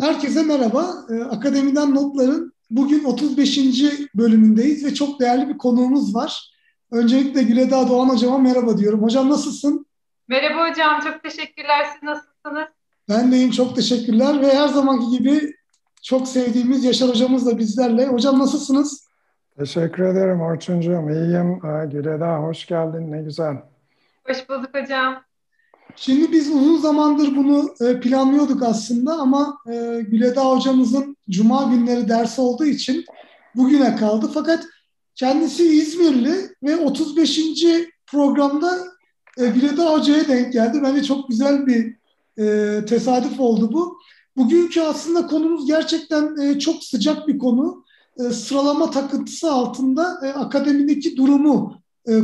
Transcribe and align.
Herkese 0.00 0.42
merhaba. 0.42 0.94
Ee, 1.10 1.22
Akademiden 1.22 1.94
Notların 1.94 2.52
bugün 2.70 3.04
35. 3.04 3.58
bölümündeyiz 4.14 4.84
ve 4.84 4.94
çok 4.94 5.20
değerli 5.20 5.48
bir 5.48 5.58
konuğumuz 5.58 6.14
var. 6.14 6.50
Öncelikle 6.92 7.42
Güledağ 7.42 7.88
Doğan 7.88 8.08
Hocama 8.08 8.38
merhaba 8.38 8.78
diyorum. 8.78 9.02
Hocam 9.02 9.30
nasılsın? 9.30 9.86
Merhaba 10.28 10.70
hocam, 10.70 11.00
çok 11.00 11.22
teşekkürler. 11.22 11.86
Siz 11.92 12.02
nasılsınız? 12.02 12.68
Ben 13.08 13.32
deyim, 13.32 13.50
çok 13.50 13.76
teşekkürler 13.76 14.40
ve 14.40 14.54
her 14.54 14.68
zamanki 14.68 15.18
gibi 15.18 15.54
çok 16.02 16.28
sevdiğimiz 16.28 16.84
Yaşar 16.84 17.08
Hocamız 17.08 17.46
da 17.46 17.58
bizlerle. 17.58 18.06
Hocam 18.06 18.38
nasılsınız? 18.38 19.08
Teşekkür 19.58 20.02
ederim 20.02 20.40
Orçuncuğum. 20.40 21.10
İyiyim. 21.10 21.60
Güledağ 21.90 22.38
hoş 22.38 22.66
geldin. 22.66 23.12
Ne 23.12 23.22
güzel. 23.22 23.56
Hoş 24.28 24.48
bulduk 24.48 24.70
hocam. 24.74 25.27
Şimdi 26.00 26.32
biz 26.32 26.50
uzun 26.50 26.78
zamandır 26.78 27.36
bunu 27.36 27.74
e, 27.80 28.00
planlıyorduk 28.00 28.62
aslında 28.62 29.12
ama 29.14 29.58
e, 29.66 30.00
Güledağ 30.08 30.44
hocamızın 30.44 31.16
cuma 31.30 31.62
günleri 31.62 32.08
dersi 32.08 32.40
olduğu 32.40 32.64
için 32.64 33.04
bugüne 33.54 33.96
kaldı. 33.96 34.30
Fakat 34.34 34.66
kendisi 35.14 35.64
İzmirli 35.64 36.34
ve 36.62 36.76
35. 36.76 37.40
programda 38.06 38.78
e, 39.38 39.46
Güledağ 39.46 39.92
hocaya 39.92 40.28
denk 40.28 40.52
geldi. 40.52 40.80
Bence 40.82 41.02
çok 41.02 41.28
güzel 41.28 41.66
bir 41.66 41.98
tesadüf 42.86 43.40
oldu 43.40 43.72
bu. 43.72 43.98
Bugünkü 44.36 44.80
aslında 44.80 45.26
konumuz 45.26 45.66
gerçekten 45.66 46.58
çok 46.58 46.84
sıcak 46.84 47.28
bir 47.28 47.38
konu. 47.38 47.84
Sıralama 48.32 48.90
takıntısı 48.90 49.52
altında 49.52 50.02
akademideki 50.34 51.16
durumu 51.16 51.74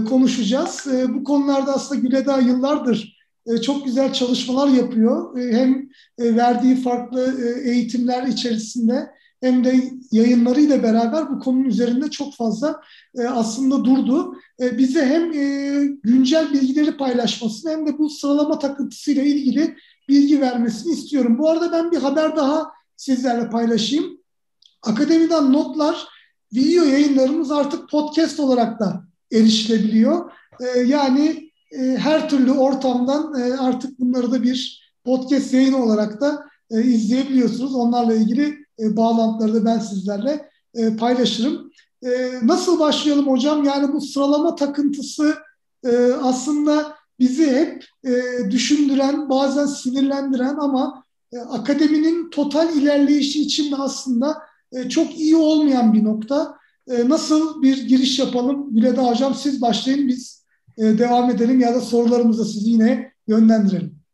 konuşacağız. 0.08 0.86
Bu 1.08 1.24
konularda 1.24 1.74
aslında 1.74 2.00
Güledağ 2.00 2.38
yıllardır 2.38 3.13
çok 3.62 3.84
güzel 3.84 4.12
çalışmalar 4.12 4.68
yapıyor. 4.68 5.38
E, 5.38 5.56
hem 5.56 5.88
e, 6.18 6.36
verdiği 6.36 6.76
farklı 6.76 7.40
eğitimler 7.64 8.26
içerisinde 8.26 9.10
hem 9.40 9.64
de 9.64 9.90
yayınlarıyla 10.12 10.82
beraber 10.82 11.30
bu 11.30 11.38
konunun 11.40 11.64
üzerinde 11.64 12.10
çok 12.10 12.34
fazla 12.34 12.80
aslında 13.28 13.84
durdu. 13.84 14.36
Bize 14.60 15.06
hem 15.06 15.32
güncel 16.02 16.52
bilgileri 16.52 16.96
paylaşmasını 16.96 17.70
hem 17.70 17.86
de 17.86 17.98
bu 17.98 18.10
sıralama 18.10 18.58
takıntısıyla 18.58 19.22
ilgili 19.22 19.76
bilgi 20.08 20.40
vermesini 20.40 20.92
istiyorum. 20.92 21.38
Bu 21.38 21.50
arada 21.50 21.72
ben 21.72 21.92
bir 21.92 21.96
haber 21.96 22.36
daha 22.36 22.70
sizlerle 22.96 23.50
paylaşayım. 23.50 24.20
Akademiden 24.82 25.52
notlar 25.52 26.06
video 26.54 26.84
yayınlarımız 26.84 27.50
artık 27.50 27.90
podcast 27.90 28.40
olarak 28.40 28.80
da 28.80 29.04
erişilebiliyor. 29.32 30.30
Yani 30.86 31.26
e, 31.26 31.53
her 31.78 32.28
türlü 32.28 32.52
ortamdan 32.52 33.40
e, 33.40 33.54
artık 33.56 34.00
bunları 34.00 34.32
da 34.32 34.42
bir 34.42 34.84
podcast 35.04 35.54
yayını 35.54 35.84
olarak 35.84 36.20
da 36.20 36.44
e, 36.70 36.82
izleyebiliyorsunuz. 36.82 37.74
Onlarla 37.74 38.14
ilgili 38.14 38.58
e, 38.80 38.96
bağlantıları 38.96 39.54
da 39.54 39.64
ben 39.64 39.78
sizlerle 39.78 40.48
e, 40.74 40.96
paylaşırım. 40.96 41.70
E, 42.02 42.32
nasıl 42.42 42.78
başlayalım 42.78 43.26
hocam? 43.26 43.64
Yani 43.64 43.92
bu 43.92 44.00
sıralama 44.00 44.54
takıntısı 44.54 45.34
e, 45.84 45.96
aslında 46.22 46.94
bizi 47.18 47.46
hep 47.46 47.84
e, 48.04 48.22
düşündüren, 48.50 49.30
bazen 49.30 49.66
sinirlendiren 49.66 50.56
ama 50.56 51.04
e, 51.32 51.38
akademinin 51.38 52.30
total 52.30 52.76
ilerleyişi 52.76 53.42
için 53.42 53.72
de 53.72 53.76
aslında 53.76 54.38
e, 54.72 54.88
çok 54.88 55.18
iyi 55.18 55.36
olmayan 55.36 55.92
bir 55.92 56.04
nokta. 56.04 56.54
E, 56.88 57.08
nasıl 57.08 57.62
bir 57.62 57.88
giriş 57.88 58.18
yapalım? 58.18 58.74
Güleda 58.74 59.10
Hocam 59.10 59.34
siz 59.34 59.62
başlayın 59.62 60.08
biz 60.08 60.43
e, 60.78 60.82
devam 60.98 61.30
edelim 61.30 61.60
ya 61.60 61.74
da 61.74 61.80
sorularımızı 61.80 62.44
sizi 62.44 62.70
yine 62.70 63.12
yönlendirelim. 63.26 64.04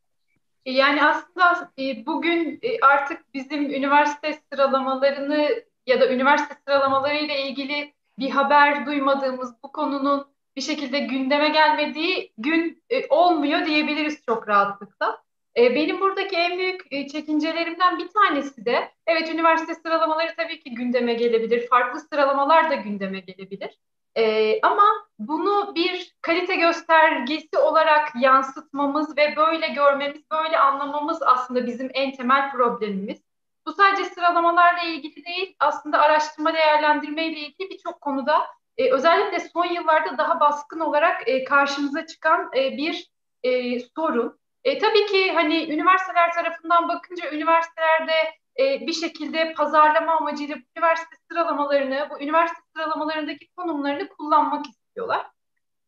Yani 0.67 1.05
aslında 1.05 1.71
e, 1.79 2.07
bugün 2.07 2.59
e, 2.63 2.81
artık 2.81 3.35
bizim 3.35 3.71
üniversite 3.71 4.39
sıralamalarını 4.53 5.49
ya 5.87 6.01
da 6.01 6.13
üniversite 6.13 6.55
sıralamalarıyla 6.67 7.35
ilgili 7.35 7.95
bir 8.19 8.31
haber 8.31 8.87
duymadığımız 8.87 9.55
bu 9.65 9.73
konunun 9.73 10.27
bir 10.57 10.61
şekilde 10.61 10.99
gündeme 10.99 11.49
gelmediği 11.49 12.33
gün 12.39 12.83
olmuyor 13.11 13.67
diyebiliriz 13.67 14.23
çok 14.27 14.49
rahatlıkla. 14.49 15.23
Benim 15.57 16.01
buradaki 16.01 16.37
en 16.37 16.59
büyük 16.59 17.11
çekincelerimden 17.13 17.99
bir 17.99 18.09
tanesi 18.09 18.65
de 18.65 18.91
evet 19.07 19.29
üniversite 19.35 19.75
sıralamaları 19.75 20.35
tabii 20.37 20.61
ki 20.61 20.75
gündeme 20.75 21.15
gelebilir. 21.15 21.69
Farklı 21.69 22.01
sıralamalar 22.01 22.71
da 22.71 22.75
gündeme 22.75 23.21
gelebilir. 23.21 23.79
E, 24.17 24.59
ama 24.63 24.85
bunu 25.19 25.75
bir 25.75 26.17
kalite 26.23 26.57
göstergesi 26.57 27.59
olarak 27.59 28.09
yansıtmamız 28.21 29.17
ve 29.17 29.37
böyle 29.37 29.69
görmemiz, 29.69 30.31
böyle 30.31 30.59
anlamamız 30.59 31.23
aslında 31.23 31.67
bizim 31.67 31.91
en 31.95 32.13
temel 32.13 32.51
problemimiz. 32.51 33.23
Bu 33.67 33.73
sadece 33.73 34.05
sıralamalarla 34.05 34.83
ilgili 34.83 35.25
değil, 35.25 35.57
aslında 35.61 35.99
araştırma 35.99 36.55
değerlendirme 36.55 37.27
ile 37.27 37.39
ilgili 37.39 37.71
birçok 37.71 38.01
konuda 38.01 38.47
e, 38.77 38.91
özellikle 38.91 39.41
son 39.41 39.67
yıllarda 39.67 40.19
daha 40.19 40.41
baskın 40.41 40.81
olarak 40.81 41.29
e, 41.29 41.45
karşımıza 41.45 42.07
çıkan 42.07 42.51
e, 42.57 42.77
bir 42.77 43.11
e, 43.43 43.81
sorun. 43.81 44.41
E, 44.65 44.79
tabii 44.79 45.07
ki 45.07 45.33
hani 45.33 45.73
üniversiteler 45.73 46.33
tarafından 46.33 46.89
bakınca 46.89 47.31
üniversitelerde 47.31 48.13
e, 48.59 48.87
bir 48.87 48.93
şekilde 48.93 49.55
pazarlama 49.55 50.13
amacıyla 50.13 50.57
bu 50.57 50.61
üniversite 50.77 51.17
sıralamalarını, 51.31 52.09
bu 52.11 52.21
üniversite 52.23 52.61
sıralamalarındaki 52.77 53.49
konumlarını 53.57 54.09
kullanmak 54.09 54.67
istiyorlar. 54.67 55.27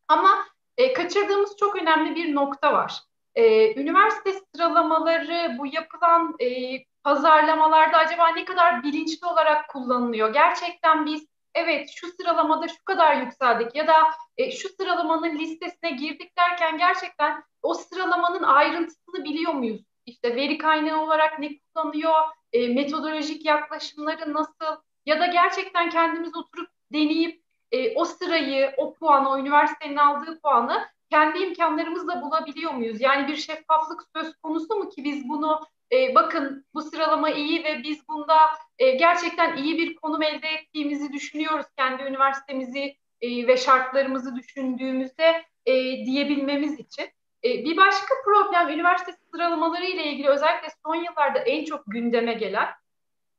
Ama 0.07 0.45
e, 0.77 0.93
kaçırdığımız 0.93 1.57
çok 1.59 1.75
önemli 1.75 2.15
bir 2.15 2.35
nokta 2.35 2.73
var. 2.73 3.01
E, 3.35 3.73
üniversite 3.81 4.33
sıralamaları 4.55 5.55
bu 5.59 5.67
yapılan 5.67 6.35
e, 6.39 6.77
pazarlamalarda 7.03 7.97
acaba 7.97 8.27
ne 8.27 8.45
kadar 8.45 8.83
bilinçli 8.83 9.27
olarak 9.27 9.69
kullanılıyor? 9.69 10.33
Gerçekten 10.33 11.05
biz 11.05 11.27
evet 11.55 11.89
şu 11.95 12.07
sıralamada 12.07 12.67
şu 12.67 12.83
kadar 12.85 13.15
yükseldik 13.15 13.75
ya 13.75 13.87
da 13.87 13.95
e, 14.37 14.51
şu 14.51 14.69
sıralamanın 14.69 15.39
listesine 15.39 15.91
girdik 15.91 16.37
derken 16.37 16.77
gerçekten 16.77 17.43
o 17.61 17.73
sıralamanın 17.73 18.43
ayrıntısını 18.43 19.23
biliyor 19.23 19.53
muyuz? 19.53 19.81
İşte 20.05 20.35
veri 20.35 20.57
kaynağı 20.57 21.01
olarak 21.01 21.39
ne 21.39 21.49
kullanıyor, 21.59 22.13
e, 22.53 22.67
metodolojik 22.67 23.45
yaklaşımları 23.45 24.33
nasıl 24.33 24.81
ya 25.05 25.19
da 25.19 25.25
gerçekten 25.25 25.89
kendimiz 25.89 26.35
oturup 26.35 26.69
deneyip 26.93 27.43
e, 27.71 27.95
o 27.95 28.05
sırayı, 28.05 28.73
o 28.77 28.93
puanı, 28.93 29.29
o 29.29 29.37
üniversitenin 29.37 29.97
aldığı 29.97 30.41
puanı 30.41 30.85
kendi 31.09 31.39
imkanlarımızla 31.39 32.21
bulabiliyor 32.21 32.71
muyuz? 32.71 33.01
Yani 33.01 33.27
bir 33.27 33.35
şeffaflık 33.35 34.03
söz 34.15 34.35
konusu 34.35 34.75
mu 34.75 34.89
ki 34.89 35.03
biz 35.03 35.29
bunu 35.29 35.59
e, 35.91 36.15
bakın 36.15 36.65
bu 36.73 36.81
sıralama 36.81 37.29
iyi 37.29 37.63
ve 37.63 37.83
biz 37.83 38.07
bunda 38.07 38.37
e, 38.79 38.91
gerçekten 38.91 39.57
iyi 39.57 39.77
bir 39.77 39.95
konum 39.95 40.21
elde 40.21 40.47
ettiğimizi 40.47 41.13
düşünüyoruz 41.13 41.65
kendi 41.77 42.03
üniversitemizi 42.03 42.97
e, 43.21 43.47
ve 43.47 43.57
şartlarımızı 43.57 44.35
düşündüğümüzde 44.35 45.43
e, 45.65 45.73
diyebilmemiz 46.05 46.79
için. 46.79 47.05
E, 47.45 47.65
bir 47.65 47.77
başka 47.77 48.15
problem 48.25 48.69
üniversite 48.69 49.11
sıralamaları 49.31 49.85
ile 49.85 50.03
ilgili 50.03 50.29
özellikle 50.29 50.67
son 50.85 50.95
yıllarda 50.95 51.39
en 51.39 51.65
çok 51.65 51.83
gündeme 51.87 52.33
gelen 52.33 52.69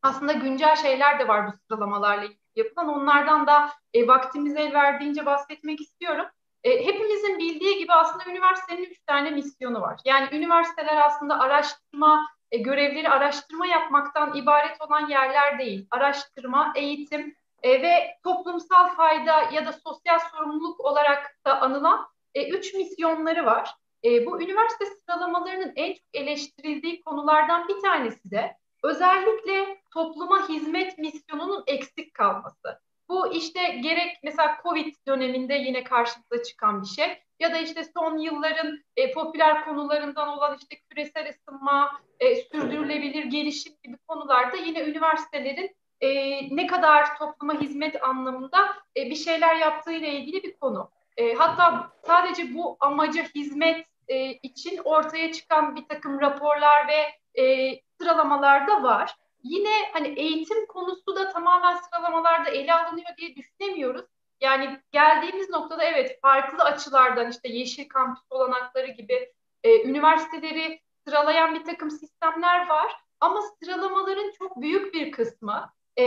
aslında 0.03 0.33
güncel 0.33 0.77
şeyler 0.77 1.19
de 1.19 1.29
var 1.29 1.47
bu 1.47 1.53
sıralamalarla 1.69 2.29
yapılan. 2.57 2.89
Onlardan 2.89 3.47
da 3.47 3.71
e, 3.95 4.07
vaktimiz 4.07 4.57
el 4.57 4.75
verdiğince 4.75 5.27
bahsetmek 5.27 5.81
istiyorum. 5.81 6.27
E, 6.65 6.87
hepimizin 6.87 7.39
bildiği 7.39 7.79
gibi 7.79 7.93
aslında 7.93 8.31
üniversitenin 8.31 8.85
üç 8.85 9.01
tane 9.07 9.31
misyonu 9.31 9.81
var. 9.81 10.01
Yani 10.05 10.29
üniversiteler 10.33 10.97
aslında 10.97 11.41
araştırma, 11.41 12.27
e, 12.51 12.59
görevleri 12.59 13.09
araştırma 13.09 13.67
yapmaktan 13.67 14.35
ibaret 14.35 14.81
olan 14.81 15.09
yerler 15.09 15.59
değil. 15.59 15.87
Araştırma, 15.91 16.73
eğitim 16.77 17.37
e, 17.63 17.83
ve 17.83 18.19
toplumsal 18.25 18.89
fayda 18.89 19.43
ya 19.53 19.67
da 19.67 19.73
sosyal 19.73 20.19
sorumluluk 20.19 20.81
olarak 20.81 21.37
da 21.47 21.61
anılan 21.61 22.07
e, 22.35 22.49
üç 22.49 22.75
misyonları 22.75 23.47
var. 23.47 23.75
E, 24.05 24.27
bu 24.27 24.43
üniversite 24.43 24.85
sıralamalarının 24.87 25.73
en 25.77 25.93
çok 25.93 26.03
eleştirildiği 26.15 27.01
konulardan 27.01 27.69
bir 27.69 27.81
tanesi 27.83 28.31
de 28.31 28.57
özellikle 28.83 29.83
topluma 29.91 30.49
hizmet 30.49 30.99
misyonunun 30.99 31.65
eksik 31.67 32.15
kalması. 32.15 32.81
Bu 33.09 33.33
işte 33.33 33.69
gerek 33.69 34.17
mesela 34.23 34.59
Covid 34.63 34.95
döneminde 35.09 35.55
yine 35.55 35.85
karşımıza 35.85 36.43
çıkan 36.43 36.83
bir 36.83 36.87
şey 36.87 37.19
ya 37.41 37.53
da 37.53 37.59
işte 37.59 37.85
son 37.85 38.19
yılların 38.19 38.81
e, 38.97 39.13
popüler 39.13 39.65
konularından 39.65 40.29
olan 40.29 40.59
işte 40.61 40.77
küresel 40.91 41.29
ısınma, 41.29 42.01
e, 42.21 42.37
sürdürülebilir 42.37 43.25
gelişim 43.25 43.73
gibi 43.83 43.97
konularda 44.09 44.57
yine 44.57 44.81
üniversitelerin 44.81 45.77
e, 46.01 46.09
ne 46.57 46.67
kadar 46.67 47.19
topluma 47.19 47.61
hizmet 47.61 48.03
anlamında 48.03 48.59
e, 48.97 49.11
bir 49.11 49.17
şeyler 49.17 49.57
yaptığı 49.57 49.93
ile 49.93 50.13
ilgili 50.13 50.43
bir 50.43 50.57
konu. 50.57 50.91
E, 51.17 51.35
hatta 51.35 51.93
sadece 52.07 52.55
bu 52.55 52.77
amaca 52.81 53.23
hizmet 53.35 53.87
e, 54.09 54.33
için 54.33 54.81
ortaya 54.85 55.33
çıkan 55.33 55.77
bir 55.77 55.89
takım 55.89 56.21
raporlar 56.21 56.89
ve 56.89 57.15
e, 57.43 57.75
sıralamalar 58.01 58.67
da 58.67 58.83
var. 58.83 59.17
Yine 59.43 59.73
hani 59.93 60.09
eğitim 60.09 60.67
konusu 60.67 61.17
da 61.17 61.33
tamamen 61.33 61.77
sıralamalarda 61.77 62.51
ele 62.51 62.75
alınıyor 62.75 63.17
diye 63.19 63.37
düşünemiyoruz. 63.37 64.05
Yani 64.41 64.81
geldiğimiz 64.93 65.51
noktada 65.51 65.85
evet 65.85 66.19
farklı 66.23 66.65
açılardan 66.65 67.31
işte 67.31 67.49
yeşil 67.49 67.89
kampüs 67.89 68.25
olanakları 68.31 68.87
gibi 68.87 69.33
e, 69.63 69.83
üniversiteleri 69.83 70.81
sıralayan 71.07 71.55
bir 71.55 71.65
takım 71.65 71.91
sistemler 71.91 72.69
var. 72.69 72.93
Ama 73.21 73.41
sıralamaların 73.43 74.33
çok 74.39 74.61
büyük 74.61 74.95
bir 74.95 75.13
kısmı 75.13 75.73
e, 75.99 76.05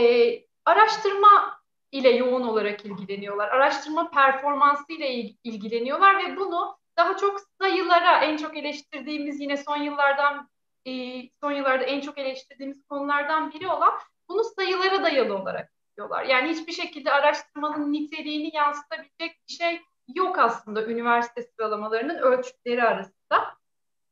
araştırma 0.64 1.60
ile 1.92 2.08
yoğun 2.08 2.42
olarak 2.42 2.84
ilgileniyorlar. 2.84 3.48
Araştırma 3.48 4.10
performansı 4.10 4.92
ile 4.92 5.08
ilgileniyorlar 5.44 6.18
ve 6.18 6.36
bunu 6.36 6.77
daha 6.98 7.16
çok 7.16 7.40
sayılara 7.60 8.24
en 8.24 8.36
çok 8.36 8.56
eleştirdiğimiz 8.56 9.40
yine 9.40 9.56
son 9.56 9.76
yıllardan 9.76 10.48
e, 10.86 11.22
son 11.42 11.52
yıllarda 11.52 11.84
en 11.84 12.00
çok 12.00 12.18
eleştirdiğimiz 12.18 12.86
konulardan 12.88 13.52
biri 13.52 13.68
olan 13.68 13.92
bunu 14.28 14.44
sayılara 14.44 15.02
dayalı 15.02 15.36
olarak 15.36 15.70
yapıyorlar. 15.98 16.24
Yani 16.24 16.48
hiçbir 16.48 16.72
şekilde 16.72 17.12
araştırmanın 17.12 17.92
niteliğini 17.92 18.56
yansıtabilecek 18.56 19.40
bir 19.48 19.54
şey 19.54 19.82
yok 20.14 20.38
aslında 20.38 20.86
üniversite 20.86 21.42
sıralamalarının 21.42 22.18
ölçütleri 22.18 22.82
arasında. 22.82 23.56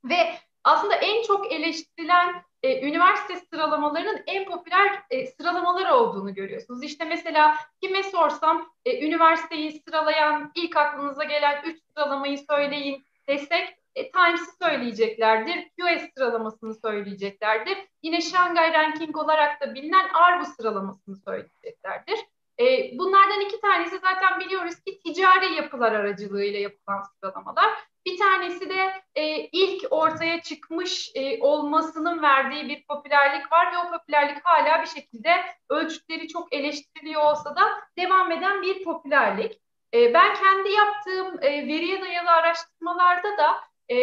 Ve 0.05 0.39
aslında 0.65 0.95
en 0.95 1.23
çok 1.23 1.53
eleştirilen 1.53 2.43
e, 2.67 2.89
üniversite 2.89 3.37
sıralamalarının 3.37 4.23
en 4.27 4.45
popüler 4.45 5.03
e, 5.11 5.27
sıralamalar 5.27 5.91
olduğunu 5.91 6.35
görüyorsunuz. 6.35 6.83
İşte 6.83 7.05
mesela 7.05 7.57
kime 7.83 8.03
sorsam 8.03 8.71
e, 8.85 9.07
üniversiteyi 9.07 9.83
sıralayan 9.89 10.53
ilk 10.55 10.77
aklınıza 10.77 11.25
gelen 11.25 11.63
üç 11.65 11.79
sıralamayı 11.83 12.39
söyleyin 12.39 13.05
desek 13.29 13.77
e, 13.95 14.11
Times'ı 14.11 14.57
söyleyeceklerdir, 14.63 15.55
QS 15.55 16.15
sıralamasını 16.17 16.75
söyleyeceklerdir. 16.75 17.79
Yine 18.03 18.21
Shanghai 18.21 18.73
Ranking 18.73 19.17
olarak 19.17 19.61
da 19.61 19.75
bilinen 19.75 20.09
Arbu 20.09 20.45
sıralamasını 20.45 21.17
söyleyeceklerdir. 21.17 22.19
E, 22.61 22.99
bunlardan 22.99 23.41
iki 23.41 23.61
tanesi 23.61 23.99
zaten 23.99 24.41
biliyoruz 24.41 24.75
ki 24.81 24.99
ticari 24.99 25.55
yapılar 25.55 25.93
aracılığıyla 25.93 26.59
yapılan 26.59 27.03
sıralamalar. 27.03 27.71
Bir 28.07 28.19
tanesi 28.19 28.71
de 28.71 29.03
e, 29.15 29.49
ilk 29.53 29.85
ortaya 29.91 30.43
çıkmış 30.43 31.13
e, 31.15 31.43
olmasının 31.43 32.23
verdiği 32.23 32.69
bir 32.69 32.87
popülerlik 32.87 33.53
var 33.53 33.73
ve 33.73 33.79
o 33.79 33.91
popülerlik 33.91 34.45
hala 34.45 34.83
bir 34.83 34.87
şekilde 34.87 35.31
ölçütleri 35.69 36.29
çok 36.29 36.53
eleştiriliyor 36.53 37.23
olsa 37.23 37.57
da 37.57 37.63
devam 37.99 38.33
eden 38.33 38.63
bir 38.63 38.85
popülerlik. 38.85 39.61
E, 39.95 40.15
ben 40.15 40.35
kendi 40.35 40.71
yaptığım 40.71 41.43
e, 41.43 41.67
veriye 41.67 42.01
dayalı 42.01 42.31
araştırmalarda 42.31 43.29
da 43.39 43.57
e, 43.95 43.97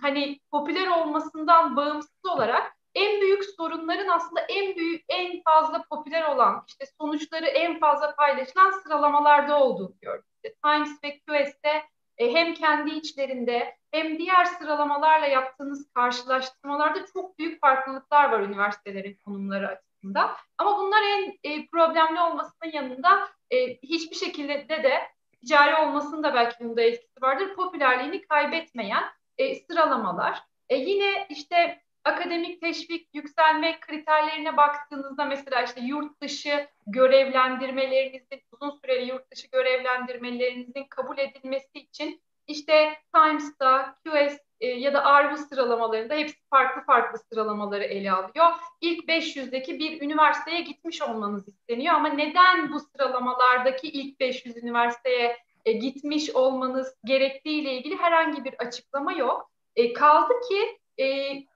hani 0.00 0.40
popüler 0.50 0.86
olmasından 0.86 1.76
bağımsız 1.76 2.26
olarak 2.28 2.76
en 2.94 3.20
büyük 3.20 3.44
sorunların 3.44 4.08
aslında 4.08 4.40
en 4.40 4.76
büyük, 4.76 5.04
en 5.08 5.42
fazla 5.42 5.84
popüler 5.90 6.22
olan, 6.22 6.64
işte 6.68 6.84
sonuçları 7.00 7.46
en 7.46 7.80
fazla 7.80 8.14
paylaşılan 8.14 8.70
sıralamalarda 8.70 9.60
olduğunu 9.60 9.94
gördük. 10.02 10.26
İşte 10.34 10.54
Times 10.64 10.90
ve 11.04 11.18
QS'te 11.18 11.82
e, 12.20 12.34
hem 12.34 12.54
kendi 12.54 12.90
içlerinde 12.90 13.76
hem 13.90 14.18
diğer 14.18 14.44
sıralamalarla 14.44 15.26
yaptığınız 15.26 15.92
karşılaştırmalarda 15.94 17.06
çok 17.12 17.38
büyük 17.38 17.60
farklılıklar 17.60 18.32
var 18.32 18.40
üniversitelerin 18.40 19.18
konumları 19.24 19.68
açısından. 19.68 20.30
Ama 20.58 20.78
bunlar 20.78 21.02
en 21.02 21.38
e, 21.44 21.66
problemli 21.66 22.20
olmasının 22.20 22.72
yanında 22.72 23.28
e, 23.50 23.76
hiçbir 23.76 24.16
şekilde 24.16 24.68
de 24.68 25.00
ticari 25.40 25.76
olmasının 25.76 26.22
da 26.22 26.34
belki 26.34 26.64
bunda 26.64 26.82
etkisi 26.82 27.22
vardır. 27.22 27.54
Popülerliğini 27.54 28.22
kaybetmeyen 28.22 29.04
e, 29.38 29.54
sıralamalar. 29.54 30.42
E, 30.68 30.76
yine 30.76 31.26
işte 31.28 31.82
akademik 32.04 32.60
teşvik 32.60 33.08
yükselme 33.14 33.80
kriterlerine 33.80 34.56
baktığınızda 34.56 35.24
mesela 35.24 35.62
işte 35.62 35.80
yurt 35.80 36.20
dışı 36.22 36.68
görevlendirmelerinizin 36.86 38.40
uzun 38.52 38.70
süreli 38.70 39.08
yurt 39.08 39.30
dışı 39.30 39.48
görevlendirmelerinizin 39.52 40.84
kabul 40.90 41.18
edilmesi 41.18 41.78
için 41.78 42.22
işte 42.46 42.98
Times'ta, 43.14 43.96
QS 44.04 44.38
e, 44.60 44.66
ya 44.66 44.94
da 44.94 45.04
Arvu 45.04 45.36
sıralamalarında 45.36 46.14
hepsi 46.14 46.36
farklı 46.50 46.82
farklı 46.82 47.18
sıralamaları 47.18 47.84
ele 47.84 48.12
alıyor. 48.12 48.46
İlk 48.80 49.08
500'deki 49.08 49.78
bir 49.78 50.02
üniversiteye 50.02 50.60
gitmiş 50.60 51.02
olmanız 51.02 51.48
isteniyor 51.48 51.94
ama 51.94 52.08
neden 52.08 52.72
bu 52.72 52.80
sıralamalardaki 52.80 53.88
ilk 53.88 54.20
500 54.20 54.56
üniversiteye 54.56 55.36
e, 55.64 55.72
gitmiş 55.72 56.30
olmanız 56.30 56.94
gerektiği 57.04 57.60
ile 57.60 57.72
ilgili 57.72 57.96
herhangi 57.96 58.44
bir 58.44 58.54
açıklama 58.58 59.12
yok. 59.12 59.50
E, 59.76 59.92
kaldı 59.92 60.32
ki 60.48 60.79
e, 61.00 61.04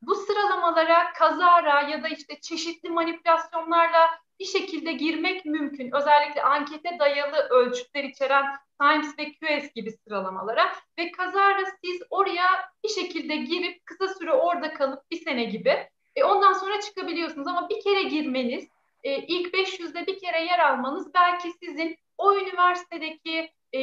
bu 0.03 0.15
sıralamalara 0.15 1.13
kazara 1.13 1.83
ya 1.83 2.03
da 2.03 2.09
işte 2.09 2.41
çeşitli 2.41 2.91
manipülasyonlarla 2.91 4.11
bir 4.41 4.45
şekilde 4.45 4.93
girmek 4.93 5.45
mümkün. 5.45 5.91
Özellikle 5.93 6.43
ankete 6.43 6.99
dayalı 6.99 7.37
ölçütler 7.37 8.05
içeren 8.05 8.45
Times 8.81 9.19
ve 9.19 9.33
QS 9.33 9.73
gibi 9.75 9.93
sıralamalara 9.93 10.73
ve 10.99 11.11
kazara 11.11 11.65
siz 11.85 12.03
oraya 12.11 12.47
bir 12.85 12.89
şekilde 12.89 13.37
girip 13.37 13.87
kısa 13.87 14.09
süre 14.09 14.33
orada 14.33 14.75
kalıp 14.75 15.11
bir 15.11 15.17
sene 15.17 15.45
gibi 15.45 15.89
e, 16.17 16.25
ondan 16.25 16.53
sonra 16.53 16.81
çıkabiliyorsunuz 16.81 17.47
ama 17.47 17.69
bir 17.69 17.81
kere 17.81 18.03
girmeniz 18.03 18.69
e, 19.03 19.17
ilk 19.17 19.55
500'de 19.55 20.07
bir 20.07 20.19
kere 20.19 20.45
yer 20.45 20.59
almanız 20.59 21.15
belki 21.15 21.53
sizin 21.53 21.97
o 22.19 22.35
üniversitedeki 22.39 23.51
e, 23.75 23.81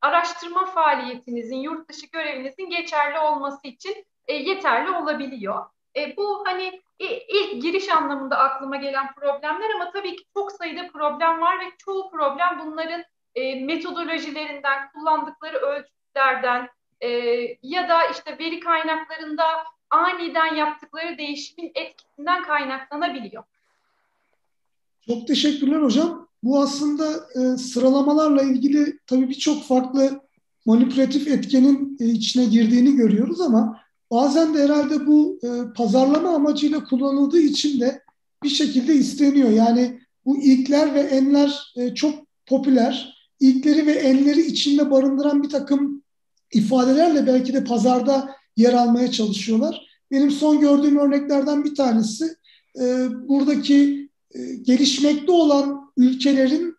araştırma 0.00 0.66
faaliyetinizin, 0.66 1.56
yurt 1.56 1.88
dışı 1.88 2.06
görevinizin 2.06 2.70
geçerli 2.70 3.18
olması 3.18 3.68
için 3.68 4.04
e, 4.28 4.34
yeterli 4.34 4.90
olabiliyor. 4.90 5.64
E, 5.96 6.16
bu 6.16 6.44
hani 6.46 6.82
ilk 7.28 7.62
giriş 7.62 7.88
anlamında 7.88 8.38
aklıma 8.38 8.76
gelen 8.76 9.14
problemler 9.14 9.70
ama 9.74 9.90
tabii 9.90 10.16
ki 10.16 10.24
çok 10.34 10.52
sayıda 10.52 10.88
problem 10.92 11.40
var 11.40 11.60
ve 11.60 11.64
çoğu 11.78 12.10
problem 12.10 12.60
bunların 12.64 13.04
e, 13.34 13.64
metodolojilerinden, 13.64 14.88
kullandıkları 14.94 15.56
ölçütlerden 15.56 16.68
e, 17.00 17.08
ya 17.62 17.88
da 17.88 18.04
işte 18.04 18.38
veri 18.38 18.60
kaynaklarında 18.60 19.44
aniden 19.90 20.54
yaptıkları 20.54 21.18
değişimin 21.18 21.72
etkisinden 21.74 22.42
kaynaklanabiliyor. 22.42 23.42
Çok 25.06 25.26
teşekkürler 25.26 25.82
hocam. 25.82 26.28
Bu 26.42 26.60
aslında 26.60 27.26
e, 27.34 27.56
sıralamalarla 27.56 28.42
ilgili 28.42 28.98
tabii 29.06 29.28
birçok 29.28 29.64
farklı 29.64 30.20
manipülatif 30.66 31.28
etkenin 31.28 31.96
e, 32.00 32.04
içine 32.04 32.44
girdiğini 32.44 32.96
görüyoruz 32.96 33.40
ama 33.40 33.80
bazen 34.12 34.54
de 34.54 34.62
herhalde 34.62 35.06
bu 35.06 35.38
e, 35.42 35.48
pazarlama 35.76 36.34
amacıyla 36.34 36.84
kullanıldığı 36.84 37.40
için 37.40 37.80
de 37.80 38.02
bir 38.42 38.48
şekilde 38.48 38.94
isteniyor. 38.94 39.50
Yani 39.50 40.00
bu 40.24 40.42
ilkler 40.42 40.94
ve 40.94 41.00
enler 41.00 41.72
e, 41.76 41.94
çok 41.94 42.14
popüler. 42.46 43.12
İlkleri 43.40 43.86
ve 43.86 43.92
enleri 43.92 44.40
içinde 44.40 44.90
barındıran 44.90 45.42
bir 45.42 45.48
takım 45.48 46.02
ifadelerle 46.52 47.26
belki 47.26 47.52
de 47.52 47.64
pazarda 47.64 48.30
yer 48.56 48.72
almaya 48.72 49.10
çalışıyorlar. 49.10 49.86
Benim 50.10 50.30
son 50.30 50.60
gördüğüm 50.60 50.98
örneklerden 50.98 51.64
bir 51.64 51.74
tanesi 51.74 52.36
e, 52.80 53.06
buradaki 53.28 54.08
e, 54.34 54.54
gelişmekte 54.54 55.32
olan 55.32 55.92
ülkelerin 55.96 56.74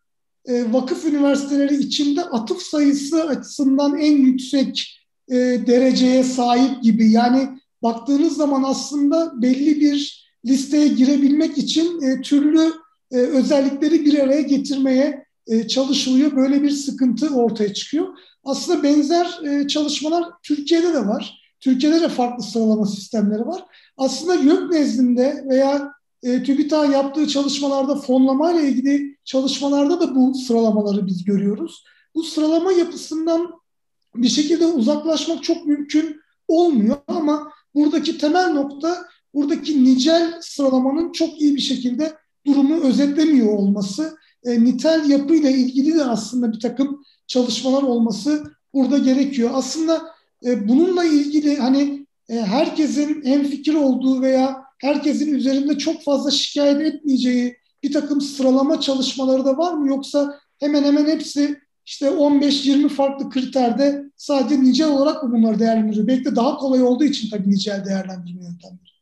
e, 0.45 0.73
vakıf 0.73 1.05
üniversiteleri 1.05 1.75
içinde 1.75 2.23
atıf 2.23 2.61
sayısı 2.61 3.23
açısından 3.23 3.99
en 3.99 4.17
yüksek 4.17 5.02
e, 5.33 5.67
dereceye 5.67 6.23
sahip 6.23 6.83
gibi. 6.83 7.11
Yani 7.11 7.49
baktığınız 7.83 8.35
zaman 8.35 8.63
aslında 8.63 9.41
belli 9.41 9.81
bir 9.81 10.23
listeye 10.45 10.87
girebilmek 10.87 11.57
için 11.57 12.01
e, 12.01 12.21
türlü 12.21 12.73
e, 13.11 13.17
özellikleri 13.17 14.05
bir 14.05 14.19
araya 14.19 14.41
getirmeye 14.41 15.25
e, 15.47 15.67
çalışılıyor. 15.67 16.35
Böyle 16.35 16.63
bir 16.63 16.69
sıkıntı 16.69 17.35
ortaya 17.35 17.73
çıkıyor. 17.73 18.07
Aslında 18.43 18.83
benzer 18.83 19.39
e, 19.43 19.67
çalışmalar 19.67 20.25
Türkiye'de 20.43 20.93
de 20.93 21.07
var. 21.07 21.39
Türkiye'de 21.59 22.01
de 22.01 22.09
farklı 22.09 22.43
sıralama 22.43 22.85
sistemleri 22.85 23.45
var. 23.45 23.65
Aslında 23.97 24.35
YÖK 24.35 24.71
nezdinde 24.71 25.45
veya 25.49 25.93
e, 26.23 26.43
TÜBİTAK 26.43 26.93
yaptığı 26.93 27.27
çalışmalarda 27.27 27.95
fonlama 27.95 28.51
ile 28.51 28.67
ilgili 28.69 29.17
çalışmalarda 29.25 29.99
da 30.01 30.15
bu 30.15 30.33
sıralamaları 30.35 31.07
biz 31.07 31.23
görüyoruz. 31.23 31.83
Bu 32.15 32.23
sıralama 32.23 32.71
yapısından 32.71 33.62
bir 34.15 34.29
şekilde 34.29 34.65
uzaklaşmak 34.65 35.43
çok 35.43 35.65
mümkün 35.65 36.21
olmuyor 36.47 36.97
ama 37.07 37.51
buradaki 37.75 38.17
temel 38.17 38.51
nokta 38.53 39.05
buradaki 39.33 39.83
nicel 39.83 40.41
sıralamanın 40.41 41.11
çok 41.11 41.41
iyi 41.41 41.55
bir 41.55 41.61
şekilde 41.61 42.13
durumu 42.45 42.81
özetlemiyor 42.81 43.57
olması. 43.57 44.17
E, 44.43 44.63
nitel 44.63 45.09
yapıyla 45.09 45.49
ilgili 45.49 45.95
de 45.95 46.03
aslında 46.03 46.51
bir 46.53 46.59
takım 46.59 47.03
çalışmalar 47.27 47.83
olması 47.83 48.43
burada 48.73 48.97
gerekiyor. 48.97 49.49
Aslında 49.53 50.01
e, 50.45 50.67
bununla 50.67 51.03
ilgili 51.03 51.57
hani 51.57 52.07
e, 52.29 52.35
herkesin 52.35 53.21
hem 53.25 53.43
fikir 53.43 53.73
olduğu 53.73 54.21
veya 54.21 54.63
herkesin 54.77 55.33
üzerinde 55.33 55.77
çok 55.77 56.03
fazla 56.03 56.31
şikayet 56.31 56.81
etmeyeceği 56.81 57.57
bir 57.83 57.91
takım 57.91 58.21
sıralama 58.21 58.79
çalışmaları 58.79 59.45
da 59.45 59.57
var 59.57 59.73
mı? 59.73 59.87
Yoksa 59.87 60.39
hemen 60.59 60.83
hemen 60.83 61.05
hepsi 61.05 61.59
işte 61.85 62.05
15-20 62.05 62.89
farklı 62.89 63.29
kriterde 63.29 64.03
sadece 64.15 64.61
nicel 64.61 64.89
olarak 64.89 65.23
mı 65.23 65.31
bunları 65.31 65.59
değerlendiriyor? 65.59 66.07
Belki 66.07 66.25
de 66.25 66.35
daha 66.35 66.57
kolay 66.57 66.83
olduğu 66.83 67.03
için 67.03 67.29
tabii 67.29 67.49
nicel 67.49 67.85
değerlendirme 67.85 68.43
yöntemleri. 68.43 68.93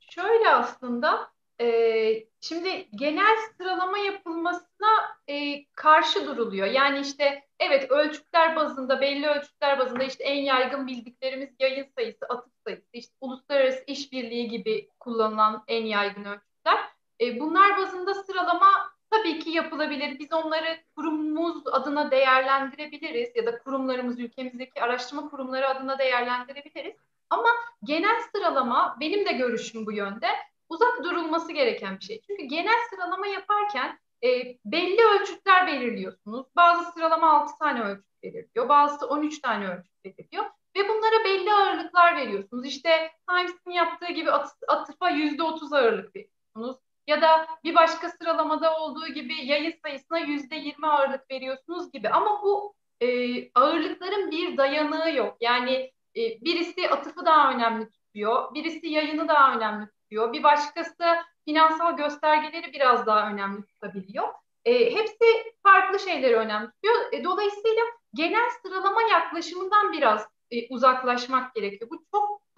Şöyle 0.00 0.48
aslında 0.48 1.32
Ee, 1.62 2.24
şimdi 2.40 2.88
genel 2.94 3.36
sıralama 3.56 3.98
yapılmasına 3.98 5.16
e, 5.28 5.64
karşı 5.64 6.26
duruluyor. 6.26 6.66
Yani 6.66 7.00
işte 7.00 7.42
evet 7.60 7.90
ölçütler 7.90 8.56
bazında, 8.56 9.00
belli 9.00 9.26
ölçütler 9.26 9.78
bazında 9.78 10.04
işte 10.04 10.24
en 10.24 10.42
yaygın 10.42 10.86
bildiklerimiz 10.86 11.48
yayın 11.58 11.86
sayısı, 11.98 12.26
atık 12.28 12.52
sayısı, 12.66 12.86
işte 12.92 13.14
uluslararası 13.20 13.84
işbirliği 13.86 14.48
gibi 14.48 14.88
kullanılan 15.00 15.64
en 15.68 15.84
yaygın 15.84 16.24
ölçütler. 16.24 16.78
E, 17.20 17.40
bunlar 17.40 17.78
bazında 17.78 18.14
sıralama 18.14 18.91
tabii 19.12 19.38
ki 19.38 19.50
yapılabilir. 19.50 20.18
Biz 20.18 20.32
onları 20.32 20.78
kurumumuz 20.96 21.62
adına 21.66 22.10
değerlendirebiliriz 22.10 23.36
ya 23.36 23.46
da 23.46 23.58
kurumlarımız, 23.58 24.20
ülkemizdeki 24.20 24.82
araştırma 24.82 25.30
kurumları 25.30 25.68
adına 25.68 25.98
değerlendirebiliriz. 25.98 26.96
Ama 27.30 27.48
genel 27.84 28.20
sıralama 28.34 28.96
benim 29.00 29.26
de 29.26 29.32
görüşüm 29.32 29.86
bu 29.86 29.92
yönde 29.92 30.28
uzak 30.68 31.04
durulması 31.04 31.52
gereken 31.52 31.98
bir 31.98 32.04
şey. 32.04 32.20
Çünkü 32.26 32.42
genel 32.42 32.88
sıralama 32.90 33.26
yaparken 33.26 33.98
e, 34.24 34.28
belli 34.64 35.04
ölçütler 35.04 35.66
belirliyorsunuz. 35.66 36.46
Bazı 36.56 36.92
sıralama 36.92 37.40
6 37.40 37.58
tane 37.58 37.82
ölçüt 37.82 38.22
belirliyor, 38.22 38.68
bazısı 38.68 39.08
13 39.08 39.40
tane 39.40 39.68
ölçüt 39.68 40.04
belirliyor 40.04 40.44
ve 40.76 40.88
bunlara 40.88 41.24
belli 41.24 41.52
ağırlıklar 41.52 42.16
veriyorsunuz. 42.16 42.66
İşte 42.66 43.12
Times'in 43.28 43.70
yaptığı 43.70 44.12
gibi 44.12 44.30
at, 44.30 44.56
atıfa 44.68 45.10
%30 45.10 45.76
ağırlık 45.76 46.16
veriyorsunuz. 46.16 46.76
Ya 47.06 47.22
da 47.22 47.46
bir 47.64 47.74
başka 47.74 48.08
sıralamada 48.08 48.78
olduğu 48.80 49.08
gibi 49.08 49.46
yayı 49.46 49.78
sayısına 49.84 50.20
%20 50.20 50.86
ağırlık 50.86 51.30
veriyorsunuz 51.30 51.92
gibi. 51.92 52.08
Ama 52.08 52.42
bu 52.42 52.74
e, 53.00 53.06
ağırlıkların 53.54 54.30
bir 54.30 54.56
dayanığı 54.56 55.10
yok. 55.10 55.36
Yani 55.40 55.92
e, 56.16 56.20
birisi 56.40 56.90
atıfı 56.90 57.26
daha 57.26 57.52
önemli 57.52 57.88
tutuyor, 57.90 58.54
birisi 58.54 58.86
yayını 58.88 59.28
daha 59.28 59.56
önemli 59.56 59.86
tutuyor. 59.86 60.32
Bir 60.32 60.42
başkası 60.42 61.04
finansal 61.44 61.96
göstergeleri 61.96 62.72
biraz 62.72 63.06
daha 63.06 63.30
önemli 63.30 63.66
tutabiliyor. 63.66 64.28
E, 64.64 64.94
hepsi 64.94 65.24
farklı 65.62 65.98
şeyleri 65.98 66.36
önemli 66.36 66.70
tutuyor. 66.70 67.12
E, 67.12 67.24
dolayısıyla 67.24 67.82
genel 68.14 68.50
sıralama 68.62 69.02
yaklaşımından 69.02 69.92
biraz 69.92 70.28
e, 70.50 70.68
uzaklaşmak 70.74 71.54
gerekiyor. 71.54 71.90
Bu 71.90 72.04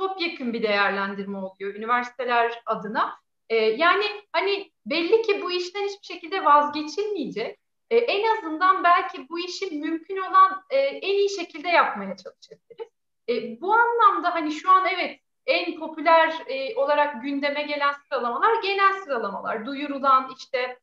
çok 0.01 0.21
yakın 0.21 0.53
bir 0.53 0.63
değerlendirme 0.63 1.39
oluyor 1.39 1.75
üniversiteler 1.75 2.63
adına. 2.67 3.24
E, 3.49 3.57
yani 3.57 4.05
hani 4.33 4.73
belli 4.87 5.23
ki 5.23 5.43
bu 5.43 5.53
işten 5.53 5.87
hiçbir 5.87 6.15
şekilde 6.15 6.45
vazgeçilmeyecek. 6.45 7.59
E, 7.91 7.97
en 7.97 8.37
azından 8.37 8.85
belki 8.85 9.29
bu 9.29 9.39
işi 9.39 9.67
mümkün 9.67 10.17
olan 10.17 10.65
e, 10.71 10.79
en 10.79 11.15
iyi 11.15 11.31
şekilde 11.31 11.69
yapmaya 11.69 12.17
çalışabiliriz. 12.17 12.89
E, 13.29 13.61
bu 13.61 13.75
anlamda 13.75 14.35
hani 14.35 14.53
şu 14.53 14.71
an 14.71 14.87
evet 14.87 15.21
en 15.47 15.79
popüler 15.79 16.43
e, 16.47 16.77
olarak 16.77 17.23
gündeme 17.23 17.63
gelen 17.63 17.93
sıralamalar 17.93 18.63
genel 18.63 18.93
sıralamalar. 18.93 19.67
Duyurulan 19.67 20.31
işte 20.39 20.79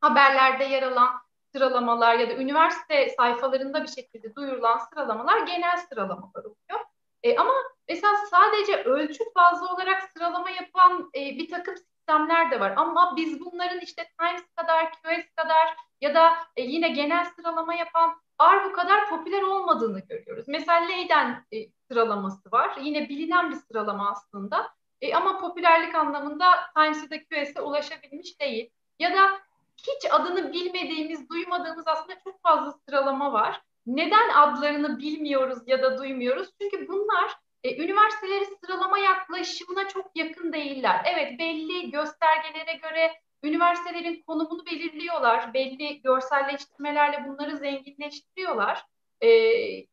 haberlerde 0.00 0.64
yer 0.64 0.82
alan 0.82 1.10
sıralamalar 1.52 2.18
ya 2.18 2.28
da 2.28 2.34
üniversite 2.34 3.08
sayfalarında 3.08 3.82
bir 3.82 3.88
şekilde 3.88 4.34
duyurulan 4.34 4.78
sıralamalar 4.78 5.46
genel 5.46 5.76
sıralamalar 5.76 6.44
oluyor. 6.44 6.86
E, 7.22 7.36
ama 7.36 7.52
mesela 7.88 8.12
sadece 8.30 8.82
ölçüt 8.82 9.36
bazlı 9.36 9.68
olarak 9.68 10.02
sıralama 10.02 10.50
yapan 10.50 11.10
e, 11.14 11.20
bir 11.20 11.48
takım 11.48 11.74
sistemler 12.10 12.50
de 12.50 12.60
var. 12.60 12.72
Ama 12.76 13.16
biz 13.16 13.40
bunların 13.40 13.80
işte 13.80 14.02
Times 14.18 14.42
kadar, 14.56 14.92
QS 14.92 15.34
kadar 15.36 15.76
ya 16.00 16.14
da 16.14 16.32
e, 16.56 16.62
yine 16.62 16.88
genel 16.88 17.24
sıralama 17.24 17.74
yapan 17.74 18.20
Arbu 18.38 18.72
kadar 18.72 19.08
popüler 19.08 19.42
olmadığını 19.42 20.00
görüyoruz. 20.00 20.44
Mesela 20.48 20.86
Leyden 20.86 21.46
e, 21.52 21.56
sıralaması 21.88 22.52
var. 22.52 22.76
Yine 22.82 23.08
bilinen 23.08 23.50
bir 23.50 23.56
sıralama 23.56 24.10
aslında. 24.10 24.70
E, 25.00 25.14
ama 25.14 25.40
popülerlik 25.40 25.94
anlamında 25.94 26.46
Times'e 26.76 27.10
de 27.10 27.24
QS'e 27.24 27.60
ulaşabilmiş 27.60 28.40
değil. 28.40 28.70
Ya 28.98 29.14
da 29.14 29.40
hiç 29.76 30.12
adını 30.12 30.52
bilmediğimiz, 30.52 31.30
duymadığımız 31.30 31.88
aslında 31.88 32.18
çok 32.24 32.42
fazla 32.42 32.72
sıralama 32.72 33.32
var. 33.32 33.62
Neden 33.86 34.28
adlarını 34.28 34.98
bilmiyoruz 34.98 35.58
ya 35.66 35.82
da 35.82 35.98
duymuyoruz? 35.98 36.48
Çünkü 36.60 36.88
bunlar 36.88 37.36
e, 37.64 37.84
üniversiteleri 37.84 38.44
sıralama 38.44 38.98
yaklaşımına 38.98 39.88
çok 39.88 40.10
yakın 40.14 40.52
değiller. 40.52 41.02
Evet 41.04 41.38
belli 41.38 41.90
göstergelere 41.90 42.72
göre 42.82 43.20
üniversitelerin 43.42 44.22
konumunu 44.26 44.66
belirliyorlar. 44.66 45.54
Belli 45.54 46.02
görselleştirmelerle 46.02 47.28
bunları 47.28 47.56
zenginleştiriyorlar. 47.56 48.84
E, 49.22 49.28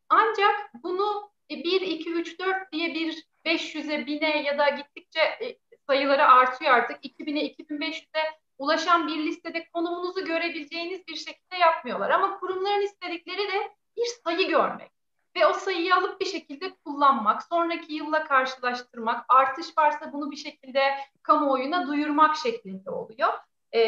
ancak 0.10 0.72
bunu 0.84 1.32
1, 1.50 1.82
2, 1.82 2.14
3, 2.14 2.40
4 2.40 2.72
diye 2.72 2.94
bir 2.94 3.28
500'e, 3.46 3.96
1000'e 3.96 4.44
ya 4.44 4.58
da 4.58 4.70
gittikçe 4.70 5.20
e, 5.20 5.58
sayıları 5.88 6.26
artıyor 6.26 6.72
artık. 6.72 7.06
2000'e, 7.06 7.54
2500'e 7.54 8.22
ulaşan 8.58 9.08
bir 9.08 9.18
listede 9.18 9.68
konumunuzu 9.74 10.26
görebileceğiniz 10.26 11.08
bir 11.08 11.16
şekilde 11.16 11.56
yapmıyorlar. 11.56 12.10
Ama 12.10 12.40
kurumların 12.40 12.82
istedikleri 12.82 13.48
de 13.48 13.72
bir 13.98 14.06
sayı 14.24 14.48
görmek 14.48 14.97
ve 15.38 15.48
o 15.48 15.54
sayıyı 15.54 15.96
alıp 15.96 16.22
bir 16.22 16.26
şekilde 16.26 16.76
kullanmak, 16.76 17.44
sonraki 17.44 17.94
yılla 17.94 18.24
karşılaştırmak, 18.24 19.26
artış 19.30 19.78
varsa 19.78 20.14
bunu 20.14 20.32
bir 20.32 20.36
şekilde 20.36 20.82
kamuoyuna 21.24 21.88
duyurmak 21.88 22.36
şeklinde 22.36 22.90
oluyor. 22.90 23.30
Ee, 23.74 23.82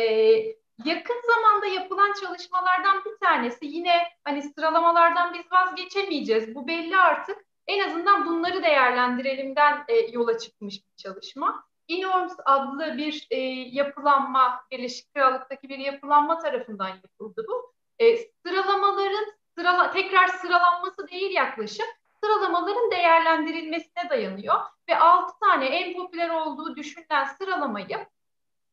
yakın 0.85 1.21
zamanda 1.27 1.65
yapılan 1.65 2.13
çalışmalardan 2.21 3.05
bir 3.05 3.25
tanesi 3.25 3.65
yine 3.65 3.93
hani 4.23 4.43
sıralamalardan 4.43 5.33
biz 5.33 5.51
vazgeçemeyeceğiz. 5.51 6.55
Bu 6.55 6.67
belli 6.67 6.97
artık. 6.97 7.37
En 7.67 7.89
azından 7.89 8.25
bunları 8.25 8.63
değerlendirelimden 8.63 9.83
e, 9.87 9.95
yola 9.95 10.37
çıkmış 10.37 10.75
bir 10.75 11.03
çalışma. 11.03 11.63
Inorms 11.87 12.33
adlı 12.45 12.97
bir 12.97 13.27
e, 13.31 13.39
yapılanma, 13.71 14.61
Birleşik 14.71 15.13
Krallık'taki 15.13 15.69
bir 15.69 15.77
yapılanma 15.77 16.39
tarafından 16.39 16.87
yapıldı 16.87 17.45
bu. 17.47 17.73
E, 17.99 18.17
sıralamaların 18.17 19.38
sırala, 19.59 19.91
tekrar 19.91 20.27
sıralanması 20.27 21.07
değil 21.07 21.31
yaklaşık, 21.31 21.87
sıralamaların 22.23 22.91
değerlendirilmesine 22.91 24.09
dayanıyor. 24.09 24.55
Ve 24.89 24.97
6 24.97 25.39
tane 25.39 25.65
en 25.65 25.97
popüler 25.97 26.29
olduğu 26.29 26.75
düşünülen 26.75 27.25
sıralamayı 27.25 28.07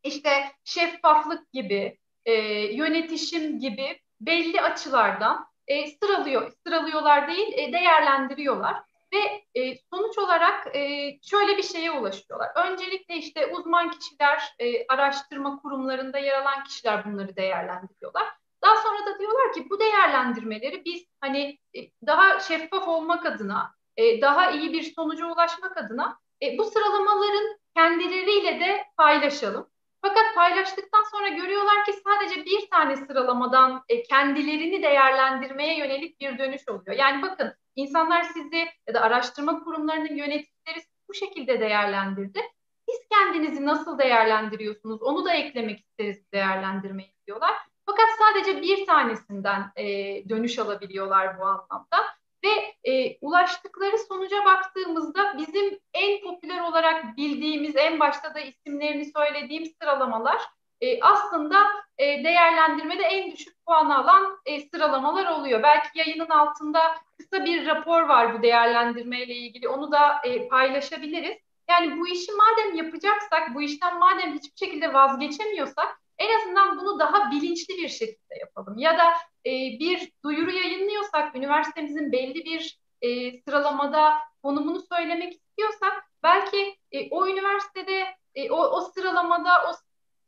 işte 0.03 0.53
şeffaflık 0.65 1.53
gibi, 1.53 1.99
e, 2.25 2.33
yönetişim 2.77 3.59
gibi 3.59 4.01
belli 4.21 4.61
açılardan 4.61 5.47
e, 5.67 5.87
sıralıyor, 5.87 6.53
sıralıyorlar 6.67 7.29
değil, 7.29 7.53
e, 7.53 7.73
değerlendiriyorlar. 7.73 8.77
Ve 9.13 9.45
e, 9.61 9.77
sonuç 9.77 10.19
olarak 10.19 10.77
e, 10.77 11.13
şöyle 11.23 11.57
bir 11.57 11.63
şeye 11.63 11.91
ulaşıyorlar. 11.91 12.51
Öncelikle 12.67 13.17
işte 13.17 13.47
uzman 13.47 13.91
kişiler, 13.91 14.43
e, 14.59 14.87
araştırma 14.87 15.59
kurumlarında 15.63 16.19
yer 16.19 16.43
alan 16.43 16.65
kişiler 16.65 17.05
bunları 17.05 17.37
değerlendiriyorlar. 17.37 18.27
Daha 18.63 18.77
sonra 18.77 19.07
da 19.07 19.19
diyorlar 19.19 19.53
ki 19.53 19.71
bu 19.71 19.81
değerlendirmeleri 19.81 20.85
biz 20.85 21.05
hani 21.21 21.59
e, 21.77 21.81
daha 22.07 22.41
şeffaf 22.41 22.89
olmak 22.89 23.27
adına, 23.27 23.75
e, 23.97 24.21
daha 24.21 24.51
iyi 24.51 24.73
bir 24.73 24.83
sonuca 24.83 25.27
ulaşmak 25.27 25.77
adına 25.77 26.19
e, 26.43 26.59
bu 26.59 26.65
sıralamaların 26.65 27.59
kendileriyle 27.77 28.61
de 28.61 28.85
paylaşalım. 28.97 29.71
Fakat 30.03 30.35
paylaştıktan 30.35 31.03
sonra 31.03 31.29
görüyorlar 31.29 31.85
ki 31.85 31.93
sadece 31.93 32.45
bir 32.45 32.71
tane 32.71 32.97
sıralamadan 32.97 33.83
kendilerini 34.09 34.83
değerlendirmeye 34.83 35.79
yönelik 35.79 36.21
bir 36.21 36.39
dönüş 36.39 36.69
oluyor. 36.69 36.97
Yani 36.97 37.23
bakın 37.23 37.55
insanlar 37.77 38.23
sizi 38.23 38.67
ya 38.89 38.95
da 38.95 39.01
araştırma 39.01 39.65
kurumlarının 39.65 40.17
yöneticileri 40.17 40.85
bu 41.09 41.15
şekilde 41.15 41.61
değerlendirdi. 41.61 42.41
Siz 42.89 43.09
kendinizi 43.11 43.67
nasıl 43.67 43.99
değerlendiriyorsunuz? 43.99 45.03
Onu 45.03 45.25
da 45.25 45.33
eklemek 45.33 45.81
isteriz 45.81 46.33
değerlendirmeyi 46.33 47.15
diyorlar. 47.27 47.57
Fakat 47.87 48.07
sadece 48.19 48.63
bir 48.63 48.87
tanesinden 48.87 49.73
e, 49.77 49.85
dönüş 50.29 50.59
alabiliyorlar 50.59 51.39
bu 51.39 51.45
anlamda. 51.45 52.17
Ve 52.45 52.91
e, 52.91 53.19
ulaştıkları 53.21 53.99
sonuca 53.99 54.45
baktığımızda 54.45 55.39
bizim 55.39 55.79
en 55.95 56.21
popüler 56.21 56.61
olarak 56.61 57.17
bildiğimiz, 57.17 57.77
en 57.77 58.01
başta 58.01 58.35
da 58.35 58.41
isimlerini 58.41 59.05
söylediğim 59.05 59.73
sıralamalar 59.83 60.43
e, 60.81 61.01
aslında 61.01 61.59
e, 61.99 62.25
değerlendirmede 62.25 63.03
en 63.03 63.33
düşük 63.33 63.67
puanı 63.67 63.99
alan 63.99 64.39
e, 64.47 64.61
sıralamalar 64.61 65.27
oluyor. 65.27 65.63
Belki 65.63 65.99
yayının 65.99 66.31
altında 66.31 66.81
kısa 67.19 67.45
bir 67.45 67.67
rapor 67.67 68.03
var 68.03 68.39
bu 68.39 68.43
değerlendirmeyle 68.43 69.35
ilgili. 69.35 69.69
Onu 69.69 69.93
da 69.93 70.21
e, 70.25 70.49
paylaşabiliriz. 70.49 71.37
Yani 71.71 72.01
bu 72.01 72.09
işi 72.09 72.33
madem 72.33 72.75
yapacaksak, 72.75 73.55
bu 73.55 73.63
işten 73.63 73.99
madem 73.99 74.35
hiçbir 74.35 74.67
şekilde 74.67 74.95
vazgeçemiyorsak 74.95 76.01
en 76.19 76.39
azından 76.39 76.79
bunu 76.79 76.99
daha 76.99 77.31
bilinçli 77.31 77.77
bir 77.77 77.89
şekilde 77.89 78.35
yapalım. 78.41 78.79
Ya 78.79 78.99
da 78.99 79.05
e, 79.47 79.51
bir 79.81 80.13
duyuru 80.25 80.51
yayınlıyorsak, 80.51 81.37
üniversitemizin 81.37 82.13
belli 82.13 82.45
bir 82.45 82.79
e, 83.03 83.41
sıralamada 83.43 84.19
konumunu 84.43 84.81
söylemek 84.93 85.33
istiyorsak, 85.33 86.05
belki 86.23 86.77
e, 86.93 87.11
o 87.11 87.27
üniversitede 87.27 88.05
e, 88.35 88.51
o, 88.51 88.57
o 88.57 88.81
sıralamada 88.81 89.51
o 89.71 89.73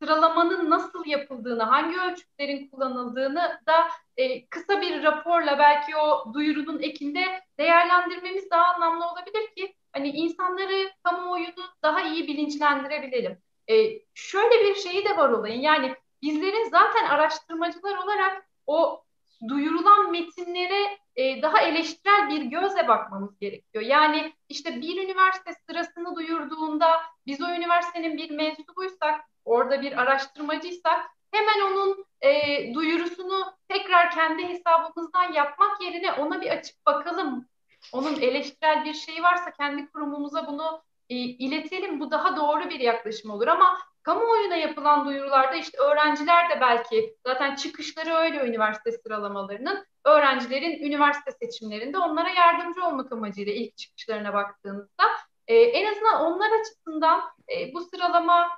sıralamanın 0.03 0.71
nasıl 0.71 1.07
yapıldığını, 1.07 1.63
hangi 1.63 2.01
ölçütlerin 2.01 2.69
kullanıldığını 2.69 3.61
da 3.67 3.89
e, 4.17 4.47
kısa 4.47 4.81
bir 4.81 5.03
raporla 5.03 5.59
belki 5.59 5.97
o 5.97 6.35
duyurunun 6.35 6.83
ekinde 6.83 7.25
değerlendirmemiz 7.59 8.51
daha 8.51 8.75
anlamlı 8.75 9.05
olabilir 9.07 9.55
ki 9.57 9.75
hani 9.93 10.09
insanları, 10.09 10.91
kamuoyunu 11.03 11.65
daha 11.83 12.03
iyi 12.03 12.29
bilinçlendirebilelim. 12.29 13.39
E, 13.71 13.75
şöyle 14.15 14.65
bir 14.65 14.75
şeyi 14.75 15.05
de 15.05 15.17
var 15.17 15.29
olayın. 15.29 15.61
Yani 15.61 15.95
bizlerin 16.23 16.71
zaten 16.71 17.05
araştırmacılar 17.05 17.97
olarak 17.97 18.47
o 18.67 19.05
duyurulan 19.49 20.11
metinlere 20.11 20.99
e, 21.17 21.43
daha 21.43 21.61
eleştirel 21.61 22.29
bir 22.29 22.43
gözle 22.43 22.89
bakmamız 22.89 23.39
gerekiyor. 23.39 23.85
Yani 23.85 24.33
işte 24.49 24.81
bir 24.81 25.05
üniversite 25.05 25.53
sırasını 25.67 26.17
duyurduğunda 26.17 27.03
biz 27.27 27.43
o 27.43 27.49
üniversitenin 27.49 28.17
bir 28.17 28.31
mensubuysak, 28.31 29.21
orada 29.45 29.83
bir 29.83 30.03
araştırmacıysak 30.03 31.07
hemen 31.33 31.61
onun 31.61 32.05
e, 32.21 32.75
duyurusunu 32.75 33.53
tekrar 33.69 34.11
kendi 34.11 34.49
hesabımızdan 34.49 35.33
yapmak 35.33 35.81
yerine 35.81 36.13
ona 36.13 36.41
bir 36.41 36.51
açıp 36.51 36.87
bakalım. 36.87 37.49
Onun 37.93 38.21
eleştirel 38.21 38.85
bir 38.85 38.95
şeyi 38.95 39.23
varsa 39.23 39.51
kendi 39.51 39.87
kurumumuza 39.93 40.47
bunu 40.47 40.83
e, 41.11 41.15
iletelim. 41.17 42.01
Bu 42.01 42.11
daha 42.11 42.37
doğru 42.37 42.71
bir 42.71 42.81
yaklaşım 42.81 43.31
olur 43.31 43.47
ama 43.47 43.79
kamuoyuna 44.03 44.57
yapılan 44.57 45.07
duyurularda 45.07 45.57
işte 45.57 45.79
öğrenciler 45.79 46.51
de 46.51 46.61
belki 46.61 47.17
zaten 47.27 47.55
çıkışları 47.55 48.15
öyle 48.15 48.49
üniversite 48.49 48.93
sıralamalarının 48.93 49.87
öğrencilerin 50.05 50.83
üniversite 50.83 51.31
seçimlerinde 51.31 51.99
onlara 51.99 52.29
yardımcı 52.29 52.85
olmak 52.85 53.13
amacıyla 53.13 53.53
ilk 53.53 53.77
çıkışlarına 53.77 54.35
baktığınızda 54.35 55.05
e, 55.47 55.57
en 55.57 55.93
azından 55.93 56.21
onlar 56.21 56.61
açısından 56.61 57.21
e, 57.49 57.75
bu 57.75 57.81
sıralama 57.81 58.49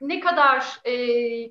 ne 0.00 0.20
kadar 0.20 0.80
e, 0.84 0.92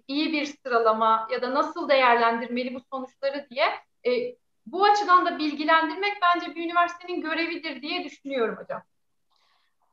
iyi 0.07 0.33
bir 0.33 0.45
sıralama 0.45 1.27
ya 1.31 1.41
da 1.41 1.53
nasıl 1.53 1.89
değerlendirmeli 1.89 2.75
bu 2.75 2.79
sonuçları 2.91 3.47
diye 3.49 3.65
e, 4.05 4.35
bu 4.65 4.85
açıdan 4.85 5.25
da 5.25 5.39
bilgilendirmek 5.39 6.13
bence 6.21 6.55
bir 6.55 6.65
üniversitenin 6.65 7.21
görevidir 7.21 7.81
diye 7.81 8.03
düşünüyorum 8.03 8.55
hocam. 8.57 8.81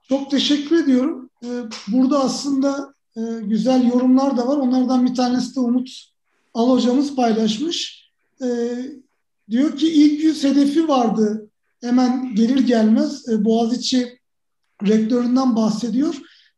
Çok 0.08 0.30
teşekkür 0.30 0.84
ediyorum. 0.84 1.30
Ee, 1.44 1.48
burada 1.88 2.24
aslında 2.24 2.94
e, 3.16 3.20
güzel 3.42 3.86
yorumlar 3.86 4.36
da 4.36 4.48
var. 4.48 4.56
Onlardan 4.56 5.06
bir 5.06 5.14
tanesi 5.14 5.56
de 5.56 5.60
Umut 5.60 5.90
Al 6.54 6.70
hocamız 6.70 7.16
paylaşmış. 7.16 8.10
Ee, 8.42 8.76
diyor 9.50 9.76
ki 9.76 9.88
ilk 9.88 10.24
yüz 10.24 10.44
hedefi 10.44 10.88
vardı. 10.88 11.50
Hemen 11.80 12.34
gelir 12.34 12.58
gelmez 12.58 13.28
e, 13.28 13.44
Boğaziçi 13.44 14.18
rektöründen 14.86 15.56
bahsediyor. 15.56 16.14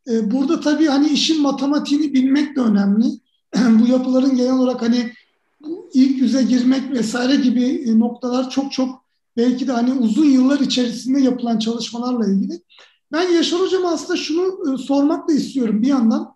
Ee, 0.09 0.31
burada 0.31 0.59
tabii 0.59 0.85
hani 0.85 1.09
işin 1.09 1.41
matematiğini 1.41 2.13
bilmek 2.13 2.55
de 2.55 2.61
önemli. 2.61 3.05
Bu 3.79 3.87
yapıların 3.87 4.35
genel 4.35 4.53
olarak 4.53 4.81
hani 4.81 5.13
ilk 5.93 6.21
yüze 6.21 6.43
girmek 6.43 6.91
vesaire 6.91 7.35
gibi 7.35 7.63
e, 7.63 7.99
noktalar 7.99 8.49
çok 8.49 8.71
çok 8.71 9.01
belki 9.37 9.67
de 9.67 9.71
hani 9.71 9.93
uzun 9.93 10.25
yıllar 10.25 10.59
içerisinde 10.59 11.21
yapılan 11.21 11.59
çalışmalarla 11.59 12.27
ilgili. 12.27 12.61
Ben 13.11 13.29
Yaşar 13.29 13.59
Hocam 13.59 13.85
aslında 13.85 14.17
şunu 14.17 14.73
e, 14.73 14.77
sormak 14.77 15.29
da 15.29 15.33
istiyorum 15.33 15.81
bir 15.81 15.87
yandan. 15.87 16.35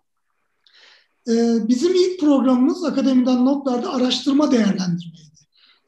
E, 1.28 1.32
bizim 1.68 1.94
ilk 1.94 2.20
programımız 2.20 2.84
akademiden 2.84 3.44
notlarda 3.44 3.92
araştırma 3.92 4.50
değerlendirmeydi. 4.50 5.22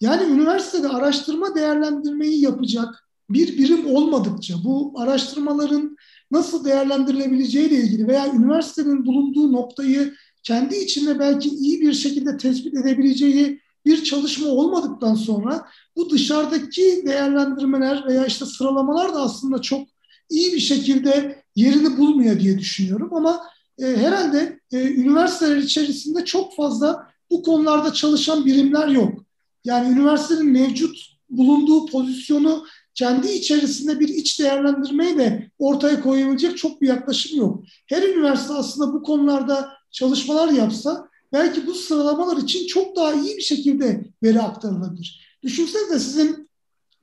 Yani 0.01 0.33
üniversitede 0.33 0.89
araştırma 0.89 1.55
değerlendirmeyi 1.55 2.41
yapacak 2.41 3.09
bir 3.31 3.59
birim 3.59 3.87
olmadıkça 3.87 4.55
bu 4.65 4.93
araştırmaların 4.97 5.97
nasıl 6.31 6.65
değerlendirilebileceği 6.65 7.69
ile 7.69 7.77
ilgili 7.77 8.09
veya 8.09 8.33
üniversitenin 8.33 9.07
bulunduğu 9.07 9.53
noktayı 9.53 10.15
kendi 10.43 10.77
içinde 10.77 11.19
belki 11.19 11.49
iyi 11.49 11.81
bir 11.81 11.93
şekilde 11.93 12.37
tespit 12.37 12.75
edebileceği 12.75 13.61
bir 13.87 14.05
çalışma 14.05 14.49
olmadıktan 14.49 15.15
sonra 15.15 15.67
bu 15.97 16.11
dışarıdaki 16.11 17.03
değerlendirmeler 17.07 18.07
veya 18.07 18.27
işte 18.27 18.47
sıralamalar 18.47 19.15
da 19.15 19.21
aslında 19.21 19.63
çok 19.63 19.94
iyi 20.31 20.53
bir 20.53 20.61
şekilde 20.61 21.43
yerini 21.57 21.99
bulmuyor 21.99 22.41
diye 22.41 22.59
düşünüyorum. 22.59 23.15
Ama 23.15 23.43
e, 23.79 23.85
herhalde 23.85 24.61
e, 24.73 24.83
üniversiteler 24.83 25.57
içerisinde 25.57 26.25
çok 26.25 26.57
fazla 26.57 27.07
bu 27.31 27.43
konularda 27.43 27.93
çalışan 27.93 28.47
birimler 28.47 28.89
yok. 28.89 29.25
Yani 29.65 29.93
üniversitenin 29.93 30.53
mevcut 30.53 30.97
bulunduğu 31.31 31.87
pozisyonu 31.87 32.67
kendi 32.95 33.29
içerisinde 33.29 34.01
bir 34.01 34.09
iç 34.09 34.41
değerlendirmeyi 34.41 35.19
de 35.19 35.51
ortaya 35.59 36.01
koyabilecek 36.01 36.59
çok 36.59 36.81
bir 36.81 36.89
yaklaşım 36.89 37.39
yok. 37.39 37.65
Her 37.87 38.03
üniversite 38.03 38.55
aslında 38.55 38.93
bu 38.93 39.03
konularda 39.03 39.73
çalışmalar 39.91 40.49
yapsa 40.49 41.09
belki 41.33 41.67
bu 41.67 41.75
sıralamalar 41.75 42.37
için 42.37 42.67
çok 42.67 42.97
daha 42.97 43.15
iyi 43.15 43.37
bir 43.37 43.43
şekilde 43.43 44.05
veri 44.23 44.41
aktarılabilir. 44.41 45.39
Düşünsenize 45.43 45.99
sizin 45.99 46.51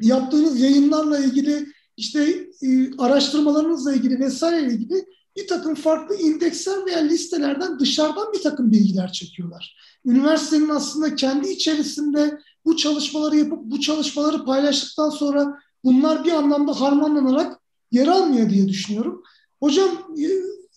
yaptığınız 0.01 0.59
yayınlarla 0.59 1.19
ilgili 1.19 1.67
işte 2.01 2.47
e, 2.63 2.97
araştırmalarınızla 2.97 3.93
ilgili 3.93 4.19
vesaireyle 4.19 4.73
ilgili 4.73 5.05
bir 5.37 5.47
takım 5.47 5.75
farklı 5.75 6.15
indeksler 6.15 6.85
veya 6.85 6.99
listelerden 6.99 7.79
dışarıdan 7.79 8.33
bir 8.33 8.41
takım 8.41 8.71
bilgiler 8.71 9.11
çekiyorlar. 9.11 9.77
Üniversitenin 10.05 10.69
aslında 10.69 11.15
kendi 11.15 11.49
içerisinde 11.49 12.39
bu 12.65 12.77
çalışmaları 12.77 13.37
yapıp 13.37 13.59
bu 13.63 13.79
çalışmaları 13.79 14.45
paylaştıktan 14.45 15.09
sonra 15.09 15.59
bunlar 15.83 16.25
bir 16.25 16.31
anlamda 16.31 16.81
harmanlanarak 16.81 17.59
yer 17.91 18.07
almıyor 18.07 18.49
diye 18.49 18.67
düşünüyorum. 18.67 19.23
Hocam, 19.59 19.89
e, 20.19 20.27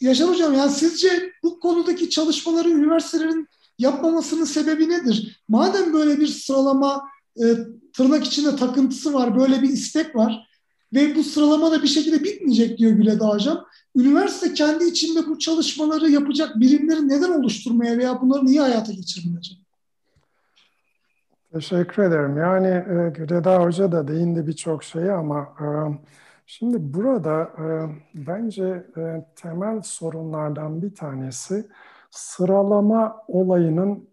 Yaşar 0.01 0.29
Hocam 0.29 0.55
yani 0.55 0.73
sizce 0.73 1.33
bu 1.43 1.61
konudaki 1.61 2.11
çalışmaları 2.11 2.71
üniversitelerin 2.71 3.49
yapmamasının 3.79 4.45
sebebi 4.45 4.89
nedir? 4.89 5.43
Madem 5.49 5.93
böyle 5.93 6.21
bir 6.21 6.27
sıralama 6.27 7.03
e, 7.37 7.45
tırnak 7.93 8.25
içinde 8.25 8.57
takıntısı 8.57 9.13
var, 9.13 9.39
böyle 9.39 9.63
bir 9.63 9.69
istek 9.69 10.17
var 10.17 10.54
ve 10.95 11.15
bu 11.15 11.25
sıralama 11.25 11.73
da 11.73 11.83
bir 11.83 11.89
şekilde 11.89 12.25
bitmeyecek 12.25 12.79
diyor 12.79 12.93
Güle 12.93 13.15
Hocam. 13.15 13.65
Üniversite 13.97 14.55
kendi 14.55 14.85
içinde 14.85 15.27
bu 15.27 15.39
çalışmaları 15.39 16.11
yapacak 16.11 16.61
birimleri 16.61 17.09
neden 17.09 17.31
oluşturmaya 17.31 17.99
veya 17.99 18.21
bunları 18.21 18.47
niye 18.47 18.61
hayata 18.61 18.93
geçirmeyecek? 18.93 19.59
Teşekkür 21.53 22.03
ederim. 22.03 22.37
Yani 22.37 22.67
e, 22.67 23.11
Güledağ 23.11 23.65
Hoca 23.65 23.93
da 23.93 24.09
değindi 24.09 24.47
birçok 24.47 24.85
şeye 24.85 25.13
ama 25.13 25.49
e, 25.61 25.67
şimdi 26.47 26.77
burada 26.81 27.43
e, 27.43 27.67
bence 28.15 28.87
e, 28.97 29.27
temel 29.37 29.83
sorunlardan 29.83 30.83
bir 30.83 30.95
tanesi 30.95 31.67
sıralama 32.11 33.17
olayının 33.29 34.09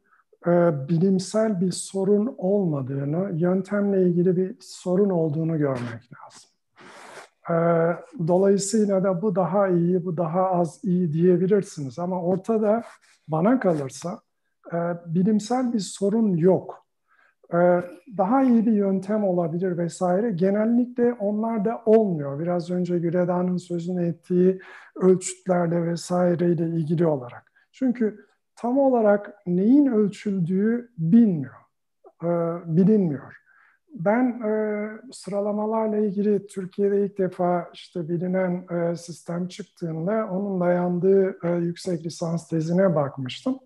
bilimsel 0.89 1.61
bir 1.61 1.71
sorun 1.71 2.35
olmadığını, 2.37 3.39
yöntemle 3.39 4.03
ilgili 4.03 4.37
bir 4.37 4.55
sorun 4.59 5.09
olduğunu 5.09 5.57
görmek 5.57 6.09
lazım. 6.13 6.50
E, 7.51 7.53
dolayısıyla 8.27 9.03
da 9.03 9.21
bu 9.21 9.35
daha 9.35 9.67
iyi, 9.67 10.05
bu 10.05 10.17
daha 10.17 10.51
az 10.51 10.79
iyi 10.83 11.13
diyebilirsiniz 11.13 11.99
ama 11.99 12.23
ortada 12.23 12.83
bana 13.27 13.59
kalırsa 13.59 14.19
e, 14.73 14.77
bilimsel 15.05 15.73
bir 15.73 15.79
sorun 15.79 16.37
yok. 16.37 16.81
Ee, 17.53 17.81
daha 18.17 18.43
iyi 18.43 18.65
bir 18.65 18.71
yöntem 18.71 19.23
olabilir 19.23 19.77
vesaire. 19.77 20.31
Genellikle 20.31 21.13
onlar 21.13 21.65
da 21.65 21.81
olmuyor. 21.85 22.39
Biraz 22.39 22.71
önce 22.71 22.99
Güleda'nın 22.99 23.57
sözünü 23.57 24.07
ettiği 24.07 24.59
ölçütlerle 24.95 25.85
vesaireyle 25.85 26.65
ilgili 26.65 27.05
olarak. 27.05 27.51
Çünkü 27.71 28.25
tam 28.55 28.77
olarak 28.77 29.33
neyin 29.47 29.85
ölçüldüğü 29.85 30.91
bilmiyor, 30.97 31.53
e, 32.23 32.27
bilinmiyor. 32.65 33.40
Ben 33.93 34.41
e, 34.41 34.51
sıralamalarla 35.11 35.97
ilgili 35.97 36.47
Türkiye'de 36.47 37.05
ilk 37.05 37.17
defa 37.17 37.69
işte 37.73 38.09
bilinen 38.09 38.65
e, 38.71 38.95
sistem 38.95 39.47
çıktığında 39.47 40.29
onun 40.31 40.61
dayandığı 40.61 41.37
yüksek 41.59 42.05
lisans 42.05 42.47
tezine 42.47 42.95
bakmıştım. 42.95 43.59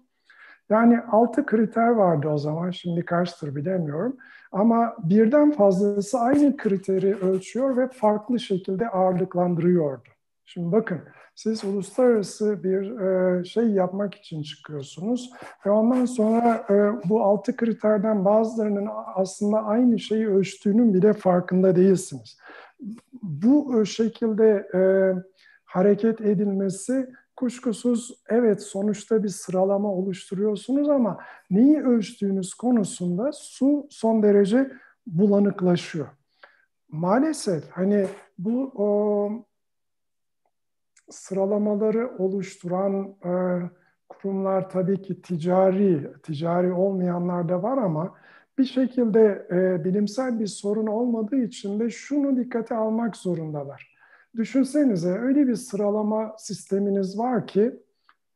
Yani 0.70 1.00
altı 1.12 1.46
kriter 1.46 1.88
vardı 1.88 2.28
o 2.28 2.38
zaman, 2.38 2.72
şimdi 2.72 3.06
kaçtır 3.06 3.56
bilemiyorum. 3.56 4.18
Ama 4.52 4.96
birden 5.04 5.52
fazlası 5.52 6.20
aynı 6.20 6.58
kriteri 6.58 7.16
ölçüyor 7.16 7.78
ve 7.78 7.88
farklı 7.88 8.40
şekilde 8.40 8.90
ağırlıklandırıyordu. 8.90 10.15
Şimdi 10.46 10.72
bakın, 10.72 11.02
siz 11.36 11.64
uluslararası 11.64 12.64
bir 12.64 13.00
e, 13.00 13.44
şey 13.44 13.68
yapmak 13.68 14.16
için 14.16 14.42
çıkıyorsunuz 14.42 15.32
ve 15.66 15.70
ondan 15.70 16.06
sonra 16.06 16.66
e, 16.70 17.10
bu 17.10 17.24
altı 17.24 17.56
kriterden 17.56 18.26
bazılarının 18.26 18.90
aslında 19.16 19.64
aynı 19.64 20.00
şeyi 20.00 20.28
ölçtüğünün 20.28 20.94
bile 20.94 21.14
farkında 21.14 21.76
değilsiniz. 21.76 22.38
Bu 23.24 23.82
e, 23.82 23.86
şekilde 23.86 24.68
hareket 25.66 26.22
edilmesi 26.22 27.10
kuşkusuz 27.36 28.24
evet 28.30 28.64
sonuçta 28.64 29.24
bir 29.24 29.30
sıralama 29.30 29.94
oluşturuyorsunuz 29.94 30.90
ama 30.90 31.20
neyi 31.50 31.82
ölçtüğünüz 31.84 32.54
konusunda 32.54 33.32
su 33.34 33.88
son 33.90 34.24
derece 34.24 34.72
bulanıklaşıyor. 35.08 36.08
Maalesef 36.92 37.70
hani 37.72 38.06
bu 38.38 38.72
o, 38.76 39.30
sıralamaları 41.10 42.18
oluşturan 42.18 43.16
e, 43.26 43.34
kurumlar 44.10 44.70
tabii 44.70 45.02
ki 45.02 45.22
ticari, 45.22 46.14
ticari 46.24 46.74
olmayanlar 46.74 47.50
da 47.50 47.64
var 47.64 47.78
ama 47.78 48.16
bir 48.58 48.66
şekilde 48.66 49.48
e, 49.52 49.84
bilimsel 49.84 50.40
bir 50.40 50.48
sorun 50.48 50.88
olmadığı 50.88 51.36
için 51.36 51.80
de 51.80 51.90
şunu 51.90 52.38
dikkate 52.38 52.76
almak 52.76 53.18
zorundalar. 53.18 53.96
Düşünsenize 54.36 55.12
öyle 55.12 55.48
bir 55.48 55.56
sıralama 55.56 56.36
sisteminiz 56.38 57.18
var 57.18 57.48
ki 57.48 57.80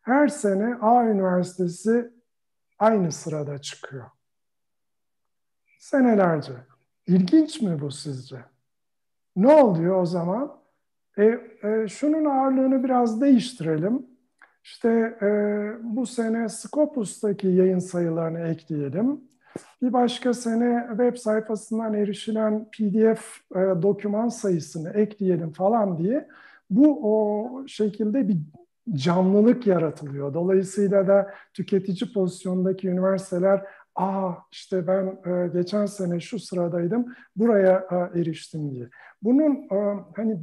her 0.01 0.27
sene 0.27 0.75
A 0.75 1.05
üniversitesi 1.05 2.12
aynı 2.79 3.12
sırada 3.12 3.58
çıkıyor. 3.58 4.05
Senelerce. 5.79 6.53
İlginç 7.08 7.62
mi 7.62 7.82
bu 7.82 7.91
sizce? 7.91 8.38
Ne 9.36 9.53
oluyor 9.53 10.01
o 10.01 10.05
zaman? 10.05 10.60
E, 11.17 11.23
e, 11.63 11.87
şunun 11.87 12.25
ağırlığını 12.25 12.83
biraz 12.83 13.21
değiştirelim. 13.21 14.05
İşte 14.63 14.89
e, 15.21 15.27
bu 15.83 16.05
sene 16.05 16.49
Scopus'taki 16.49 17.47
yayın 17.47 17.79
sayılarını 17.79 18.39
ekleyelim. 18.39 19.21
Bir 19.81 19.93
başka 19.93 20.33
sene 20.33 20.85
web 20.89 21.15
sayfasından 21.15 21.93
erişilen 21.93 22.65
PDF 22.65 23.23
e, 23.55 23.59
doküman 23.81 24.29
sayısını 24.29 24.89
ekleyelim 24.89 25.51
falan 25.51 25.97
diye 25.97 26.27
bu 26.69 26.99
o 27.03 27.67
şekilde 27.67 28.27
bir 28.27 28.37
canlılık 28.93 29.67
yaratılıyor. 29.67 30.33
Dolayısıyla 30.33 31.07
da 31.07 31.33
tüketici 31.53 32.13
pozisyondaki 32.13 32.87
üniversiteler 32.87 33.61
aa 33.95 34.31
işte 34.51 34.87
ben 34.87 35.05
e, 35.25 35.47
geçen 35.47 35.85
sene 35.85 36.19
şu 36.19 36.39
sıradaydım 36.39 37.05
buraya 37.35 37.87
e, 37.91 38.19
eriştim 38.19 38.71
diye. 38.71 38.89
Bunun 39.21 39.55
e, 39.55 40.03
hani 40.15 40.39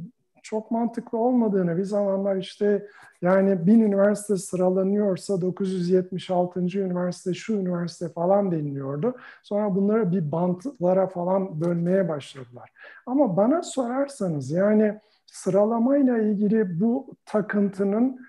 çok 0.49 0.71
mantıklı 0.71 1.17
olmadığını 1.17 1.77
bir 1.77 1.83
zamanlar 1.83 2.35
işte 2.35 2.87
yani 3.21 3.67
bin 3.67 3.81
üniversite 3.81 4.37
sıralanıyorsa 4.37 5.41
976. 5.41 6.59
üniversite 6.59 7.33
şu 7.33 7.53
üniversite 7.53 8.09
falan 8.09 8.51
deniliyordu. 8.51 9.15
Sonra 9.43 9.75
bunları 9.75 10.11
bir 10.11 10.31
bantlara 10.31 11.07
falan 11.07 11.61
bölmeye 11.61 12.09
başladılar. 12.09 12.71
Ama 13.05 13.37
bana 13.37 13.63
sorarsanız 13.63 14.51
yani 14.51 14.99
sıralamayla 15.25 16.17
ilgili 16.17 16.79
bu 16.79 17.15
takıntının 17.25 18.19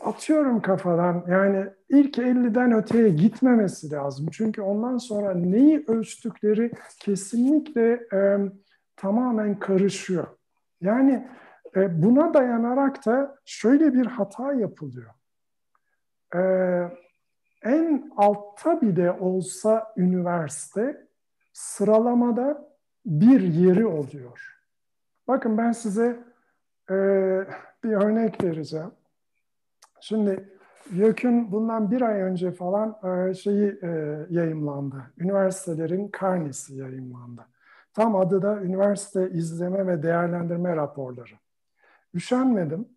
atıyorum 0.00 0.62
kafadan 0.62 1.24
yani 1.28 1.66
ilk 1.88 2.18
50'den 2.18 2.72
öteye 2.72 3.08
gitmemesi 3.08 3.90
lazım. 3.90 4.26
Çünkü 4.32 4.62
ondan 4.62 4.98
sonra 4.98 5.34
neyi 5.34 5.84
ölçtükleri 5.88 6.72
kesinlikle 7.00 7.92
e, 8.12 8.38
tamamen 8.96 9.58
karışıyor. 9.58 10.26
Yani 10.82 11.28
e, 11.76 12.02
buna 12.02 12.34
dayanarak 12.34 13.06
da 13.06 13.38
şöyle 13.44 13.94
bir 13.94 14.06
hata 14.06 14.52
yapılıyor. 14.52 15.10
E, 16.34 16.40
en 17.62 18.12
altta 18.16 18.80
bile 18.80 19.12
olsa 19.12 19.92
üniversite 19.96 21.06
sıralamada 21.52 22.68
bir 23.06 23.40
yeri 23.40 23.86
oluyor. 23.86 24.58
Bakın 25.28 25.58
ben 25.58 25.72
size 25.72 26.18
e, 26.90 26.94
bir 27.84 27.92
örnek 27.92 28.44
vereceğim. 28.44 28.90
Şimdi 30.00 30.48
YÖK'ün 30.90 31.52
bundan 31.52 31.90
bir 31.90 32.02
ay 32.02 32.20
önce 32.20 32.52
falan 32.52 32.98
e, 33.04 33.34
şeyi 33.34 33.78
e, 33.82 34.18
yayımlandı. 34.30 35.02
Üniversitelerin 35.18 36.08
karnesi 36.08 36.74
yayımlandı. 36.74 37.46
Tam 37.94 38.16
adı 38.16 38.42
da 38.42 38.60
üniversite 38.60 39.30
izleme 39.30 39.86
ve 39.86 40.02
değerlendirme 40.02 40.76
raporları. 40.76 41.34
Üşenmedim. 42.14 42.88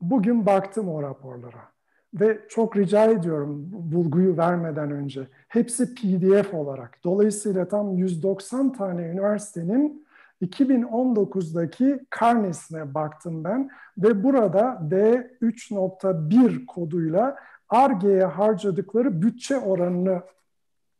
Bugün 0.00 0.46
baktım 0.46 0.88
o 0.88 1.02
raporlara. 1.02 1.72
Ve 2.14 2.40
çok 2.48 2.76
rica 2.76 3.04
ediyorum 3.04 3.68
bulguyu 3.72 4.36
vermeden 4.36 4.90
önce. 4.90 5.28
Hepsi 5.48 5.94
PDF 5.94 6.54
olarak. 6.54 6.98
Dolayısıyla 7.04 7.68
tam 7.68 7.96
190 7.96 8.72
tane 8.72 9.02
üniversitenin 9.02 10.06
2019'daki 10.42 12.06
karnesine 12.10 12.94
baktım 12.94 13.44
ben 13.44 13.70
ve 13.98 14.24
burada 14.24 14.60
D3.1 14.90 16.66
koduyla 16.66 17.36
ARGE'ye 17.68 18.24
harcadıkları 18.24 19.22
bütçe 19.22 19.58
oranını 19.58 20.22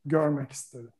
görmek 0.05 0.53
istedim. 0.53 0.91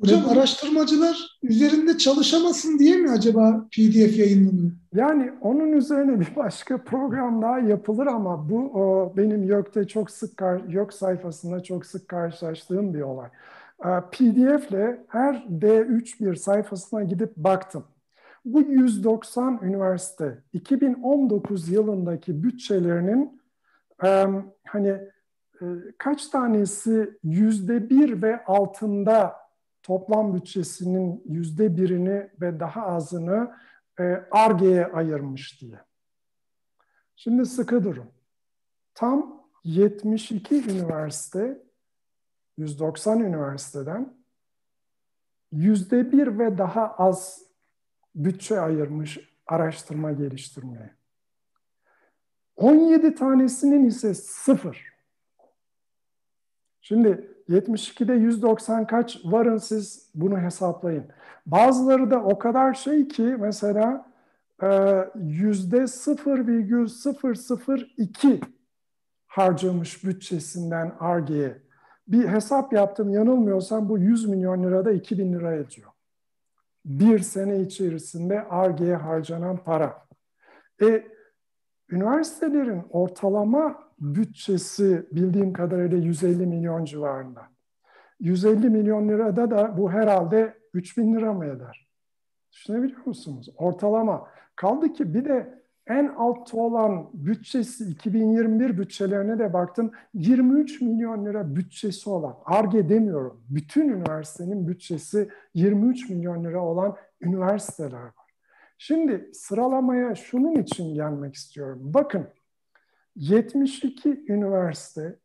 Hocam 0.00 0.24
bu, 0.24 0.30
araştırmacılar 0.30 1.38
üzerinde 1.42 1.98
çalışamasın 1.98 2.78
diye 2.78 2.96
mi 2.96 3.10
acaba 3.10 3.66
PDF 3.76 4.18
yayınlanıyor? 4.18 4.72
Yani 4.94 5.32
onun 5.40 5.72
üzerine 5.72 6.20
bir 6.20 6.36
başka 6.36 6.84
program 6.84 7.42
daha 7.42 7.58
yapılır 7.58 8.06
ama 8.06 8.50
bu 8.50 8.58
o, 8.58 9.12
benim 9.16 9.42
YÖK'te 9.42 9.86
çok 9.86 10.10
sık, 10.10 10.42
YÖK 10.68 10.92
sayfasında 10.92 11.62
çok 11.62 11.86
sık 11.86 12.08
karşılaştığım 12.08 12.94
bir 12.94 13.00
olay. 13.00 13.28
PDF 14.10 14.70
ile 14.70 15.04
her 15.08 15.34
D3 15.34 16.20
bir 16.20 16.34
sayfasına 16.34 17.02
gidip 17.02 17.36
baktım. 17.36 17.84
Bu 18.44 18.60
190 18.60 19.60
üniversite 19.62 20.38
2019 20.52 21.68
yılındaki 21.68 22.42
bütçelerinin 22.42 23.40
hani 24.64 24.88
e, 25.60 25.66
kaç 25.98 26.28
tanesi 26.28 27.10
yüzde 27.24 27.90
bir 27.90 28.22
ve 28.22 28.44
altında 28.44 29.47
toplam 29.88 30.34
bütçesinin 30.34 31.22
yüzde 31.28 31.76
birini 31.76 32.30
ve 32.40 32.60
daha 32.60 32.86
azını 32.86 33.54
ARGE'ye 34.30 34.86
ayırmış 34.86 35.60
diye. 35.60 35.80
Şimdi 37.16 37.46
sıkı 37.46 37.84
durun. 37.84 38.10
Tam 38.94 39.44
72 39.64 40.70
üniversite 40.70 41.62
190 42.56 43.20
üniversiteden 43.20 44.14
yüzde 45.52 46.12
bir 46.12 46.38
ve 46.38 46.58
daha 46.58 46.94
az 46.94 47.42
bütçe 48.14 48.60
ayırmış 48.60 49.18
araştırma 49.46 50.12
geliştirmeye. 50.12 50.94
17 52.56 53.14
tanesinin 53.14 53.86
ise 53.86 54.14
sıfır. 54.14 54.94
Şimdi 56.80 57.37
72'de 57.48 58.14
190 58.14 58.86
kaç 58.86 59.20
varın 59.24 59.56
siz 59.56 60.10
bunu 60.14 60.40
hesaplayın. 60.40 61.04
Bazıları 61.46 62.10
da 62.10 62.22
o 62.22 62.38
kadar 62.38 62.74
şey 62.74 63.08
ki 63.08 63.22
mesela 63.22 64.10
e, 64.62 65.04
yüzde 65.14 65.86
0,002 65.86 68.40
harcamış 69.26 70.04
bütçesinden 70.04 70.92
ARGE'ye 71.00 71.68
bir 72.08 72.28
hesap 72.28 72.72
yaptım 72.72 73.10
yanılmıyorsam 73.10 73.88
bu 73.88 73.98
100 73.98 74.28
milyon 74.28 74.62
lirada 74.62 74.92
2000 74.92 75.32
lira 75.32 75.54
ediyor. 75.54 75.90
Bir 76.84 77.18
sene 77.18 77.60
içerisinde 77.60 78.42
ARGE'ye 78.42 78.96
harcanan 78.96 79.56
para. 79.56 80.06
E, 80.82 81.06
üniversitelerin 81.90 82.82
ortalama 82.90 83.87
bütçesi 84.00 85.06
bildiğim 85.12 85.52
kadarıyla 85.52 85.98
150 85.98 86.46
milyon 86.46 86.84
civarında. 86.84 87.42
150 88.20 88.70
milyon 88.70 89.08
lirada 89.08 89.50
da 89.50 89.78
bu 89.78 89.92
herhalde 89.92 90.58
3000 90.74 91.14
lira 91.14 91.32
mı 91.32 91.46
eder? 91.46 91.88
Düşünebiliyor 92.52 93.06
musunuz? 93.06 93.48
Ortalama. 93.56 94.28
Kaldı 94.56 94.92
ki 94.92 95.14
bir 95.14 95.24
de 95.24 95.58
en 95.86 96.08
altta 96.08 96.56
olan 96.56 97.10
bütçesi 97.14 97.84
2021 97.84 98.78
bütçelerine 98.78 99.38
de 99.38 99.52
baktım. 99.52 99.92
23 100.14 100.80
milyon 100.80 101.26
lira 101.26 101.56
bütçesi 101.56 102.10
olan, 102.10 102.36
ARGE 102.44 102.88
demiyorum, 102.88 103.40
bütün 103.48 103.88
üniversitenin 103.88 104.68
bütçesi 104.68 105.28
23 105.54 106.10
milyon 106.10 106.44
lira 106.44 106.64
olan 106.64 106.96
üniversiteler 107.20 108.02
var. 108.02 108.28
Şimdi 108.78 109.30
sıralamaya 109.32 110.14
şunun 110.14 110.54
için 110.54 110.94
gelmek 110.94 111.34
istiyorum. 111.34 111.80
Bakın 111.82 112.26
72 113.18 114.24
üniversite 114.28 115.18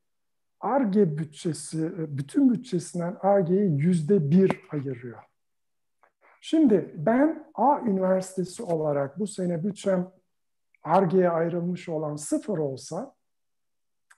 ARGE 0.60 1.17
bütçesi, 1.17 1.91
bütün 2.17 2.53
bütçesinden 2.53 3.17
ARGE'yi 3.21 3.82
yüzde 3.82 4.32
bir 4.32 4.62
ayırıyor. 4.71 5.23
Şimdi 6.41 6.93
ben 6.97 7.51
A 7.53 7.79
üniversitesi 7.79 8.63
olarak 8.63 9.19
bu 9.19 9.27
sene 9.27 9.63
bütçem 9.63 10.12
ARGE'ye 10.84 11.29
ayrılmış 11.29 11.89
olan 11.89 12.15
sıfır 12.15 12.58
olsa 12.58 13.15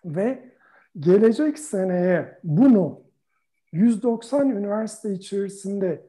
ve 0.06 0.52
gelecek 1.00 1.60
seneye 1.60 2.40
bunu 2.44 3.02
190 3.72 4.50
üniversite 4.50 5.14
içerisinde 5.14 6.08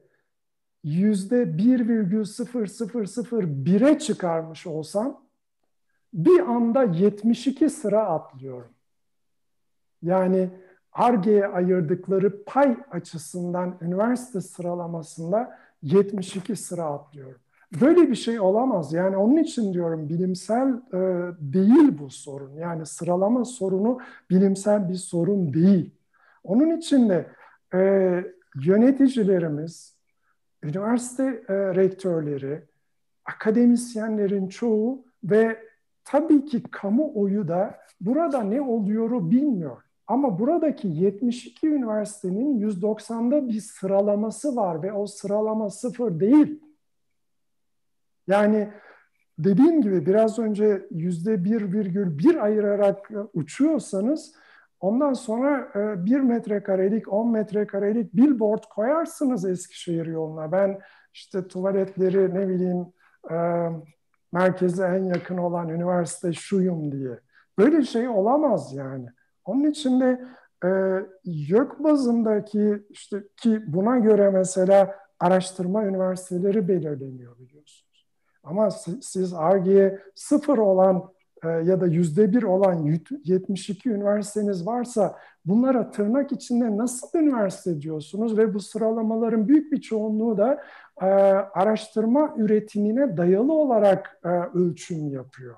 yüzde 0.83 1.43
1,0001'e 1.43 3.99
çıkarmış 3.99 4.67
olsam 4.67 5.26
bir 6.13 6.39
anda 6.39 6.83
72 6.83 7.69
sıra 7.69 8.05
atlıyorum. 8.05 8.71
Yani 10.01 10.49
ARGE'ye 10.93 11.47
ayırdıkları 11.47 12.43
pay 12.43 12.77
açısından 12.91 13.77
üniversite 13.81 14.41
sıralamasında 14.41 15.59
72 15.83 16.55
sıra 16.55 16.83
atlıyorum. 16.83 17.41
Böyle 17.81 18.09
bir 18.09 18.15
şey 18.15 18.39
olamaz. 18.39 18.93
Yani 18.93 19.17
onun 19.17 19.37
için 19.37 19.73
diyorum 19.73 20.09
bilimsel 20.09 20.67
e, 20.93 20.97
değil 21.39 21.97
bu 21.99 22.09
sorun. 22.09 22.53
Yani 22.53 22.85
sıralama 22.85 23.45
sorunu 23.45 23.99
bilimsel 24.29 24.89
bir 24.89 24.95
sorun 24.95 25.53
değil. 25.53 25.91
Onun 26.43 26.77
için 26.77 27.09
de 27.09 27.27
e, 27.73 27.79
yöneticilerimiz, 28.65 29.97
üniversite 30.63 31.23
e, 31.23 31.53
rektörleri, 31.53 32.63
akademisyenlerin 33.25 34.47
çoğu 34.47 35.05
ve 35.23 35.66
tabii 36.07 36.45
ki 36.45 36.63
kamuoyu 36.63 37.47
da 37.47 37.77
burada 38.01 38.43
ne 38.43 38.61
oluyoru 38.61 39.31
bilmiyor. 39.31 39.81
Ama 40.07 40.39
buradaki 40.39 40.87
72 40.87 41.67
üniversitenin 41.67 42.59
190'da 42.69 43.47
bir 43.47 43.61
sıralaması 43.61 44.55
var 44.55 44.83
ve 44.83 44.93
o 44.93 45.07
sıralama 45.07 45.69
sıfır 45.69 46.19
değil. 46.19 46.61
Yani 48.27 48.69
dediğim 49.39 49.81
gibi 49.81 50.05
biraz 50.05 50.39
önce 50.39 50.87
yüzde 50.91 51.43
bir 51.43 51.73
virgül 51.73 52.17
bir 52.17 52.43
ayırarak 52.43 53.11
uçuyorsanız 53.33 54.35
ondan 54.79 55.13
sonra 55.13 55.71
e, 55.75 56.05
bir 56.05 56.19
metrekarelik, 56.19 57.13
on 57.13 57.31
metrekarelik 57.31 58.13
billboard 58.13 58.63
koyarsınız 58.75 59.45
Eskişehir 59.45 60.05
yoluna. 60.05 60.51
Ben 60.51 60.79
işte 61.13 61.47
tuvaletleri 61.47 62.35
ne 62.35 62.47
bileyim 62.47 62.85
e, 63.31 63.35
merkeze 64.31 64.85
en 64.85 65.03
yakın 65.03 65.37
olan 65.37 65.69
üniversite 65.69 66.33
şuyum 66.33 66.91
diye. 66.91 67.19
Böyle 67.57 67.81
şey 67.81 68.07
olamaz 68.07 68.73
yani. 68.73 69.09
Onun 69.45 69.63
için 69.63 69.99
de 69.99 70.25
e, 70.65 70.69
YÖK 71.23 71.83
bazındaki 71.83 72.83
işte 72.89 73.23
ki 73.37 73.61
buna 73.67 73.97
göre 73.97 74.29
mesela 74.29 74.95
araştırma 75.19 75.85
üniversiteleri 75.85 76.67
belirleniyor 76.67 77.39
biliyorsunuz. 77.39 78.07
Ama 78.43 78.69
siz 79.01 79.33
ARGE'ye 79.33 79.99
sıfır 80.15 80.57
olan 80.57 81.09
ya 81.43 81.81
da 81.81 81.87
yüzde 81.87 82.33
bir 82.33 82.43
olan 82.43 82.99
72 83.23 83.89
üniversiteniz 83.89 84.67
varsa 84.67 85.19
bunlara 85.45 85.91
tırnak 85.91 86.31
içinde 86.31 86.77
nasıl 86.77 87.19
üniversite 87.19 87.81
diyorsunuz 87.81 88.37
ve 88.37 88.53
bu 88.53 88.59
sıralamaların 88.59 89.47
büyük 89.47 89.71
bir 89.71 89.81
çoğunluğu 89.81 90.37
da 90.37 90.63
e, 91.01 91.05
araştırma 91.05 92.33
üretimine 92.37 93.17
dayalı 93.17 93.53
olarak 93.53 94.19
e, 94.25 94.29
ölçüm 94.29 95.07
yapıyor. 95.07 95.55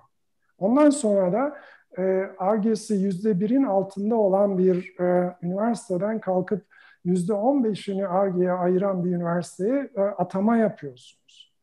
Ondan 0.57 0.89
sonra 0.89 1.33
da 1.33 1.57
e, 1.97 2.29
ARGE'si 2.37 2.93
yüzde 2.93 3.39
birin 3.39 3.63
altında 3.63 4.15
olan 4.15 4.57
bir 4.57 4.99
e, 4.99 5.35
üniversiteden 5.41 6.19
kalkıp 6.19 6.65
yüzde 7.05 7.33
on 7.33 7.63
beşini 7.63 8.07
ARGE'ye 8.07 8.51
ayıran 8.51 9.05
bir 9.05 9.09
üniversiteye 9.09 9.89
e, 9.95 10.01
atama 10.01 10.57
yapıyorsunuz. 10.57 11.53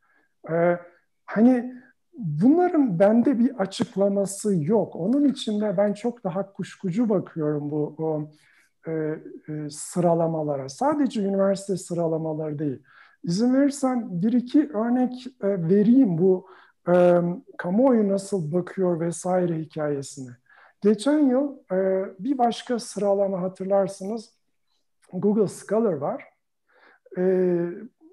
E, 0.50 0.78
hani 1.24 1.74
bunların 2.16 2.98
bende 2.98 3.38
bir 3.38 3.54
açıklaması 3.58 4.64
yok. 4.64 4.96
Onun 4.96 5.24
için 5.24 5.60
de 5.60 5.76
ben 5.76 5.92
çok 5.92 6.24
daha 6.24 6.52
kuşkucu 6.52 7.08
bakıyorum 7.08 7.70
bu 7.70 7.94
o, 7.98 8.30
e, 8.90 8.92
e, 8.92 9.70
sıralamalara. 9.70 10.68
Sadece 10.68 11.22
üniversite 11.22 11.76
sıralamaları 11.76 12.58
değil. 12.58 12.82
İzin 13.24 13.54
verirsen 13.54 14.22
bir 14.22 14.32
iki 14.32 14.70
örnek 14.72 15.26
e, 15.26 15.48
vereyim 15.68 16.18
bu 16.18 16.46
e, 16.88 17.20
kamuoyu 17.58 18.08
nasıl 18.08 18.52
bakıyor 18.52 19.00
vesaire 19.00 19.58
hikayesine. 19.58 20.30
Geçen 20.80 21.18
yıl 21.18 21.56
e, 21.72 22.04
bir 22.18 22.38
başka 22.38 22.78
sıralama 22.78 23.42
hatırlarsınız 23.42 24.30
Google 25.12 25.48
Scholar 25.48 25.92
var. 25.92 26.24
E, 27.18 27.46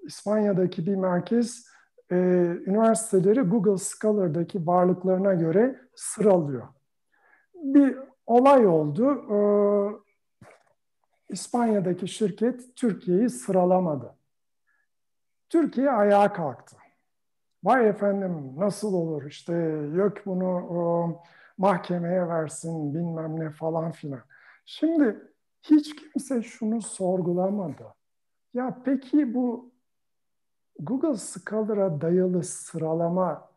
İspanya'daki 0.04 0.86
bir 0.86 0.96
merkez 0.96 1.73
e, 2.14 2.16
üniversiteleri 2.66 3.42
Google 3.42 3.78
Scholar'daki 3.78 4.68
varlıklarına 4.68 5.34
göre 5.34 5.80
sıralıyor. 5.96 6.68
Bir 7.54 7.98
olay 8.26 8.68
oldu. 8.68 9.26
E, 9.34 9.38
İspanya'daki 11.30 12.08
şirket 12.08 12.76
Türkiye'yi 12.76 13.30
sıralamadı. 13.30 14.16
Türkiye 15.50 15.92
ayağa 15.92 16.34
kalktı. 16.34 16.76
Vay 17.64 17.90
efendim 17.90 18.54
nasıl 18.58 18.94
olur 18.94 19.26
işte 19.26 19.54
yok 19.96 20.18
bunu 20.26 20.50
o, 20.56 21.22
mahkemeye 21.58 22.28
versin 22.28 22.94
bilmem 22.94 23.40
ne 23.40 23.50
falan 23.50 23.92
filan. 23.92 24.22
Şimdi 24.66 25.32
hiç 25.62 25.96
kimse 25.96 26.42
şunu 26.42 26.82
sorgulamadı. 26.82 27.84
Ya 28.54 28.78
peki 28.86 29.34
bu 29.34 29.73
Google 30.80 31.18
Scholar'a 31.18 32.02
dayalı 32.02 32.44
sıralama 32.44 33.50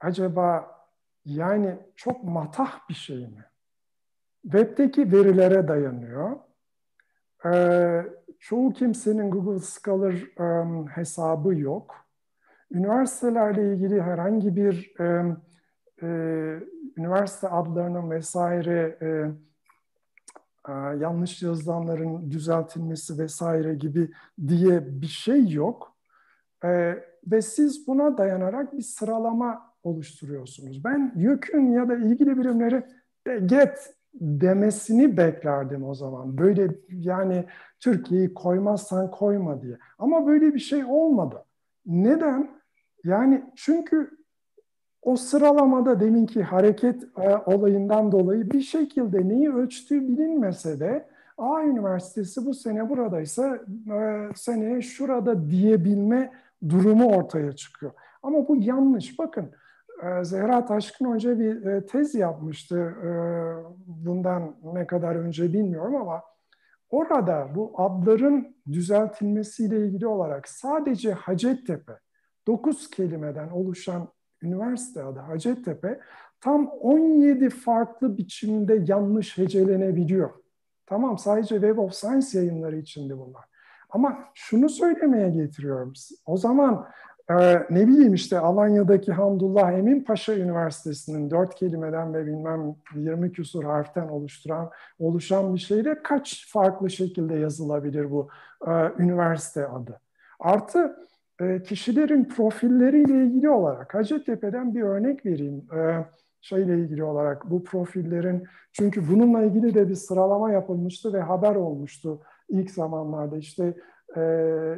acaba 0.00 0.78
yani 1.24 1.78
çok 1.96 2.24
matah 2.24 2.88
bir 2.88 2.94
şey 2.94 3.26
mi? 3.26 3.44
Web'deki 4.42 5.12
verilere 5.12 5.68
dayanıyor. 5.68 6.36
Ee, 7.44 8.06
çoğu 8.38 8.72
kimsenin 8.72 9.30
Google 9.30 9.60
Scholar 9.60 10.14
um, 10.38 10.86
hesabı 10.86 11.54
yok 11.54 12.08
üniversitelerle 12.70 13.72
ilgili 13.72 14.02
herhangi 14.02 14.56
bir 14.56 15.00
e, 15.00 15.36
e, 16.02 16.06
üniversite 16.96 17.48
adlarının 17.48 18.10
vesaire 18.10 18.98
e, 19.02 19.06
e, 20.68 20.72
yanlış 20.72 21.42
yazılanların 21.42 22.30
düzeltilmesi 22.30 23.18
vesaire 23.18 23.74
gibi 23.74 24.10
diye 24.48 25.00
bir 25.02 25.06
şey 25.06 25.48
yok. 25.48 25.97
E, 26.64 26.98
ve 27.26 27.42
siz 27.42 27.86
buna 27.86 28.18
dayanarak 28.18 28.76
bir 28.76 28.82
sıralama 28.82 29.72
oluşturuyorsunuz. 29.82 30.84
Ben 30.84 31.12
YÖK'ün 31.16 31.72
ya 31.72 31.88
da 31.88 31.96
ilgili 31.96 32.38
birimleri 32.38 32.82
de 33.26 33.38
get 33.38 33.94
demesini 34.14 35.16
beklerdim 35.16 35.84
o 35.84 35.94
zaman. 35.94 36.38
Böyle 36.38 36.68
yani 36.90 37.44
Türkiye'yi 37.80 38.34
koymazsan 38.34 39.10
koyma 39.10 39.62
diye. 39.62 39.78
Ama 39.98 40.26
böyle 40.26 40.54
bir 40.54 40.58
şey 40.58 40.84
olmadı. 40.84 41.44
Neden? 41.86 42.50
Yani 43.04 43.44
çünkü 43.56 44.10
o 45.02 45.16
sıralamada 45.16 46.00
deminki 46.00 46.42
hareket 46.42 47.02
e, 47.02 47.36
olayından 47.46 48.12
dolayı 48.12 48.50
bir 48.50 48.60
şekilde 48.60 49.28
neyi 49.28 49.52
ölçtüğü 49.52 50.08
bilinmese 50.08 50.80
de 50.80 51.08
A 51.38 51.62
Üniversitesi 51.62 52.46
bu 52.46 52.54
sene 52.54 52.88
buradaysa 52.88 53.58
e, 53.92 54.28
seneye 54.34 54.82
şurada 54.82 55.50
diyebilme 55.50 56.32
durumu 56.68 57.16
ortaya 57.16 57.52
çıkıyor. 57.52 57.92
Ama 58.22 58.48
bu 58.48 58.56
yanlış. 58.56 59.18
Bakın 59.18 59.50
e, 60.02 60.24
Zehra 60.24 60.64
Taşkın 60.64 61.04
Hoca 61.04 61.38
bir 61.38 61.66
e, 61.66 61.86
tez 61.86 62.14
yapmıştı. 62.14 62.78
E, 62.78 63.10
bundan 63.86 64.56
ne 64.62 64.86
kadar 64.86 65.14
önce 65.14 65.52
bilmiyorum 65.52 65.96
ama 65.96 66.22
orada 66.90 67.48
bu 67.54 67.72
adların 67.76 68.56
düzeltilmesiyle 68.72 69.86
ilgili 69.86 70.06
olarak 70.06 70.48
sadece 70.48 71.12
Hacettepe 71.12 71.92
9 72.46 72.90
kelimeden 72.90 73.48
oluşan 73.48 74.08
üniversite 74.42 75.02
adı 75.02 75.18
Hacettepe 75.18 76.00
tam 76.40 76.68
17 76.68 77.50
farklı 77.50 78.18
biçimde 78.18 78.84
yanlış 78.88 79.38
hecelenebiliyor. 79.38 80.30
Tamam 80.86 81.18
sadece 81.18 81.54
Web 81.54 81.78
of 81.78 81.94
Science 81.94 82.38
yayınları 82.38 82.76
içinde 82.76 83.18
bunlar. 83.18 83.44
Ama 83.90 84.18
şunu 84.34 84.68
söylemeye 84.68 85.30
getiriyorum. 85.30 85.92
O 86.26 86.36
zaman 86.36 86.86
e, 87.30 87.34
ne 87.70 87.88
bileyim 87.88 88.14
işte 88.14 88.38
Alanya'daki 88.38 89.12
Hamdullah 89.12 89.72
Emin 89.72 90.04
Paşa 90.04 90.34
Üniversitesi'nin 90.34 91.30
dört 91.30 91.54
kelimeden 91.54 92.14
ve 92.14 92.26
bilmem 92.26 92.76
20 92.94 93.32
küsur 93.32 93.64
harften 93.64 94.08
oluşturan 94.08 94.70
oluşan 94.98 95.54
bir 95.54 95.60
şeyde 95.60 96.02
kaç 96.02 96.52
farklı 96.52 96.90
şekilde 96.90 97.34
yazılabilir 97.34 98.10
bu 98.10 98.28
e, 98.66 98.70
üniversite 98.98 99.66
adı? 99.66 100.00
Artı 100.40 100.96
e, 101.40 101.62
kişilerin 101.62 102.24
profilleriyle 102.24 103.24
ilgili 103.24 103.50
olarak 103.50 103.94
Hacettepe'den 103.94 104.74
bir 104.74 104.82
örnek 104.82 105.26
vereyim. 105.26 105.66
E, 105.76 106.04
şeyle 106.40 106.78
ilgili 106.78 107.04
olarak 107.04 107.50
bu 107.50 107.64
profillerin 107.64 108.44
çünkü 108.72 109.08
bununla 109.08 109.42
ilgili 109.42 109.74
de 109.74 109.88
bir 109.88 109.94
sıralama 109.94 110.52
yapılmıştı 110.52 111.12
ve 111.12 111.20
haber 111.20 111.54
olmuştu 111.54 112.20
ilk 112.48 112.70
zamanlarda 112.70 113.36
işte 113.36 113.74
e, 114.16 114.22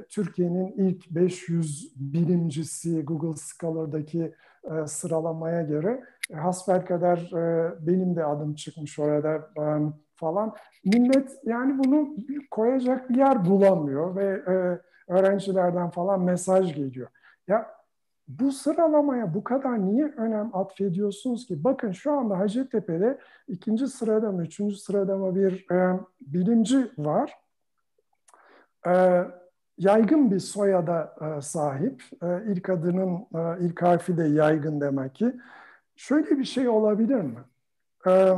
Türkiye'nin 0.08 0.72
ilk 0.72 1.10
500 1.10 1.92
bilimcisi 1.96 3.04
Google 3.04 3.36
Scholar'daki 3.36 4.34
e, 4.64 4.86
sıralamaya 4.86 5.62
göre 5.62 6.04
e, 6.30 6.34
hasbelkader 6.34 7.18
e, 7.32 7.72
benim 7.86 8.16
de 8.16 8.24
adım 8.24 8.54
çıkmış 8.54 8.98
orada 8.98 9.34
e, 9.36 9.64
falan. 10.14 10.54
Millet 10.84 11.30
yani 11.44 11.78
bunu 11.78 12.16
koyacak 12.50 13.10
bir 13.10 13.16
yer 13.16 13.46
bulamıyor 13.46 14.16
ve 14.16 14.24
e, 14.24 14.80
öğrencilerden 15.12 15.90
falan 15.90 16.20
mesaj 16.20 16.74
geliyor. 16.74 17.08
Ya 17.48 17.80
bu 18.28 18.52
sıralamaya 18.52 19.34
bu 19.34 19.44
kadar 19.44 19.86
niye 19.86 20.06
önem 20.16 20.50
atfediyorsunuz 20.56 21.46
ki? 21.46 21.64
Bakın 21.64 21.92
şu 21.92 22.12
anda 22.12 22.38
Hacettepe'de 22.38 23.18
ikinci 23.48 23.88
sırada 23.88 24.32
mı, 24.32 24.42
üçüncü 24.42 24.76
sırada 24.76 25.16
mı 25.16 25.34
bir 25.34 25.70
e, 25.70 26.00
bilimci 26.20 26.90
var. 26.98 27.34
E, 28.86 29.24
yaygın 29.78 30.30
bir 30.30 30.38
soyada 30.38 31.16
e, 31.20 31.42
sahip. 31.42 32.02
E, 32.22 32.26
ilk 32.46 32.68
adının 32.68 33.26
e, 33.34 33.64
ilk 33.64 33.82
harfi 33.82 34.16
de 34.16 34.24
yaygın 34.24 34.80
demek 34.80 35.14
ki. 35.14 35.40
Şöyle 35.96 36.38
bir 36.38 36.44
şey 36.44 36.68
olabilir 36.68 37.20
mi? 37.20 37.38
E, 38.06 38.34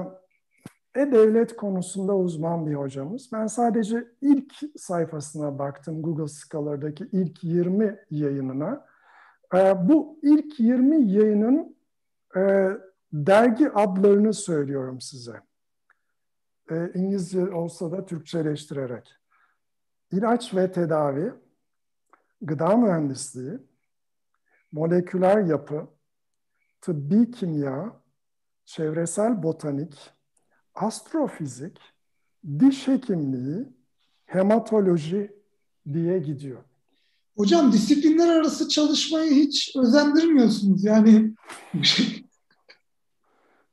e-Devlet 0.95 1.57
konusunda 1.57 2.17
uzman 2.17 2.67
bir 2.67 2.75
hocamız. 2.75 3.31
Ben 3.33 3.47
sadece 3.47 4.09
ilk 4.21 4.55
sayfasına 4.77 5.59
baktım 5.59 6.03
Google 6.03 6.29
Scholar'daki 6.29 7.09
ilk 7.13 7.45
20 7.45 7.99
yayınına. 8.11 8.87
Ee, 9.55 9.89
bu 9.89 10.19
ilk 10.23 10.61
20 10.61 11.11
yayının 11.11 11.77
e, 12.37 12.69
dergi 13.13 13.71
adlarını 13.71 14.35
söylüyorum 14.35 15.01
size. 15.01 15.41
İngilizce 16.95 17.51
olsa 17.51 17.93
da 17.93 18.07
Türkçeleştirerek. 18.07 19.17
İlaç 20.13 20.55
ve 20.55 20.73
tedavi, 20.73 21.33
gıda 22.41 22.77
mühendisliği, 22.77 23.59
moleküler 24.73 25.45
yapı, 25.45 25.87
tıbbi 26.81 27.31
kimya, 27.31 28.01
çevresel 28.65 29.43
botanik, 29.43 30.11
astrofizik, 30.75 31.79
diş 32.59 32.89
hekimliği, 32.89 33.69
hematoloji 34.25 35.37
diye 35.93 36.19
gidiyor. 36.19 36.63
Hocam 37.37 37.73
disiplinler 37.73 38.29
arası 38.29 38.69
çalışmayı 38.69 39.31
hiç 39.31 39.77
özendirmiyorsunuz. 39.77 40.85
Yani 40.85 41.35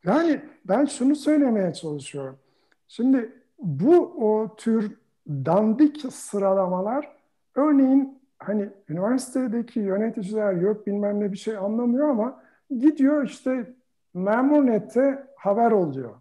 yani 0.03 0.41
ben 0.65 0.85
şunu 0.85 1.15
söylemeye 1.15 1.73
çalışıyorum. 1.73 2.39
Şimdi 2.87 3.43
bu 3.59 3.97
o 4.01 4.55
tür 4.55 4.98
dandik 5.29 6.13
sıralamalar 6.13 7.09
örneğin 7.55 8.19
hani 8.39 8.69
üniversitedeki 8.89 9.79
yöneticiler 9.79 10.53
yok 10.53 10.87
bilmem 10.87 11.19
ne 11.19 11.31
bir 11.31 11.37
şey 11.37 11.57
anlamıyor 11.57 12.09
ama 12.09 12.43
gidiyor 12.69 13.23
işte 13.23 13.73
Memurnet'te 14.13 15.23
haber 15.35 15.71
oluyor. 15.71 16.11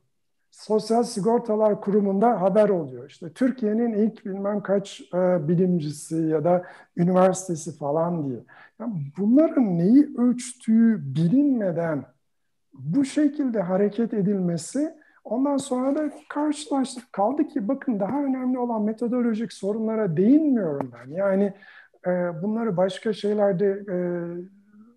Sosyal 0.51 1.03
Sigortalar 1.03 1.81
Kurumu'nda 1.81 2.41
haber 2.41 2.69
oluyor. 2.69 3.11
İşte 3.11 3.33
Türkiye'nin 3.33 3.93
ilk 3.93 4.27
bilmem 4.27 4.63
kaç 4.63 5.01
e, 5.15 5.49
bilimcisi 5.49 6.17
ya 6.17 6.45
da 6.45 6.65
üniversitesi 6.97 7.77
falan 7.79 8.29
diye. 8.29 8.39
Yani 8.81 8.95
bunların 9.19 9.79
neyi 9.79 10.15
ölçtüğü 10.19 11.15
bilinmeden 11.15 12.05
bu 12.75 13.05
şekilde 13.05 13.61
hareket 13.61 14.15
edilmesi 14.15 14.95
ondan 15.29 15.57
sonra 15.57 15.95
da 15.95 16.11
karşılaştık. 16.29 17.13
Kaldı 17.13 17.49
ki 17.49 17.69
bakın 17.69 18.01
daha 18.01 18.25
önemli 18.25 18.59
olan 18.59 18.83
metodolojik 18.83 19.53
sorunlara 19.53 20.17
değinmiyorum 20.17 20.93
ben. 20.95 21.15
Yani 21.15 21.53
e, 22.07 22.11
bunları 22.43 22.77
başka 22.77 23.13
şeylerde 23.13 23.85
e, 23.91 23.97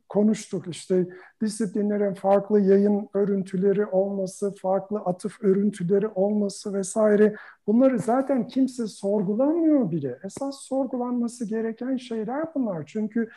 konuştuk. 0.10 0.68
İşte 0.68 1.08
disiplinlerin 1.42 2.14
farklı 2.14 2.60
yayın 2.60 3.10
örüntüleri 3.14 3.86
olması, 3.86 4.56
farklı 4.56 5.00
atıf 5.00 5.44
örüntüleri 5.44 6.08
olması 6.08 6.74
vesaire. 6.74 7.36
Bunları 7.68 8.00
zaten 8.00 8.48
kimse 8.48 8.88
sorgulamıyor 8.88 9.92
bile. 9.92 10.20
Esas 10.24 10.62
sorgulanması 10.62 11.46
gereken 11.46 11.98
şeyler 11.98 12.46
bunlar. 12.56 12.84
Çünkü 12.86 13.30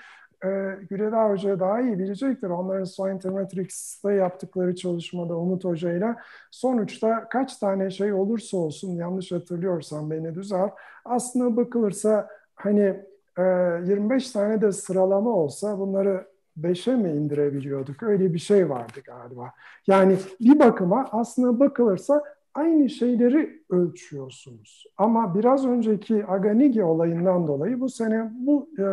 e, 0.45 0.79
Güleda 0.91 1.31
Hoca 1.31 1.61
daha 1.61 1.81
iyi 1.81 1.99
bilecektir. 1.99 2.49
Onların 2.51 2.85
Science 2.85 3.31
Matrix'te 3.31 4.13
yaptıkları 4.13 4.77
çalışmada 4.77 5.37
Umut 5.37 5.65
Hoca 5.65 5.93
ile 5.93 6.17
sonuçta 6.51 7.29
kaç 7.29 7.57
tane 7.57 7.91
şey 7.91 8.13
olursa 8.13 8.57
olsun 8.57 8.97
yanlış 8.97 9.33
hatırlıyorsam 9.33 10.11
beni 10.11 10.35
düzelt. 10.35 10.73
Aslında 11.05 11.57
bakılırsa 11.57 12.29
hani 12.55 13.01
25 13.39 14.29
e, 14.29 14.33
tane 14.33 14.61
de 14.61 14.73
sıralama 14.73 15.31
olsa 15.31 15.79
bunları 15.79 16.27
5'e 16.61 16.97
mi 16.97 17.11
indirebiliyorduk? 17.11 18.03
Öyle 18.03 18.35
bir 18.35 18.39
şey 18.39 18.71
vardı 18.71 19.01
galiba. 19.05 19.51
Yani 19.87 20.17
bir 20.41 20.59
bakıma 20.59 21.09
aslında 21.13 21.61
bakılırsa 21.61 22.23
aynı 22.55 22.91
şeyleri 22.91 23.63
ölçüyorsunuz. 23.71 24.87
Ama 24.97 25.35
biraz 25.35 25.67
önceki 25.67 26.27
Aganigi 26.27 26.85
olayından 26.85 27.49
dolayı 27.49 27.81
bu 27.81 27.89
sene 27.89 28.31
bu 28.35 28.69
e, 28.79 28.85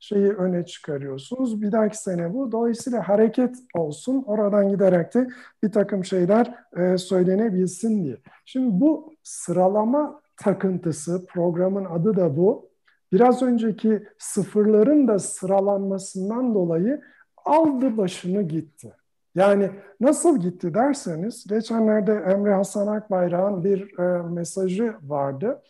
şeyi 0.00 0.32
öne 0.32 0.66
çıkarıyorsunuz. 0.66 1.62
Bir 1.62 1.72
dahaki 1.72 1.98
sene 1.98 2.34
bu. 2.34 2.52
Dolayısıyla 2.52 3.08
hareket 3.08 3.56
olsun. 3.74 4.24
Oradan 4.26 4.68
giderek 4.68 5.14
de 5.14 5.28
bir 5.62 5.72
takım 5.72 6.04
şeyler 6.04 6.54
e, 6.76 6.98
söylenebilsin 6.98 8.04
diye. 8.04 8.16
Şimdi 8.44 8.80
bu 8.80 9.12
sıralama 9.22 10.20
takıntısı, 10.36 11.26
programın 11.26 11.84
adı 11.84 12.16
da 12.16 12.36
bu. 12.36 12.68
Biraz 13.12 13.42
önceki 13.42 14.02
sıfırların 14.18 15.08
da 15.08 15.18
sıralanmasından 15.18 16.54
dolayı 16.54 17.00
aldı 17.44 17.96
başını 17.96 18.42
gitti. 18.42 18.92
Yani 19.38 19.70
nasıl 20.00 20.40
gitti 20.40 20.74
derseniz, 20.74 21.46
geçenlerde 21.46 22.12
Emre 22.12 22.54
Hasan 22.54 22.86
Akbayrak'ın 22.86 23.64
bir 23.64 23.98
e, 23.98 24.22
mesajı 24.22 24.94
vardı. 25.02 25.62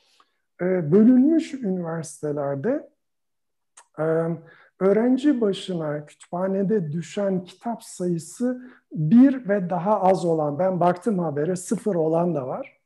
E, 0.61 0.93
bölünmüş 0.93 1.55
üniversitelerde 1.55 2.89
e, 3.99 4.05
öğrenci 4.81 5.41
başına 5.41 6.07
kütüphanede 6.07 6.93
düşen 6.93 7.45
kitap 7.45 7.83
sayısı 7.83 8.63
bir 8.93 9.49
ve 9.49 9.71
daha 9.71 10.01
az 10.01 10.25
olan, 10.25 10.59
ben 10.59 10.81
baktım 10.81 11.19
habere 11.19 11.57
sıfır 11.57 11.95
olan 11.95 12.35
da 12.35 12.47
var. 12.47 12.78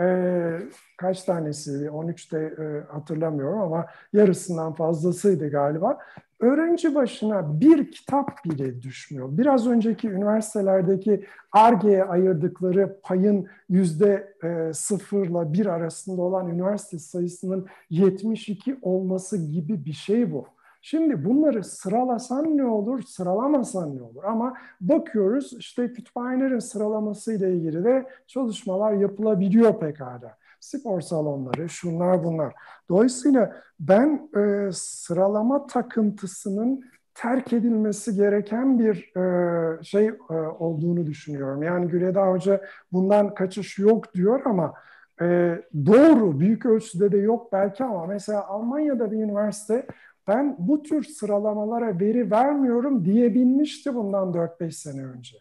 E, 0.00 0.58
kaç 0.96 1.24
tanesi, 1.24 1.70
13'te 1.70 2.38
e, 2.38 2.92
hatırlamıyorum 2.92 3.60
ama 3.60 3.86
yarısından 4.12 4.72
fazlasıydı 4.72 5.50
galiba 5.50 5.98
öğrenci 6.42 6.94
başına 6.94 7.60
bir 7.60 7.90
kitap 7.90 8.44
bile 8.44 8.82
düşmüyor. 8.82 9.28
Biraz 9.32 9.66
önceki 9.66 10.08
üniversitelerdeki 10.08 11.24
ARGE'ye 11.52 12.04
ayırdıkları 12.04 13.00
payın 13.02 13.46
yüzde 13.68 14.34
e, 14.44 14.72
sıfırla 14.72 15.52
bir 15.52 15.66
arasında 15.66 16.22
olan 16.22 16.48
üniversite 16.48 16.98
sayısının 16.98 17.66
72 17.90 18.78
olması 18.82 19.46
gibi 19.52 19.84
bir 19.84 19.92
şey 19.92 20.32
bu. 20.32 20.46
Şimdi 20.84 21.24
bunları 21.24 21.64
sıralasan 21.64 22.56
ne 22.56 22.64
olur, 22.64 23.02
sıralamasan 23.02 23.96
ne 23.96 24.02
olur? 24.02 24.24
Ama 24.24 24.54
bakıyoruz 24.80 25.52
işte 25.58 25.92
kütüphanelerin 25.92 26.58
sıralaması 26.58 27.32
ile 27.32 27.54
ilgili 27.54 27.84
de 27.84 28.06
çalışmalar 28.26 28.92
yapılabiliyor 28.92 29.80
pekala 29.80 30.36
spor 30.62 31.00
salonları, 31.00 31.68
şunlar 31.68 32.24
bunlar. 32.24 32.54
Dolayısıyla 32.88 33.56
ben 33.80 34.28
e, 34.36 34.72
sıralama 34.72 35.66
takıntısının 35.66 36.84
terk 37.14 37.52
edilmesi 37.52 38.14
gereken 38.14 38.78
bir 38.78 39.16
e, 39.16 39.82
şey 39.82 40.06
e, 40.06 40.34
olduğunu 40.58 41.06
düşünüyorum. 41.06 41.62
Yani 41.62 41.88
Güleda 41.88 42.26
Hoca 42.26 42.60
bundan 42.92 43.34
kaçış 43.34 43.78
yok 43.78 44.14
diyor 44.14 44.40
ama 44.44 44.74
e, 45.20 45.58
doğru 45.86 46.40
büyük 46.40 46.66
ölçüde 46.66 47.12
de 47.12 47.18
yok 47.18 47.52
belki 47.52 47.84
ama 47.84 48.06
mesela 48.06 48.46
Almanya'da 48.46 49.10
bir 49.10 49.16
üniversite 49.16 49.86
ben 50.28 50.56
bu 50.58 50.82
tür 50.82 51.04
sıralamalara 51.04 52.00
veri 52.00 52.30
vermiyorum 52.30 53.04
diyebilmişti 53.04 53.94
bundan 53.94 54.32
4-5 54.32 54.70
sene 54.72 55.06
önce. 55.06 55.38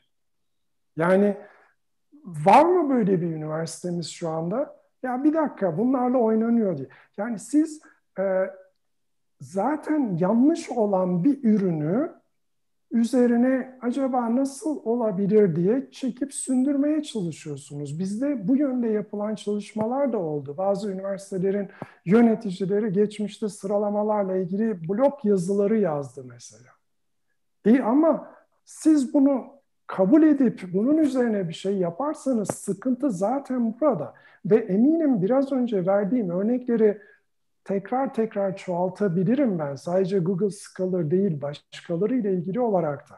Yani 0.97 1.37
var 2.23 2.65
mı 2.65 2.89
böyle 2.89 3.21
bir 3.21 3.27
üniversitemiz 3.27 4.09
şu 4.09 4.29
anda? 4.29 4.81
Ya 5.03 5.23
bir 5.23 5.33
dakika 5.33 5.77
bunlarla 5.77 6.17
oynanıyor 6.17 6.77
diye. 6.77 6.87
Yani 7.17 7.39
siz 7.39 7.81
e, 8.19 8.49
zaten 9.41 10.17
yanlış 10.19 10.69
olan 10.69 11.23
bir 11.23 11.43
ürünü 11.43 12.20
üzerine 12.91 13.77
acaba 13.81 14.35
nasıl 14.35 14.79
olabilir 14.83 15.55
diye 15.55 15.87
çekip 15.91 16.33
sündürmeye 16.33 17.03
çalışıyorsunuz. 17.03 17.99
Bizde 17.99 18.47
bu 18.47 18.55
yönde 18.55 18.87
yapılan 18.87 19.35
çalışmalar 19.35 20.13
da 20.13 20.17
oldu. 20.17 20.55
Bazı 20.57 20.91
üniversitelerin 20.91 21.69
yöneticileri 22.05 22.93
geçmişte 22.93 23.49
sıralamalarla 23.49 24.35
ilgili 24.35 24.89
blog 24.89 25.13
yazıları 25.23 25.77
yazdı 25.77 26.23
mesela. 26.29 26.69
İyi 27.65 27.83
ama 27.83 28.27
siz 28.65 29.13
bunu 29.13 29.45
kabul 29.87 30.23
edip 30.23 30.61
bunun 30.73 30.97
üzerine 30.97 31.49
bir 31.49 31.53
şey 31.53 31.77
yaparsanız 31.77 32.47
sıkıntı 32.47 33.11
zaten 33.11 33.75
burada. 33.81 34.13
Ve 34.45 34.55
eminim 34.55 35.21
biraz 35.21 35.51
önce 35.51 35.85
verdiğim 35.85 36.29
örnekleri 36.29 37.01
tekrar 37.71 38.13
tekrar 38.13 38.57
çoğaltabilirim 38.57 39.59
ben. 39.59 39.75
Sadece 39.75 40.19
Google 40.19 40.49
Scholar 40.49 41.11
değil 41.11 41.41
başkaları 41.41 42.15
ile 42.15 42.33
ilgili 42.33 42.59
olarak 42.59 43.09
da. 43.09 43.15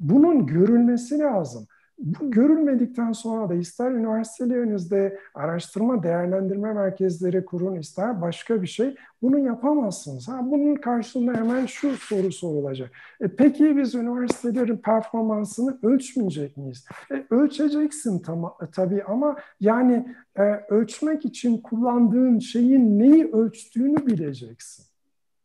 Bunun 0.00 0.46
görülmesi 0.46 1.18
lazım. 1.18 1.66
Bu 2.02 2.30
görülmedikten 2.30 3.12
sonra 3.12 3.48
da 3.48 3.54
ister 3.54 3.90
üniversitelerinizde 3.90 5.18
araştırma 5.34 6.02
değerlendirme 6.02 6.72
merkezleri 6.72 7.44
kurun, 7.44 7.74
ister 7.74 8.22
başka 8.22 8.62
bir 8.62 8.66
şey 8.66 8.94
bunu 9.22 9.38
yapamazsınız. 9.38 10.28
Ha, 10.28 10.40
bunun 10.42 10.74
karşılığında 10.74 11.34
hemen 11.34 11.66
şu 11.66 11.96
soru 11.96 12.32
sorulacak. 12.32 12.90
E, 13.20 13.28
peki 13.28 13.76
biz 13.76 13.94
üniversitelerin 13.94 14.76
performansını 14.76 15.78
ölçmeyecek 15.82 16.56
miyiz? 16.56 16.86
E, 17.12 17.26
ölçeceksin 17.30 18.18
tam, 18.18 18.44
e, 18.44 18.66
tabii 18.72 19.02
ama 19.04 19.36
yani 19.60 20.14
e, 20.36 20.42
ölçmek 20.68 21.24
için 21.24 21.58
kullandığın 21.58 22.38
şeyin 22.38 22.98
neyi 22.98 23.32
ölçtüğünü 23.32 24.06
bileceksin. 24.06 24.91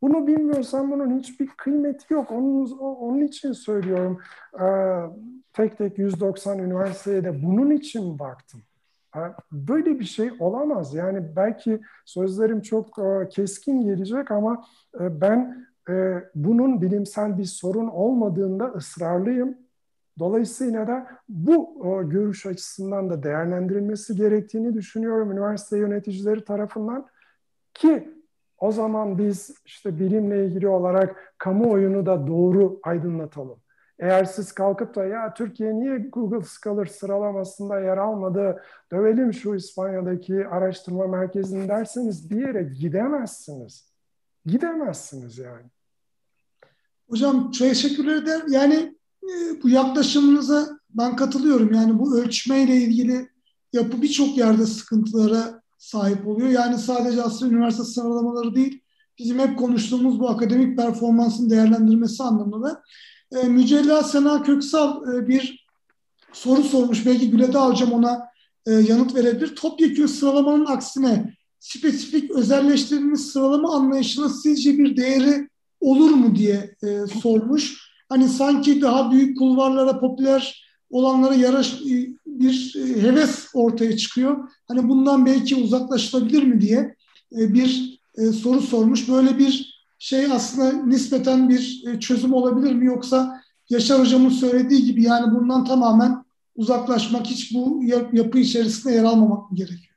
Bunu 0.01 0.27
bilmiyorsan 0.27 0.91
bunun 0.91 1.19
hiçbir 1.19 1.47
kıymeti 1.47 2.13
yok. 2.13 2.31
Onun, 2.31 2.77
onun 2.77 3.21
için 3.21 3.51
söylüyorum. 3.51 4.19
Tek 5.53 5.77
tek 5.77 5.97
190 5.97 6.59
üniversiteye 6.59 7.23
de 7.23 7.43
bunun 7.43 7.71
için 7.71 8.19
baktım. 8.19 8.61
Böyle 9.51 9.99
bir 9.99 10.05
şey 10.05 10.31
olamaz. 10.39 10.93
Yani 10.93 11.35
belki 11.35 11.81
sözlerim 12.05 12.61
çok 12.61 12.99
keskin 13.29 13.81
gelecek 13.81 14.31
ama 14.31 14.65
ben 14.99 15.67
bunun 16.35 16.81
bilimsel 16.81 17.37
bir 17.37 17.45
sorun 17.45 17.87
olmadığında 17.87 18.65
ısrarlıyım. 18.65 19.57
Dolayısıyla 20.19 20.87
da 20.87 21.07
bu 21.29 21.81
görüş 22.09 22.45
açısından 22.45 23.09
da 23.09 23.23
değerlendirilmesi 23.23 24.15
gerektiğini 24.15 24.73
düşünüyorum 24.73 25.31
üniversite 25.31 25.77
yöneticileri 25.77 26.43
tarafından 26.43 27.07
ki 27.73 28.16
o 28.57 28.71
zaman 28.71 29.17
biz 29.17 29.55
işte 29.65 29.99
bilimle 29.99 30.45
ilgili 30.45 30.67
olarak 30.67 31.33
kamuoyunu 31.37 32.05
da 32.05 32.27
doğru 32.27 32.79
aydınlatalım. 32.83 33.59
Eğer 33.99 34.25
siz 34.25 34.51
kalkıp 34.51 34.95
da 34.95 35.05
ya 35.05 35.33
Türkiye 35.33 35.79
niye 35.79 35.97
Google 35.97 36.45
Scholar 36.45 36.85
sıralamasında 36.85 37.79
yer 37.79 37.97
almadı, 37.97 38.63
dövelim 38.91 39.33
şu 39.33 39.55
İspanya'daki 39.55 40.47
araştırma 40.47 41.07
merkezini 41.07 41.67
derseniz 41.67 42.29
bir 42.29 42.47
yere 42.47 42.63
gidemezsiniz. 42.63 43.91
Gidemezsiniz 44.45 45.37
yani. 45.37 45.65
Hocam 47.09 47.51
teşekkür 47.51 48.07
ederim. 48.07 48.45
Yani 48.49 48.95
e, 49.23 49.63
bu 49.63 49.69
yaklaşımınıza 49.69 50.79
ben 50.89 51.15
katılıyorum. 51.15 51.73
Yani 51.73 51.99
bu 51.99 52.17
ölçmeyle 52.17 52.75
ilgili 52.75 53.29
yapı 53.73 54.01
birçok 54.01 54.37
yerde 54.37 54.65
sıkıntılara 54.65 55.61
sahip 55.78 56.28
oluyor. 56.28 56.49
Yani 56.49 56.78
sadece 56.78 57.23
aslında 57.23 57.53
üniversite 57.53 57.84
sıralamaları 57.84 58.55
değil, 58.55 58.82
bizim 59.19 59.39
hep 59.39 59.59
konuştuğumuz 59.59 60.19
bu 60.19 60.30
akademik 60.30 60.78
performansın 60.78 61.49
değerlendirmesi 61.49 62.23
anlamında 62.23 62.84
e, 63.32 63.47
Mücella 63.47 64.03
Sena 64.03 64.43
Köksal 64.43 65.15
e, 65.15 65.28
bir 65.28 65.67
soru 66.34 66.63
sormuş. 66.63 67.05
Belki 67.05 67.32
Güleda 67.32 67.65
Hocam 67.65 67.91
ona 67.91 68.28
e, 68.65 68.73
yanıt 68.73 69.15
verebilir. 69.15 69.55
Topyekun 69.55 70.05
sıralamanın 70.05 70.65
aksine 70.65 71.34
spesifik 71.59 72.32
özelleştirilmiş 72.32 73.21
sıralama 73.21 73.75
anlayışına 73.75 74.30
sizce 74.30 74.78
bir 74.78 74.97
değeri 74.97 75.49
olur 75.82 76.09
mu 76.09 76.36
diye 76.36 76.75
e, 76.84 77.07
sormuş. 77.21 77.88
Hani 78.09 78.30
sanki 78.30 78.82
daha 78.82 79.11
büyük 79.11 79.38
kulvarlara, 79.38 79.99
popüler 79.99 80.67
olanlara 80.89 81.34
yaraş 81.34 81.82
bir 82.39 82.75
e, 82.75 83.01
heves 83.01 83.49
ortaya 83.53 83.97
çıkıyor. 83.97 84.49
Hani 84.67 84.89
bundan 84.89 85.25
belki 85.25 85.55
uzaklaşılabilir 85.55 86.43
mi 86.43 86.61
diye 86.61 86.95
e, 87.31 87.53
bir 87.53 87.99
e, 88.17 88.21
soru 88.25 88.61
sormuş. 88.61 89.09
Böyle 89.09 89.38
bir 89.38 89.83
şey 89.99 90.25
aslında 90.25 90.85
nispeten 90.85 91.49
bir 91.49 91.99
çözüm 91.99 92.33
olabilir 92.33 92.73
mi 92.73 92.85
yoksa 92.85 93.41
Yaşar 93.69 93.99
Hocam'ın 93.99 94.29
söylediği 94.29 94.83
gibi 94.85 95.03
yani 95.03 95.35
bundan 95.35 95.65
tamamen 95.65 96.25
uzaklaşmak, 96.55 97.25
hiç 97.25 97.53
bu 97.53 97.81
yapı 98.13 98.39
içerisinde 98.39 98.93
yer 98.93 99.03
almamak 99.03 99.51
mı 99.51 99.57
gerekiyor? 99.57 99.95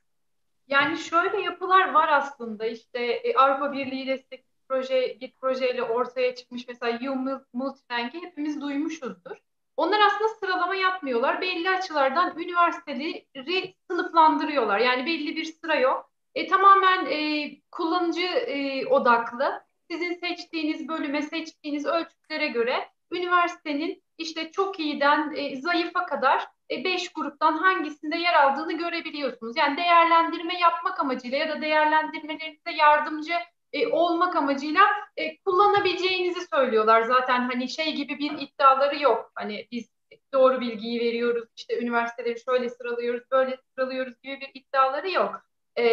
Yani 0.67 0.97
şöyle 0.97 1.41
yapılar 1.41 1.93
var 1.93 2.09
aslında 2.09 2.65
işte 2.65 3.23
Avrupa 3.37 3.73
Birliği 3.73 4.07
destekli 4.07 4.51
proje 4.71 5.17
bir 5.21 5.31
projeyle 5.41 5.83
ortaya 5.83 6.35
çıkmış 6.35 6.67
mesela 6.67 7.11
U 7.11 7.15
Multirank'i 7.53 8.21
hepimiz 8.21 8.61
duymuşuzdur. 8.61 9.37
Onlar 9.81 9.99
aslında 9.99 10.29
sıralama 10.29 10.75
yapmıyorlar. 10.75 11.41
Belli 11.41 11.69
açılardan 11.69 12.39
üniversiteleri 12.39 13.75
sınıflandırıyorlar. 13.89 14.79
Yani 14.79 15.05
belli 15.05 15.35
bir 15.35 15.45
sıra 15.45 15.75
yok. 15.75 16.11
E, 16.35 16.47
tamamen 16.47 17.05
e, 17.05 17.49
kullanıcı 17.71 18.25
e, 18.25 18.85
odaklı 18.85 19.63
sizin 19.91 20.13
seçtiğiniz 20.13 20.87
bölüme, 20.87 21.21
seçtiğiniz 21.21 21.85
ölçütlere 21.85 22.47
göre 22.47 22.89
üniversitenin 23.11 24.03
işte 24.17 24.51
çok 24.51 24.79
iyiden 24.79 25.33
e, 25.35 25.61
zayıfa 25.61 26.05
kadar 26.05 26.47
5 26.69 27.03
e, 27.03 27.07
gruptan 27.15 27.57
hangisinde 27.57 28.17
yer 28.17 28.33
aldığını 28.33 28.73
görebiliyorsunuz. 28.73 29.57
Yani 29.57 29.77
değerlendirme 29.77 30.59
yapmak 30.59 30.99
amacıyla 30.99 31.37
ya 31.37 31.49
da 31.49 31.61
değerlendirmelerinize 31.61 32.71
yardımcı 32.71 33.33
e, 33.73 33.87
olmak 33.87 34.35
amacıyla 34.35 34.81
e, 35.17 35.37
kullanabileceğinizi 35.37 36.47
söylüyorlar. 36.53 37.01
Zaten 37.01 37.41
hani 37.41 37.69
şey 37.69 37.95
gibi 37.95 38.19
bir 38.19 38.31
iddiaları 38.31 39.01
yok. 39.01 39.31
Hani 39.35 39.67
biz 39.71 39.89
doğru 40.33 40.61
bilgiyi 40.61 40.99
veriyoruz, 40.99 41.49
işte 41.57 41.79
üniversiteleri 41.79 42.39
şöyle 42.39 42.69
sıralıyoruz, 42.69 43.23
böyle 43.31 43.57
sıralıyoruz 43.75 44.13
gibi 44.23 44.39
bir 44.41 44.61
iddiaları 44.61 45.11
yok. 45.11 45.41
E, 45.77 45.83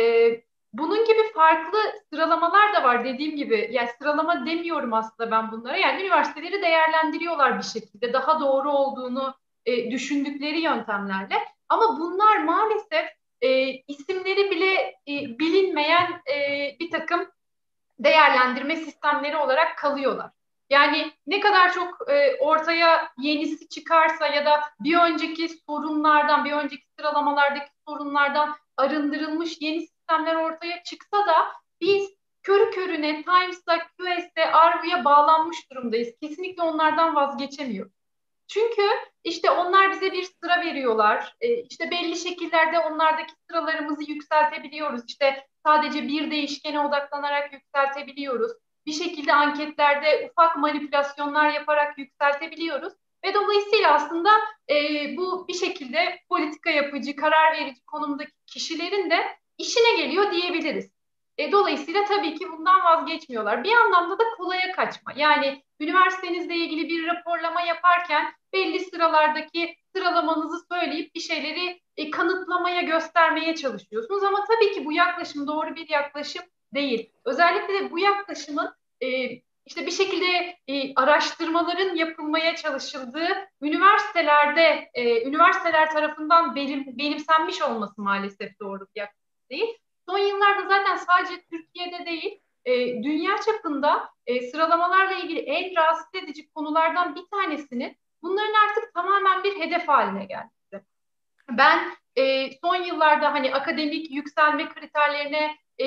bunun 0.72 1.04
gibi 1.04 1.32
farklı 1.34 1.78
sıralamalar 2.12 2.74
da 2.74 2.84
var 2.84 3.04
dediğim 3.04 3.36
gibi. 3.36 3.68
Yani 3.72 3.88
sıralama 3.98 4.46
demiyorum 4.46 4.94
aslında 4.94 5.30
ben 5.30 5.52
bunlara. 5.52 5.76
Yani 5.76 6.02
üniversiteleri 6.02 6.62
değerlendiriyorlar 6.62 7.58
bir 7.58 7.64
şekilde. 7.64 8.12
Daha 8.12 8.40
doğru 8.40 8.72
olduğunu 8.72 9.34
e, 9.66 9.90
düşündükleri 9.90 10.60
yöntemlerle. 10.60 11.34
Ama 11.68 11.98
bunlar 12.00 12.44
maalesef 12.44 13.06
e, 13.40 13.70
isimleri 13.70 14.50
bile 14.50 14.74
e, 15.08 15.38
bilinmeyen 15.38 16.22
e, 16.34 16.76
bir 16.80 16.90
takım 16.90 17.28
değerlendirme 17.98 18.76
sistemleri 18.76 19.36
olarak 19.36 19.78
kalıyorlar. 19.78 20.30
Yani 20.70 21.12
ne 21.26 21.40
kadar 21.40 21.72
çok 21.72 22.10
e, 22.10 22.36
ortaya 22.40 23.12
yenisi 23.18 23.68
çıkarsa 23.68 24.26
ya 24.26 24.44
da 24.44 24.60
bir 24.80 24.98
önceki 24.98 25.48
sorunlardan, 25.48 26.44
bir 26.44 26.52
önceki 26.52 26.84
sıralamalardaki 26.98 27.70
sorunlardan 27.88 28.56
arındırılmış 28.76 29.60
yeni 29.60 29.80
sistemler 29.80 30.34
ortaya 30.34 30.82
çıksa 30.82 31.26
da 31.26 31.34
biz 31.80 32.10
körü 32.42 32.70
körüne 32.70 33.22
Times'ta, 33.22 33.78
QS'de, 33.78 34.52
Arvu'ya 34.52 35.04
bağlanmış 35.04 35.70
durumdayız. 35.70 36.08
Kesinlikle 36.22 36.62
onlardan 36.62 37.14
vazgeçemiyor. 37.14 37.90
Çünkü 38.48 38.82
işte 39.24 39.50
onlar 39.50 39.90
bize 39.90 40.12
bir 40.12 40.28
sıra 40.42 40.60
veriyorlar. 40.60 41.36
E, 41.40 41.62
işte 41.62 41.90
belli 41.90 42.16
şekillerde 42.16 42.78
onlardaki 42.78 43.32
sıralarımızı 43.48 44.10
yükseltebiliyoruz. 44.10 45.02
İşte 45.08 45.46
sadece 45.68 46.08
bir 46.08 46.30
değişkene 46.30 46.80
odaklanarak 46.80 47.52
yükseltebiliyoruz. 47.52 48.52
Bir 48.86 48.92
şekilde 48.92 49.34
anketlerde 49.34 50.30
ufak 50.30 50.56
manipülasyonlar 50.56 51.50
yaparak 51.50 51.98
yükseltebiliyoruz. 51.98 52.92
Ve 53.24 53.34
dolayısıyla 53.34 53.94
aslında 53.94 54.30
e, 54.70 54.74
bu 55.16 55.48
bir 55.48 55.54
şekilde 55.54 56.20
politika 56.28 56.70
yapıcı, 56.70 57.16
karar 57.16 57.52
verici 57.52 57.84
konumdaki 57.86 58.32
kişilerin 58.46 59.10
de 59.10 59.38
işine 59.58 59.96
geliyor 59.96 60.32
diyebiliriz. 60.32 60.90
E, 61.38 61.52
dolayısıyla 61.52 62.04
tabii 62.04 62.34
ki 62.34 62.52
bundan 62.52 62.84
vazgeçmiyorlar. 62.84 63.64
Bir 63.64 63.72
anlamda 63.72 64.18
da 64.18 64.24
kolaya 64.36 64.72
kaçma. 64.72 65.12
Yani 65.16 65.62
üniversitenizle 65.80 66.56
ilgili 66.56 66.88
bir 66.88 67.06
raporlama 67.06 67.60
yaparken 67.60 68.32
belli 68.52 68.80
sıralardaki 68.80 69.76
sıralamanızı 69.96 70.66
söyleyip 70.72 71.14
bir 71.14 71.20
şeyleri 71.20 71.80
e, 71.96 72.10
kanıtlamaya, 72.10 72.82
göstermeye 72.82 73.56
çalışıyorsunuz. 73.56 74.22
Ama 74.22 74.44
tabii 74.44 74.72
ki 74.72 74.84
bu 74.84 74.92
yaklaşım 74.92 75.46
doğru 75.46 75.74
bir 75.74 75.88
yaklaşım 75.88 76.42
değil. 76.74 77.10
Özellikle 77.24 77.74
de 77.74 77.90
bu 77.90 77.98
yaklaşımın 77.98 78.74
e, 79.00 79.08
işte 79.66 79.86
bir 79.86 79.90
şekilde 79.90 80.56
e, 80.68 80.94
araştırmaların 80.94 81.96
yapılmaya 81.96 82.56
çalışıldığı 82.56 83.28
üniversitelerde, 83.62 84.90
e, 84.94 85.24
üniversiteler 85.24 85.90
tarafından 85.90 86.56
benim, 86.56 86.98
benimsenmiş 86.98 87.62
olması 87.62 88.02
maalesef 88.02 88.60
doğru 88.60 88.80
bir 88.80 89.00
yaklaşım 89.00 89.48
değil. 89.50 89.78
Son 90.08 90.18
yıllarda 90.18 90.68
zaten 90.68 90.96
sadece 90.96 91.42
Türkiye'de 91.50 92.06
değil, 92.06 92.40
e, 92.64 93.02
dünya 93.02 93.36
çapında 93.46 94.10
e, 94.26 94.50
sıralamalarla 94.50 95.12
ilgili 95.12 95.40
en 95.40 95.76
rahatsız 95.76 96.14
edici 96.22 96.50
konulardan 96.50 97.14
bir 97.14 97.24
tanesini 97.30 97.96
bunların 98.22 98.54
artık 98.68 98.94
tamamen 98.94 99.44
bir 99.44 99.60
hedef 99.60 99.88
haline 99.88 100.24
geldi. 100.24 100.84
Ben 101.50 101.96
e, 102.16 102.50
son 102.64 102.76
yıllarda 102.76 103.32
hani 103.32 103.54
akademik 103.54 104.10
yükselme 104.10 104.68
kriterlerine 104.68 105.56
e, 105.80 105.84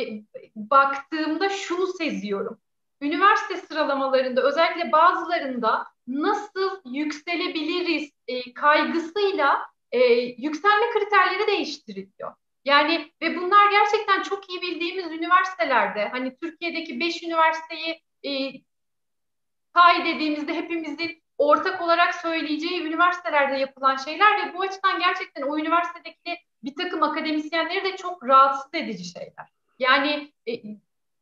baktığımda 0.55 1.49
şunu 1.49 1.87
seziyorum. 1.87 2.57
Üniversite 3.01 3.57
sıralamalarında 3.57 4.41
özellikle 4.41 4.91
bazılarında 4.91 5.87
nasıl 6.07 6.81
yükselebiliriz 6.85 8.11
e, 8.27 8.53
kaygısıyla 8.53 9.61
e, 9.91 9.99
yükselme 10.37 10.91
kriterleri 10.93 11.47
değiştiriliyor. 11.47 12.33
Yani 12.65 13.11
ve 13.21 13.37
bunlar 13.37 13.71
gerçekten 13.71 14.23
çok 14.23 14.49
iyi 14.49 14.61
bildiğimiz 14.61 15.05
üniversitelerde 15.05 16.07
hani 16.07 16.35
Türkiye'deki 16.35 16.99
beş 16.99 17.23
üniversiteyi 17.23 18.01
e, 18.23 18.61
say 19.75 20.05
dediğimizde 20.05 20.53
hepimizin 20.53 21.23
ortak 21.41 21.81
olarak 21.81 22.15
söyleyeceği 22.15 22.81
üniversitelerde 22.81 23.57
yapılan 23.57 23.95
şeyler 23.95 24.37
ve 24.37 24.53
bu 24.53 24.61
açıdan 24.61 24.99
gerçekten 24.99 25.41
o 25.41 25.57
üniversitedeki 25.57 26.37
bir 26.63 26.75
takım 26.75 27.03
akademisyenleri 27.03 27.83
de 27.83 27.97
çok 27.97 28.27
rahatsız 28.27 28.73
edici 28.73 29.03
şeyler. 29.03 29.49
Yani 29.79 30.31
e, 30.47 30.51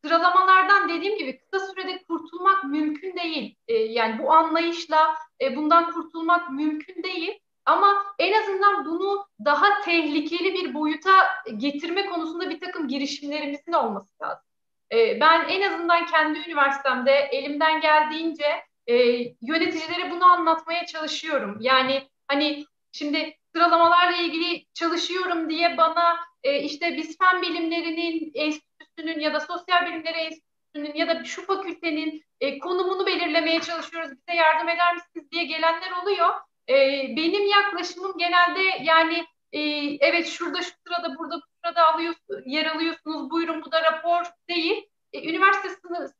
sıralamalardan 0.04 0.90
dediğim 0.90 1.18
gibi 1.18 1.38
kısa 1.38 1.66
sürede 1.66 2.04
kurtulmak 2.04 2.64
mümkün 2.64 3.18
değil. 3.18 3.56
E, 3.68 3.74
yani 3.74 4.20
bu 4.20 4.34
anlayışla 4.34 5.16
e, 5.42 5.56
bundan 5.56 5.92
kurtulmak 5.92 6.52
mümkün 6.52 7.04
değil. 7.04 7.40
Ama 7.66 8.06
en 8.20 8.42
azından 8.42 8.86
bunu 8.86 9.26
daha 9.46 9.82
tehlikeli 9.82 10.54
bir 10.54 10.74
boyuta 10.74 11.12
getirme 11.58 12.06
konusunda 12.06 12.50
bir 12.50 12.60
takım 12.60 12.88
girişimlerimizin 12.88 13.74
olması 13.74 14.24
lazım. 14.24 14.44
E, 14.92 15.20
ben 15.20 15.48
en 15.50 15.72
azından 15.72 16.06
kendi 16.06 16.40
üniversitemde 16.40 17.12
elimden 17.12 17.82
geldiğince 17.82 18.69
e, 18.90 18.96
yöneticilere 19.42 20.12
bunu 20.12 20.26
anlatmaya 20.26 20.86
çalışıyorum. 20.86 21.58
Yani 21.60 22.10
hani 22.28 22.66
şimdi 22.92 23.38
sıralamalarla 23.56 24.18
ilgili 24.18 24.66
çalışıyorum 24.74 25.50
diye 25.50 25.78
bana 25.78 26.20
e, 26.44 26.60
işte 26.64 26.98
biz 26.98 27.18
fen 27.18 27.42
bilimlerinin 27.42 28.32
enstitüsünün 28.34 29.20
ya 29.20 29.34
da 29.34 29.40
sosyal 29.40 29.86
bilimleri 29.86 30.18
enstitüsünün 30.18 30.94
ya 30.96 31.08
da 31.08 31.24
şu 31.24 31.46
fakültenin 31.46 32.24
e, 32.42 32.60
konumunu 32.60 33.06
belirlemeye 33.06 33.62
çalışıyoruz 33.62 34.12
bize 34.12 34.38
yardım 34.38 34.70
eder 34.70 34.96
misiniz 34.96 35.32
diye 35.32 35.44
gelenler 35.44 35.92
oluyor. 36.04 36.30
E, 36.70 36.76
benim 37.18 37.48
yaklaşımım 37.48 38.18
genelde 38.18 38.62
yani 38.84 39.26
e, 39.52 39.60
evet 40.00 40.28
şurada 40.28 40.62
şu 40.62 40.72
sırada 40.88 41.18
burada 41.18 41.36
bu 41.36 41.42
sırada 41.66 41.94
alıyorsunuz, 41.94 42.42
yer 42.46 42.66
alıyorsunuz 42.66 43.32
buyurun 43.32 43.64
bu 43.66 43.72
da 43.72 43.84
rapor 43.84 44.24
değil. 44.50 44.90
E, 45.14 45.30
üniversite 45.30 45.70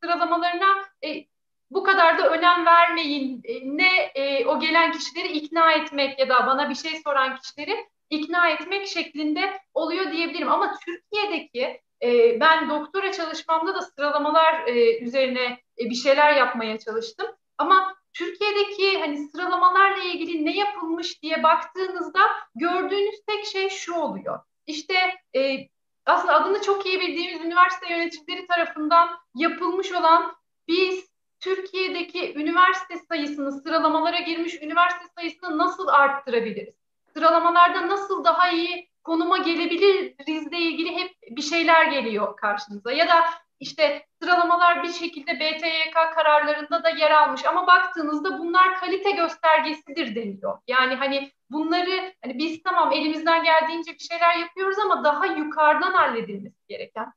sıralamalarına 0.02 0.84
e, 1.04 1.24
bu 1.70 1.82
kadar 1.82 2.18
da 2.18 2.30
önem 2.30 2.66
vermeyin. 2.66 3.42
E, 3.44 3.60
ne 3.64 3.98
e, 4.14 4.46
o 4.46 4.60
gelen 4.60 4.92
kişileri 4.92 5.28
ikna 5.28 5.72
etmek 5.72 6.18
ya 6.18 6.28
da 6.28 6.46
bana 6.46 6.70
bir 6.70 6.74
şey 6.74 7.00
soran 7.04 7.36
kişileri 7.36 7.86
ikna 8.10 8.48
etmek 8.48 8.86
şeklinde 8.86 9.60
oluyor 9.74 10.12
diyebilirim. 10.12 10.52
Ama 10.52 10.74
Türkiye'deki 10.84 11.80
e, 12.02 12.40
ben 12.40 12.70
doktora 12.70 13.12
çalışmamda 13.12 13.74
da 13.74 13.82
sıralamalar 13.82 14.66
e, 14.66 14.98
üzerine 14.98 15.60
e, 15.80 15.90
bir 15.90 15.94
şeyler 15.94 16.32
yapmaya 16.36 16.78
çalıştım. 16.78 17.26
Ama 17.58 17.94
Türkiye'deki 18.12 19.00
hani 19.00 19.28
sıralamalarla 19.28 20.04
ilgili 20.04 20.44
ne 20.44 20.56
yapılmış 20.56 21.22
diye 21.22 21.42
baktığınızda 21.42 22.20
gördüğünüz 22.54 23.14
tek 23.26 23.46
şey 23.46 23.68
şu 23.68 23.94
oluyor. 23.94 24.40
İşte 24.66 24.94
e, 25.36 25.68
aslında 26.06 26.34
adını 26.34 26.62
çok 26.62 26.86
iyi 26.86 27.00
bildiğimiz 27.00 27.44
üniversite 27.44 27.92
yöneticileri 27.92 28.46
tarafından 28.46 29.18
yapılmış 29.34 29.92
olan 29.92 30.36
biz 30.68 31.09
Türkiye'deki 31.40 32.34
üniversite 32.34 32.98
sayısını, 33.08 33.52
sıralamalara 33.52 34.20
girmiş 34.20 34.62
üniversite 34.62 35.04
sayısını 35.18 35.58
nasıl 35.58 35.88
arttırabiliriz? 35.88 36.74
Sıralamalarda 37.14 37.88
nasıl 37.88 38.24
daha 38.24 38.50
iyi 38.50 38.90
konuma 39.04 39.38
gelebilirizle 39.38 40.58
ilgili 40.58 40.96
hep 40.96 41.12
bir 41.30 41.42
şeyler 41.42 41.86
geliyor 41.86 42.36
karşınıza. 42.36 42.92
Ya 42.92 43.08
da 43.08 43.24
işte 43.60 44.06
sıralamalar 44.22 44.82
bir 44.82 44.92
şekilde 44.92 45.40
BTYK 45.40 45.94
kararlarında 46.14 46.84
da 46.84 46.88
yer 46.88 47.10
almış 47.10 47.44
ama 47.44 47.66
baktığınızda 47.66 48.38
bunlar 48.38 48.80
kalite 48.80 49.10
göstergesidir 49.10 50.14
deniliyor. 50.14 50.58
Yani 50.68 50.94
hani 50.94 51.32
bunları 51.50 52.14
hani 52.24 52.38
biz 52.38 52.62
tamam 52.62 52.92
elimizden 52.92 53.44
geldiğince 53.44 53.92
bir 53.92 53.98
şeyler 53.98 54.34
yapıyoruz 54.34 54.78
ama 54.78 55.04
daha 55.04 55.26
yukarıdan 55.26 55.92
halledilmesi 55.92 56.66
gereken 56.68 57.12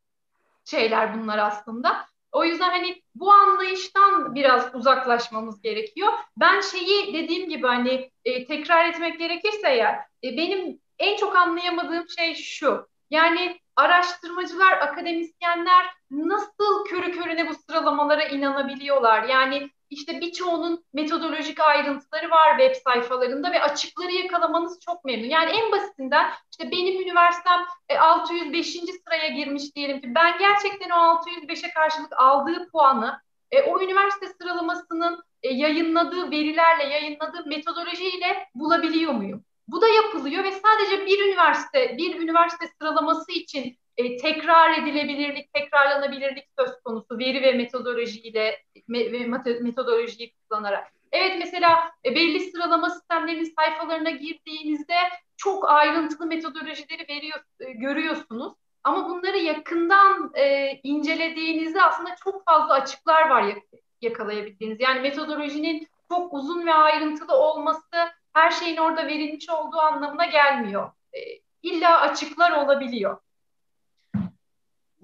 şeyler 0.65 1.19
bunlar 1.21 1.37
aslında. 1.37 2.12
O 2.33 2.45
yüzden 2.45 2.69
hani 2.69 3.01
bu 3.15 3.31
anlayıştan 3.31 4.35
biraz 4.35 4.75
uzaklaşmamız 4.75 5.61
gerekiyor. 5.61 6.13
Ben 6.37 6.61
şeyi 6.61 7.13
dediğim 7.13 7.49
gibi 7.49 7.67
hani 7.67 8.11
e, 8.25 8.45
tekrar 8.45 8.85
etmek 8.89 9.19
gerekirse 9.19 9.69
ya 9.69 10.05
e, 10.23 10.37
benim 10.37 10.79
en 10.99 11.17
çok 11.17 11.35
anlayamadığım 11.35 12.09
şey 12.09 12.35
şu. 12.35 12.87
Yani 13.09 13.59
araştırmacılar, 13.75 14.71
akademisyenler 14.71 15.85
nasıl 16.11 16.85
körü 16.85 17.11
körüne 17.11 17.49
bu 17.49 17.53
sıralamalara 17.55 18.23
inanabiliyorlar? 18.23 19.23
Yani 19.23 19.69
işte 19.93 20.21
birçoğunun 20.21 20.85
metodolojik 20.93 21.59
ayrıntıları 21.59 22.29
var 22.29 22.57
web 22.57 22.75
sayfalarında 22.83 23.51
ve 23.51 23.61
açıkları 23.61 24.11
yakalamanız 24.11 24.79
çok 24.79 25.05
memnun. 25.05 25.27
Yani 25.27 25.51
en 25.51 25.71
basitinden 25.71 26.31
işte 26.51 26.71
benim 26.71 27.01
üniversitem 27.01 27.65
605. 27.99 28.75
E, 28.75 28.79
sıraya 28.79 29.27
girmiş 29.27 29.75
diyelim 29.75 30.01
ki 30.01 30.15
ben 30.15 30.37
gerçekten 30.37 30.89
o 30.89 30.93
605'e 30.93 31.73
karşılık 31.73 32.13
aldığı 32.17 32.69
puanı 32.71 33.19
e, 33.51 33.61
o 33.61 33.81
üniversite 33.81 34.27
sıralamasının 34.27 35.23
e, 35.43 35.49
yayınladığı 35.49 36.31
verilerle, 36.31 36.83
yayınladığı 36.83 37.45
metodolojiyle 37.45 38.47
bulabiliyor 38.55 39.13
muyum? 39.13 39.43
Bu 39.67 39.81
da 39.81 39.87
yapılıyor 39.87 40.43
ve 40.43 40.51
sadece 40.51 41.05
bir 41.05 41.25
üniversite, 41.25 41.97
bir 41.97 42.19
üniversite 42.19 42.65
sıralaması 42.79 43.31
için 43.31 43.77
e, 43.97 44.17
tekrar 44.17 44.77
edilebilirlik, 44.77 45.53
tekrarlanabilirlik 45.53 46.45
söz 46.59 46.81
konusu 46.83 47.19
veri 47.19 47.41
ve 47.41 47.51
metodolojiyle 47.51 48.63
ve 48.89 49.27
metodolojiyi 49.61 50.33
kullanarak. 50.33 50.93
Evet 51.11 51.35
mesela 51.39 51.91
e, 52.05 52.15
belli 52.15 52.39
sıralama 52.39 52.89
sistemlerinin 52.89 53.53
sayfalarına 53.55 54.09
girdiğinizde 54.09 54.95
çok 55.37 55.69
ayrıntılı 55.69 56.25
metodolojileri 56.25 57.05
veriyor, 57.09 57.39
e, 57.59 57.71
görüyorsunuz. 57.71 58.53
Ama 58.83 59.09
bunları 59.09 59.37
yakından 59.37 60.31
e, 60.35 60.71
incelediğinizde 60.83 61.81
aslında 61.81 62.15
çok 62.23 62.45
fazla 62.45 62.73
açıklar 62.73 63.29
var 63.29 63.43
yak 63.43 63.57
yakalayabildiğiniz. 64.01 64.79
Yani 64.79 65.01
metodolojinin 65.01 65.87
çok 66.09 66.33
uzun 66.33 66.65
ve 66.65 66.73
ayrıntılı 66.73 67.35
olması 67.37 67.95
her 68.33 68.51
şeyin 68.51 68.77
orada 68.77 69.07
verilmiş 69.07 69.49
olduğu 69.49 69.79
anlamına 69.79 70.25
gelmiyor. 70.25 70.91
E, 71.13 71.19
illa 71.61 72.01
açıklar 72.01 72.51
olabiliyor. 72.51 73.17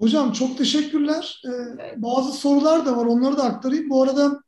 Hocam 0.00 0.32
çok 0.32 0.58
teşekkürler. 0.58 1.42
Ee, 1.46 2.02
bazı 2.02 2.32
sorular 2.32 2.86
da 2.86 2.96
var. 2.96 3.06
Onları 3.06 3.36
da 3.36 3.42
aktarayım. 3.44 3.90
Bu 3.90 4.02
arada 4.02 4.42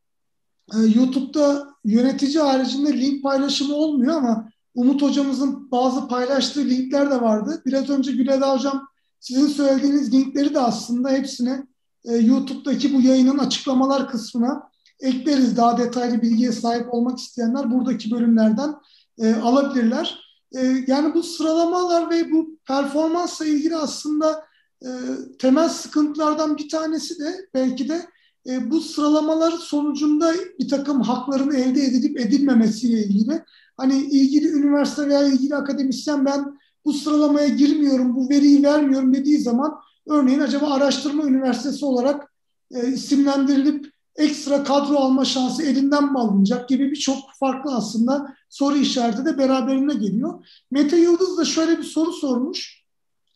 e, 0.75 0.79
YouTube'da 0.95 1.69
yönetici 1.85 2.39
haricinde 2.39 3.01
link 3.01 3.23
paylaşımı 3.23 3.75
olmuyor 3.75 4.17
ama 4.17 4.49
Umut 4.75 5.03
hocamızın 5.03 5.71
bazı 5.71 6.09
paylaştığı 6.09 6.65
linkler 6.65 7.11
de 7.11 7.21
vardı. 7.21 7.63
Biraz 7.67 7.91
önce 7.91 8.13
Güleda 8.13 8.55
hocam 8.55 8.89
sizin 9.21 9.47
söylediğiniz 9.47 10.15
linkleri 10.15 10.55
de 10.55 10.61
aslında 10.61 11.11
hepsine 11.11 11.67
e, 12.05 12.17
YouTube'daki 12.17 12.95
bu 12.95 13.01
yayının 13.01 13.39
açıklamalar 13.39 14.11
kısmına 14.11 14.63
ekleriz. 15.01 15.57
Daha 15.57 15.79
detaylı 15.79 16.23
bilgiye 16.23 16.53
sahip 16.53 16.95
olmak 16.95 17.19
isteyenler 17.19 17.71
buradaki 17.71 18.11
bölümlerden 18.11 18.75
e, 19.19 19.35
alabilirler. 19.35 20.19
E, 20.57 20.85
yani 20.87 21.15
bu 21.15 21.23
sıralamalar 21.23 22.11
ve 22.11 22.33
bu 22.33 22.59
performansla 22.67 23.47
ilgili 23.47 23.77
aslında 23.77 24.52
e, 24.85 24.91
temel 25.39 25.69
sıkıntılardan 25.69 26.59
bir 26.59 26.69
tanesi 26.69 27.19
de 27.19 27.49
belki 27.55 27.89
de 27.89 28.07
e, 28.49 28.71
bu 28.71 28.81
sıralamalar 28.81 29.51
sonucunda 29.51 30.35
bir 30.59 30.69
takım 30.69 31.01
hakların 31.01 31.55
elde 31.55 31.85
edilip 31.85 32.21
edilmemesiyle 32.21 33.05
ilgili. 33.05 33.45
Hani 33.77 33.97
ilgili 33.97 34.49
üniversite 34.49 35.09
veya 35.09 35.25
ilgili 35.25 35.55
akademisyen 35.55 36.25
ben 36.27 36.59
bu 36.85 36.93
sıralamaya 36.93 37.49
girmiyorum, 37.49 38.17
bu 38.17 38.29
veriyi 38.31 38.63
vermiyorum 38.63 39.15
dediği 39.15 39.39
zaman 39.39 39.75
örneğin 40.09 40.41
acaba 40.41 40.71
araştırma 40.71 41.25
üniversitesi 41.25 41.85
olarak 41.85 42.33
e, 42.75 42.89
isimlendirilip 42.89 43.93
ekstra 44.17 44.65
kadro 44.65 44.97
alma 44.97 45.25
şansı 45.25 45.63
elinden 45.63 46.13
mi 46.13 46.19
alınacak 46.19 46.69
gibi 46.69 46.91
birçok 46.91 47.19
farklı 47.41 47.75
aslında 47.75 48.35
soru 48.49 48.77
işareti 48.77 49.25
de 49.25 49.39
beraberine 49.39 49.95
geliyor. 49.95 50.47
Mete 50.71 50.97
Yıldız 50.97 51.39
da 51.39 51.45
şöyle 51.45 51.79
bir 51.79 51.85
soru 51.85 52.13
sormuş. 52.13 52.82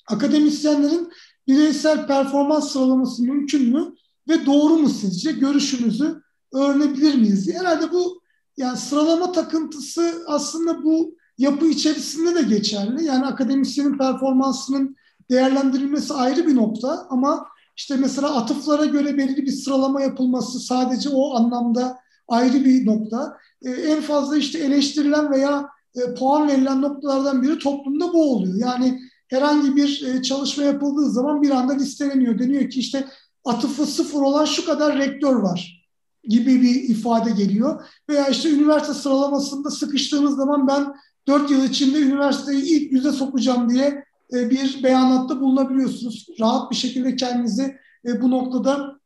Akademisyenlerin 0.06 1.12
bireysel 1.48 2.06
performans 2.06 2.72
sıralaması 2.72 3.22
mümkün 3.22 3.70
mü 3.74 3.94
ve 4.28 4.46
doğru 4.46 4.76
mu 4.76 4.88
sizce? 4.88 5.32
Görüşünüzü 5.32 6.22
öğrenebilir 6.52 7.14
miyiz? 7.14 7.54
Herhalde 7.54 7.92
bu 7.92 8.20
yani 8.56 8.76
sıralama 8.76 9.32
takıntısı 9.32 10.24
aslında 10.26 10.84
bu 10.84 11.16
yapı 11.38 11.66
içerisinde 11.66 12.34
de 12.34 12.42
geçerli. 12.42 13.04
Yani 13.04 13.26
akademisyenin 13.26 13.98
performansının 13.98 14.96
değerlendirilmesi 15.30 16.14
ayrı 16.14 16.46
bir 16.46 16.56
nokta 16.56 17.06
ama 17.10 17.46
işte 17.76 17.96
mesela 17.96 18.34
atıflara 18.34 18.84
göre 18.84 19.16
belirli 19.16 19.42
bir 19.42 19.52
sıralama 19.52 20.02
yapılması 20.02 20.60
sadece 20.60 21.08
o 21.08 21.34
anlamda 21.34 21.98
ayrı 22.28 22.64
bir 22.64 22.86
nokta. 22.86 23.36
Ee, 23.62 23.70
en 23.70 24.00
fazla 24.00 24.36
işte 24.36 24.58
eleştirilen 24.58 25.30
veya 25.30 25.68
e, 25.94 26.14
puan 26.14 26.48
verilen 26.48 26.82
noktalardan 26.82 27.42
biri 27.42 27.58
toplumda 27.58 28.12
bu 28.12 28.32
oluyor. 28.32 28.54
Yani 28.58 29.00
herhangi 29.28 29.76
bir 29.76 30.02
e, 30.02 30.22
çalışma 30.22 30.64
yapıldığı 30.64 31.10
zaman 31.10 31.42
bir 31.42 31.50
anda 31.50 31.72
listeleniyor. 31.72 32.38
Deniyor 32.38 32.70
ki 32.70 32.80
işte 32.80 33.04
atıfı 33.44 33.86
sıfır 33.86 34.20
olan 34.20 34.44
şu 34.44 34.66
kadar 34.66 34.98
rektör 34.98 35.36
var 35.36 35.86
gibi 36.24 36.62
bir 36.62 36.82
ifade 36.82 37.30
geliyor. 37.30 37.84
Veya 38.08 38.28
işte 38.28 38.50
üniversite 38.50 38.94
sıralamasında 38.94 39.70
sıkıştığınız 39.70 40.36
zaman 40.36 40.68
ben 40.68 40.94
dört 41.28 41.50
yıl 41.50 41.64
içinde 41.64 41.98
üniversiteyi 41.98 42.62
ilk 42.62 42.92
yüze 42.92 43.12
sokacağım 43.12 43.70
diye 43.70 44.04
e, 44.32 44.50
bir 44.50 44.82
beyanatta 44.82 45.40
bulunabiliyorsunuz. 45.40 46.26
Rahat 46.40 46.70
bir 46.70 46.76
şekilde 46.76 47.16
kendinizi 47.16 47.76
e, 48.06 48.22
bu 48.22 48.30
noktada 48.30 49.00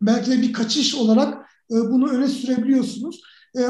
belki 0.00 0.30
de 0.30 0.42
bir 0.42 0.52
kaçış 0.52 0.94
olarak 0.94 1.46
bunu 1.70 2.08
öne 2.08 2.28
sürebiliyorsunuz. 2.28 3.20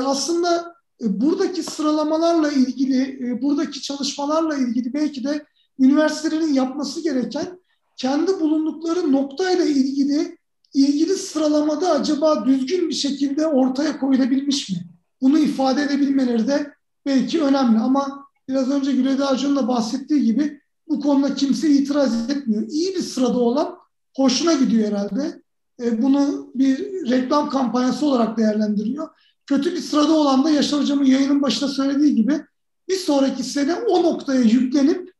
Aslında 0.04 0.74
buradaki 1.00 1.62
sıralamalarla 1.62 2.52
ilgili, 2.52 3.18
buradaki 3.42 3.82
çalışmalarla 3.82 4.56
ilgili 4.56 4.94
belki 4.94 5.24
de 5.24 5.46
üniversitelerin 5.78 6.54
yapması 6.54 7.02
gereken 7.02 7.58
kendi 7.96 8.40
bulundukları 8.40 9.12
noktayla 9.12 9.64
ilgili 9.64 10.38
ilgili 10.74 11.16
sıralamada 11.16 11.90
acaba 11.90 12.46
düzgün 12.46 12.88
bir 12.88 12.94
şekilde 12.94 13.46
ortaya 13.46 13.98
koyulabilmiş 13.98 14.70
mi? 14.70 14.76
Bunu 15.20 15.38
ifade 15.38 15.82
edebilmeleri 15.82 16.46
de 16.46 16.72
belki 17.06 17.42
önemli 17.42 17.78
ama 17.78 18.26
biraz 18.48 18.70
önce 18.70 18.92
Güleda 18.92 19.32
Hoca'nın 19.32 19.56
da 19.56 19.68
bahsettiği 19.68 20.24
gibi 20.24 20.60
bu 20.88 21.00
konuda 21.00 21.34
kimse 21.34 21.68
itiraz 21.68 22.30
etmiyor. 22.30 22.68
İyi 22.68 22.94
bir 22.94 23.02
sırada 23.02 23.38
olan 23.38 23.78
hoşuna 24.16 24.52
gidiyor 24.52 24.88
herhalde. 24.88 25.42
E, 25.82 26.02
bunu 26.02 26.50
bir 26.54 26.78
reklam 27.10 27.50
kampanyası 27.50 28.06
olarak 28.06 28.38
değerlendiriyor. 28.38 29.08
Kötü 29.46 29.72
bir 29.72 29.80
sırada 29.80 30.12
olan 30.12 30.44
da 30.44 30.50
Yaşar 30.50 30.80
Hocam'ın 30.80 31.04
yayının 31.04 31.42
başında 31.42 31.70
söylediği 31.70 32.14
gibi 32.14 32.40
bir 32.88 32.96
sonraki 32.96 33.42
sene 33.44 33.74
o 33.74 34.02
noktaya 34.02 34.40
yüklenip 34.40 35.11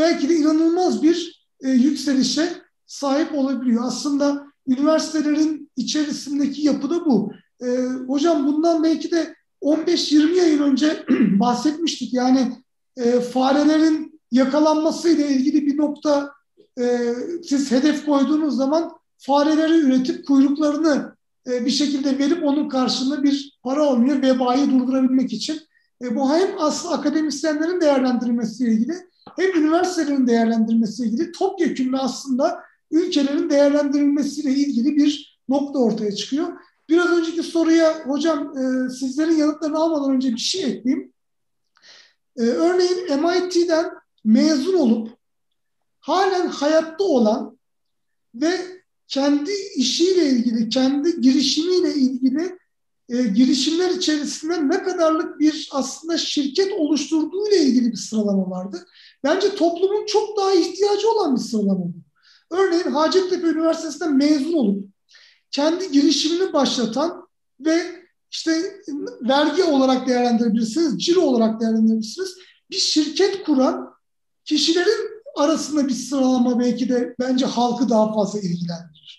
belki 0.00 0.28
de 0.28 0.36
inanılmaz 0.36 1.02
bir 1.02 1.46
e, 1.60 1.70
yükselişe 1.70 2.48
sahip 2.86 3.34
olabiliyor. 3.34 3.84
Aslında 3.84 4.46
üniversitelerin 4.68 5.70
içerisindeki 5.76 6.62
yapı 6.62 6.90
da 6.90 7.06
bu. 7.06 7.32
E, 7.62 7.66
hocam 8.06 8.46
bundan 8.46 8.84
belki 8.84 9.10
de 9.10 9.34
15-20 9.62 10.50
yıl 10.52 10.62
önce 10.62 11.04
bahsetmiştik. 11.40 12.14
Yani 12.14 12.52
e, 12.96 13.20
farelerin 13.20 14.20
yakalanmasıyla 14.32 15.26
ilgili 15.26 15.66
bir 15.66 15.76
nokta 15.76 16.32
e, 16.80 17.14
siz 17.44 17.72
hedef 17.72 18.06
koyduğunuz 18.06 18.56
zaman 18.56 18.90
fareleri 19.18 19.78
üretip 19.78 20.26
kuyruklarını 20.26 21.16
e, 21.46 21.66
bir 21.66 21.70
şekilde 21.70 22.18
verip 22.18 22.44
onun 22.44 22.68
karşılığında 22.68 23.22
bir 23.22 23.58
para 23.62 23.82
almıyor 23.82 24.22
vebayı 24.22 24.70
durdurabilmek 24.70 25.32
için. 25.32 25.60
E, 26.02 26.16
bu 26.16 26.32
hem 26.32 26.54
aslında 26.58 26.94
akademisyenlerin 26.94 27.80
değerlendirmesiyle 27.80 28.72
ilgili 28.72 28.94
hem 29.36 29.50
üniversitelerin 29.50 30.26
değerlendirmesiyle 30.26 31.10
ilgili 31.10 31.32
topyekünlü 31.32 31.98
aslında 31.98 32.62
ülkelerin 32.90 33.50
değerlendirilmesiyle 33.50 34.50
ilgili 34.50 34.96
bir 34.96 35.40
nokta 35.48 35.78
ortaya 35.78 36.14
çıkıyor. 36.14 36.48
Biraz 36.88 37.10
önceki 37.10 37.42
soruya 37.42 38.06
hocam 38.06 38.58
e, 38.58 38.90
sizlerin 38.90 39.36
yanıtlarını 39.36 39.78
almadan 39.78 40.14
önce 40.14 40.32
bir 40.32 40.38
şey 40.38 40.64
ekleyeyim. 40.64 41.12
E, 42.36 42.42
örneğin 42.42 43.20
MIT'den 43.20 43.90
mezun 44.24 44.74
olup 44.74 45.08
halen 46.00 46.46
hayatta 46.46 47.04
olan 47.04 47.58
ve 48.34 48.50
kendi 49.08 49.50
işiyle 49.76 50.26
ilgili, 50.26 50.68
kendi 50.68 51.20
girişimiyle 51.20 51.94
ilgili 51.94 52.58
e, 53.10 53.22
girişimler 53.22 53.90
içerisinde 53.90 54.68
ne 54.68 54.82
kadarlık 54.82 55.40
bir 55.40 55.68
aslında 55.72 56.18
şirket 56.18 56.72
oluşturduğu 56.72 57.48
ile 57.48 57.58
ilgili 57.58 57.92
bir 57.92 57.96
sıralama 57.96 58.50
vardı. 58.50 58.86
Bence 59.24 59.54
toplumun 59.54 60.06
çok 60.06 60.36
daha 60.36 60.54
ihtiyacı 60.54 61.10
olan 61.10 61.36
bir 61.36 61.40
sıralama 61.40 61.84
bu. 61.84 61.94
Örneğin 62.50 62.84
Hacettepe 62.84 63.46
Üniversitesi'nden 63.46 64.16
mezun 64.16 64.52
olup 64.52 64.84
kendi 65.50 65.90
girişimini 65.92 66.52
başlatan 66.52 67.28
ve 67.60 67.82
işte 68.30 68.82
vergi 69.22 69.62
olarak 69.62 70.08
değerlendirebilirsiniz, 70.08 71.04
ciro 71.04 71.20
olarak 71.20 71.60
değerlendirebilirsiniz. 71.60 72.36
Bir 72.70 72.76
şirket 72.76 73.42
kuran 73.42 73.90
kişilerin 74.44 75.10
arasında 75.36 75.88
bir 75.88 75.94
sıralama 75.94 76.58
belki 76.58 76.88
de 76.88 77.14
bence 77.20 77.46
halkı 77.46 77.88
daha 77.88 78.14
fazla 78.14 78.38
ilgilendirir. 78.38 79.09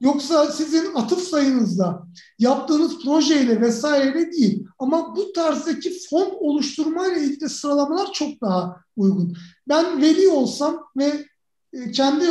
Yoksa 0.00 0.52
sizin 0.52 0.94
atıf 0.94 1.22
sayınızla, 1.22 2.06
yaptığınız 2.38 3.04
projeyle 3.04 3.60
vesaireyle 3.60 4.32
değil. 4.32 4.66
Ama 4.78 5.16
bu 5.16 5.32
tarzdaki 5.32 5.98
fon 6.10 6.36
oluşturmayla 6.40 7.16
ilgili 7.16 7.48
sıralamalar 7.48 8.12
çok 8.12 8.40
daha 8.40 8.76
uygun. 8.96 9.36
Ben 9.68 10.02
veli 10.02 10.28
olsam 10.28 10.84
ve 10.96 11.24
e, 11.72 11.90
kendi 11.92 12.24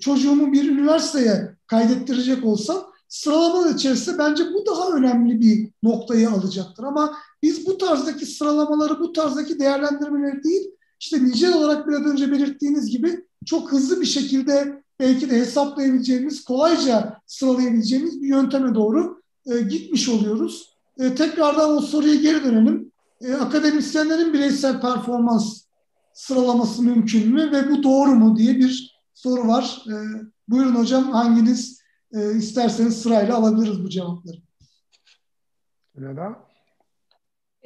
çocuğumu 0.00 0.52
bir 0.52 0.70
üniversiteye 0.70 1.56
kaydettirecek 1.66 2.44
olsam 2.44 2.86
sıralama 3.08 3.68
içerisinde 3.68 4.18
bence 4.18 4.44
bu 4.54 4.66
daha 4.66 4.90
önemli 4.90 5.40
bir 5.40 5.70
noktayı 5.82 6.30
alacaktır. 6.30 6.84
Ama 6.84 7.16
biz 7.42 7.66
bu 7.66 7.78
tarzdaki 7.78 8.26
sıralamaları, 8.26 9.00
bu 9.00 9.12
tarzdaki 9.12 9.58
değerlendirmeleri 9.58 10.44
değil, 10.44 10.70
işte 11.00 11.24
nicel 11.24 11.54
olarak 11.54 11.88
biraz 11.88 12.06
önce 12.06 12.32
belirttiğiniz 12.32 12.90
gibi 12.90 13.24
çok 13.46 13.72
hızlı 13.72 14.00
bir 14.00 14.06
şekilde 14.06 14.82
belki 15.00 15.30
de 15.30 15.36
hesaplayabileceğimiz, 15.36 16.44
kolayca 16.44 17.20
sıralayabileceğimiz 17.26 18.22
bir 18.22 18.28
yönteme 18.28 18.74
doğru 18.74 19.22
e, 19.46 19.60
gitmiş 19.60 20.08
oluyoruz. 20.08 20.76
E, 20.98 21.14
tekrardan 21.14 21.76
o 21.76 21.80
soruya 21.80 22.14
geri 22.14 22.44
dönelim. 22.44 22.92
E, 23.20 23.34
akademisyenlerin 23.34 24.32
bireysel 24.32 24.80
performans 24.80 25.62
sıralaması 26.12 26.82
mümkün 26.82 27.32
mü 27.32 27.52
ve 27.52 27.70
bu 27.70 27.82
doğru 27.82 28.14
mu 28.14 28.36
diye 28.36 28.56
bir 28.56 29.00
soru 29.14 29.48
var. 29.48 29.84
E, 29.88 29.94
buyurun 30.48 30.74
hocam 30.74 31.10
hanginiz 31.10 31.80
e, 32.12 32.34
isterseniz 32.34 33.02
sırayla 33.02 33.36
alabiliriz 33.36 33.84
bu 33.84 33.88
cevapları. 33.88 34.36
Neden? 35.94 36.45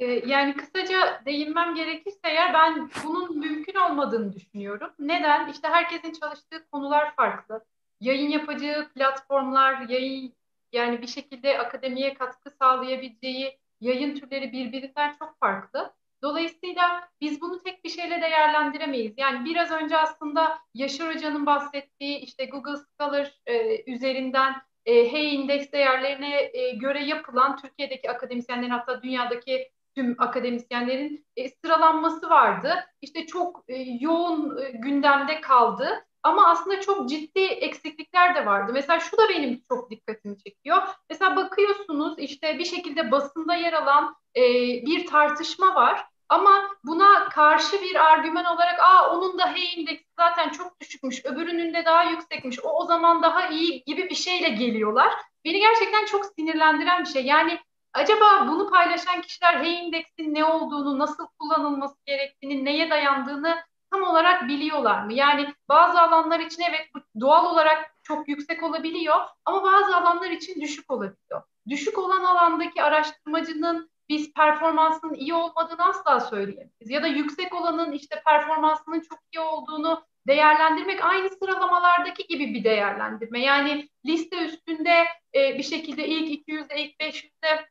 Ee, 0.01 0.21
yani 0.25 0.55
kısaca 0.55 1.21
değinmem 1.25 1.75
gerekirse 1.75 2.19
eğer 2.23 2.53
ben 2.53 2.89
bunun 3.03 3.39
mümkün 3.39 3.75
olmadığını 3.75 4.33
düşünüyorum. 4.33 4.91
Neden? 4.99 5.47
İşte 5.47 5.67
herkesin 5.67 6.13
çalıştığı 6.13 6.69
konular 6.71 7.15
farklı. 7.15 7.65
Yayın 7.99 8.29
yapacağı 8.29 8.89
platformlar, 8.89 9.89
yayın 9.89 10.33
yani 10.71 11.01
bir 11.01 11.07
şekilde 11.07 11.59
akademiye 11.59 12.13
katkı 12.13 12.49
sağlayabileceği 12.49 13.59
yayın 13.81 14.15
türleri 14.15 14.51
birbirinden 14.51 15.15
çok 15.19 15.39
farklı. 15.39 15.93
Dolayısıyla 16.23 17.09
biz 17.21 17.41
bunu 17.41 17.63
tek 17.63 17.83
bir 17.83 17.89
şeyle 17.89 18.21
değerlendiremeyiz. 18.21 19.13
Yani 19.17 19.45
biraz 19.45 19.71
önce 19.71 19.97
aslında 19.97 20.59
Yaşar 20.73 21.15
Hoca'nın 21.15 21.45
bahsettiği 21.45 22.17
işte 22.17 22.45
Google 22.45 22.75
Scholar 22.77 23.39
e, 23.45 23.83
üzerinden 23.91 24.53
e, 24.85 25.11
Hey 25.11 25.35
Index 25.35 25.71
değerlerine 25.71 26.51
e, 26.53 26.71
göre 26.75 27.03
yapılan 27.03 27.57
Türkiye'deki 27.57 28.11
akademisyenlerin 28.11 28.69
hatta 28.69 29.03
dünyadaki 29.03 29.71
tüm 29.95 30.15
akademisyenlerin 30.17 31.25
e, 31.35 31.49
sıralanması 31.49 32.29
vardı. 32.29 32.75
İşte 33.01 33.25
çok 33.25 33.63
e, 33.67 33.75
yoğun 33.99 34.57
e, 34.57 34.71
gündemde 34.71 35.41
kaldı. 35.41 36.05
Ama 36.23 36.47
aslında 36.47 36.81
çok 36.81 37.09
ciddi 37.09 37.39
eksiklikler 37.39 38.35
de 38.35 38.45
vardı. 38.45 38.71
Mesela 38.73 38.99
şu 38.99 39.17
da 39.17 39.29
benim 39.29 39.61
çok 39.69 39.91
dikkatimi 39.91 40.37
çekiyor. 40.37 40.81
Mesela 41.09 41.35
bakıyorsunuz 41.35 42.19
işte 42.19 42.59
bir 42.59 42.65
şekilde 42.65 43.11
basında 43.11 43.55
yer 43.55 43.73
alan 43.73 44.15
e, 44.35 44.41
bir 44.85 45.07
tartışma 45.07 45.75
var. 45.75 46.05
Ama 46.29 46.69
buna 46.83 47.29
karşı 47.29 47.81
bir 47.81 47.95
argüman 47.95 48.45
olarak 48.45 48.79
aa 48.79 49.17
onun 49.17 49.39
da 49.39 49.53
H 49.53 49.59
indeksi 49.75 50.05
zaten 50.19 50.49
çok 50.49 50.79
düşükmüş, 50.81 51.25
öbürünün 51.25 51.73
de 51.73 51.85
daha 51.85 52.03
yüksekmiş, 52.03 52.59
o 52.63 52.69
o 52.69 52.85
zaman 52.85 53.23
daha 53.23 53.47
iyi 53.47 53.83
gibi 53.83 54.09
bir 54.09 54.15
şeyle 54.15 54.49
geliyorlar. 54.49 55.13
Beni 55.45 55.59
gerçekten 55.59 56.05
çok 56.05 56.25
sinirlendiren 56.25 57.03
bir 57.03 57.09
şey. 57.09 57.25
Yani 57.25 57.59
Acaba 57.93 58.47
bunu 58.47 58.69
paylaşan 58.69 59.21
kişiler 59.21 59.63
H 59.63 59.67
indeksin 59.67 60.33
ne 60.33 60.45
olduğunu, 60.45 60.99
nasıl 60.99 61.27
kullanılması 61.39 61.95
gerektiğini, 62.05 62.65
neye 62.65 62.89
dayandığını 62.89 63.57
tam 63.91 64.03
olarak 64.03 64.47
biliyorlar 64.47 65.03
mı? 65.03 65.13
Yani 65.13 65.53
bazı 65.69 66.01
alanlar 66.01 66.39
için 66.39 66.63
evet 66.69 66.87
bu 66.95 67.21
doğal 67.21 67.45
olarak 67.45 67.95
çok 68.03 68.27
yüksek 68.29 68.63
olabiliyor 68.63 69.15
ama 69.45 69.63
bazı 69.63 69.95
alanlar 69.95 70.29
için 70.29 70.61
düşük 70.61 70.91
olabiliyor. 70.91 71.41
Düşük 71.69 71.97
olan 71.97 72.23
alandaki 72.23 72.83
araştırmacının 72.83 73.91
biz 74.09 74.33
performansının 74.33 75.13
iyi 75.13 75.33
olmadığını 75.33 75.85
asla 75.85 76.19
söyleyemeyiz. 76.19 76.89
Ya 76.89 77.03
da 77.03 77.07
yüksek 77.07 77.53
olanın 77.53 77.91
işte 77.91 78.21
performansının 78.25 78.99
çok 78.99 79.19
iyi 79.33 79.39
olduğunu 79.39 80.03
değerlendirmek 80.27 81.05
aynı 81.05 81.29
sıralamalardaki 81.29 82.27
gibi 82.27 82.53
bir 82.53 82.63
değerlendirme. 82.63 83.39
Yani 83.39 83.89
liste 84.05 84.45
üstünde 84.45 85.05
e, 85.35 85.57
bir 85.57 85.63
şekilde 85.63 86.07
ilk 86.07 86.47
200'de, 86.47 86.83
ilk 86.83 86.99
500'de 86.99 87.70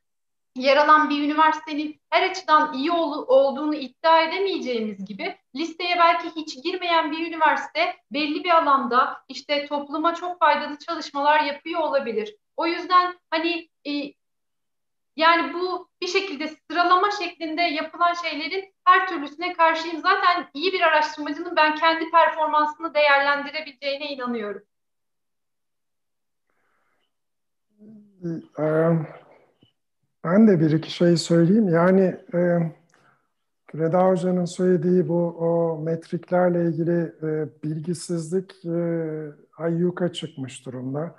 yer 0.56 0.76
alan 0.76 1.10
bir 1.10 1.22
üniversitenin 1.22 2.00
her 2.10 2.30
açıdan 2.30 2.72
iyi 2.72 2.92
ol, 2.92 3.24
olduğunu 3.28 3.74
iddia 3.74 4.22
edemeyeceğimiz 4.22 5.04
gibi 5.04 5.36
listeye 5.56 5.98
belki 5.98 6.30
hiç 6.36 6.64
girmeyen 6.64 7.12
bir 7.12 7.26
üniversite 7.26 7.96
belli 8.12 8.44
bir 8.44 8.50
alanda 8.50 9.22
işte 9.28 9.66
topluma 9.66 10.14
çok 10.14 10.38
faydalı 10.38 10.78
çalışmalar 10.78 11.40
yapıyor 11.40 11.80
olabilir. 11.80 12.36
O 12.56 12.66
yüzden 12.66 13.18
hani 13.30 13.68
e, 13.86 14.12
yani 15.16 15.54
bu 15.54 15.88
bir 16.02 16.06
şekilde 16.06 16.48
sıralama 16.48 17.10
şeklinde 17.10 17.62
yapılan 17.62 18.14
şeylerin 18.14 18.74
her 18.84 19.08
türlüsüne 19.08 19.52
karşıyım. 19.52 20.00
Zaten 20.00 20.50
iyi 20.54 20.72
bir 20.72 20.80
araştırmacının 20.80 21.56
ben 21.56 21.74
kendi 21.74 22.10
performansını 22.10 22.94
değerlendirebileceğine 22.94 24.12
inanıyorum. 24.12 24.62
Um, 28.58 29.06
ben 30.24 30.48
de 30.48 30.60
bir 30.60 30.70
iki 30.70 30.90
şey 30.90 31.16
söyleyeyim. 31.16 31.68
Yani 31.68 32.16
e, 32.34 32.38
Reda 33.74 34.08
Hoca'nın 34.08 34.44
söylediği 34.44 35.08
bu 35.08 35.26
o 35.28 35.78
metriklerle 35.82 36.64
ilgili 36.64 37.12
e, 37.22 37.48
bilgisizlik 37.64 38.64
e, 38.64 38.78
ayyuka 39.56 40.12
çıkmış 40.12 40.66
durumda. 40.66 41.14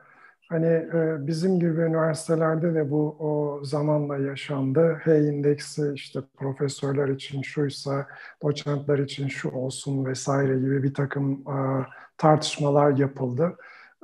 Hani 0.50 0.68
e, 0.68 1.28
bizim 1.28 1.60
gibi 1.60 1.82
üniversitelerde 1.82 2.76
de 2.76 2.92
bu 2.92 3.16
o 3.20 3.64
zamanla 3.64 4.18
yaşandı. 4.18 5.00
H 5.04 5.20
indeksi 5.20 5.92
işte 5.96 6.20
profesörler 6.38 7.08
için 7.08 7.42
şuysa, 7.42 8.08
doçentler 8.44 9.00
için 9.00 9.28
şu 9.28 9.50
olsun 9.50 10.06
vesaire 10.06 10.60
gibi 10.60 10.84
bir 10.84 10.94
takım 10.94 11.32
e, 11.34 11.86
tartışmalar 12.18 12.98
yapıldı 12.98 13.58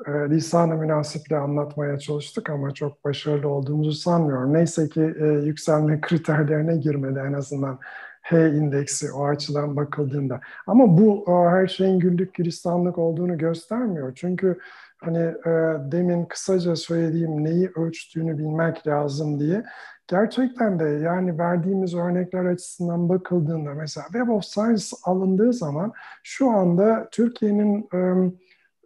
e, 0.06 0.12
lisan-ı 0.12 0.76
münasiple 0.76 1.38
anlatmaya 1.38 2.00
çalıştık 2.00 2.50
ama 2.50 2.74
çok 2.74 3.06
başarılı 3.06 3.50
olduğumuzu 3.50 3.92
sanmıyorum. 3.92 4.54
Neyse 4.54 4.90
ki 4.90 5.16
e, 5.20 5.26
yükselme 5.26 6.02
kriterlerine 6.02 6.78
girmedi 6.78 7.20
en 7.28 7.34
azından 7.34 7.80
H 8.22 8.50
indeksi 8.50 9.12
o 9.12 9.26
açıdan 9.26 9.76
bakıldığında. 9.76 10.40
Ama 10.68 10.98
bu 10.98 11.26
e, 11.28 11.32
her 11.32 11.68
şeyin 11.68 12.00
güllük 12.00 12.34
gülistanlık 12.34 12.98
olduğunu 12.98 13.38
göstermiyor. 13.38 14.16
Çünkü 14.16 14.60
hani 14.98 15.24
e, 15.46 15.52
demin 15.92 16.26
kısaca 16.26 16.76
söylediğim 16.76 17.44
neyi 17.44 17.72
ölçtüğünü 17.76 18.38
bilmek 18.38 18.88
lazım 18.88 19.40
diye 19.40 19.64
gerçekten 20.08 20.80
de 20.80 20.84
yani 20.84 21.38
verdiğimiz 21.38 21.96
örnekler 21.96 22.46
açısından 22.46 23.10
bakıldığında 23.10 23.74
mesela 23.74 24.08
Web 24.08 24.30
of 24.30 24.44
Science 24.44 24.86
alındığı 25.04 25.54
zaman 25.54 25.94
şu 26.24 26.50
anda 26.50 27.08
Türkiye'nin 27.12 27.90
e, 27.94 28.32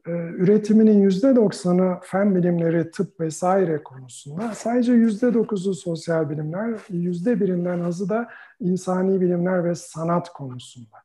üretiminin 0.08 1.02
yüzde 1.02 1.36
doksanı 1.36 1.98
fen 2.02 2.36
bilimleri, 2.36 2.92
tıp 2.92 3.20
vesaire 3.20 3.84
konusunda. 3.84 4.52
Sadece 4.54 4.94
yüzde 4.94 5.34
dokuzu 5.34 5.74
sosyal 5.74 6.30
bilimler, 6.30 6.80
yüzde 6.90 7.40
birinden 7.40 7.80
azı 7.80 8.10
da 8.10 8.28
insani 8.60 9.22
bilimler 9.22 9.64
ve 9.64 9.76
sanat 9.76 10.30
konusunda. 10.30 10.98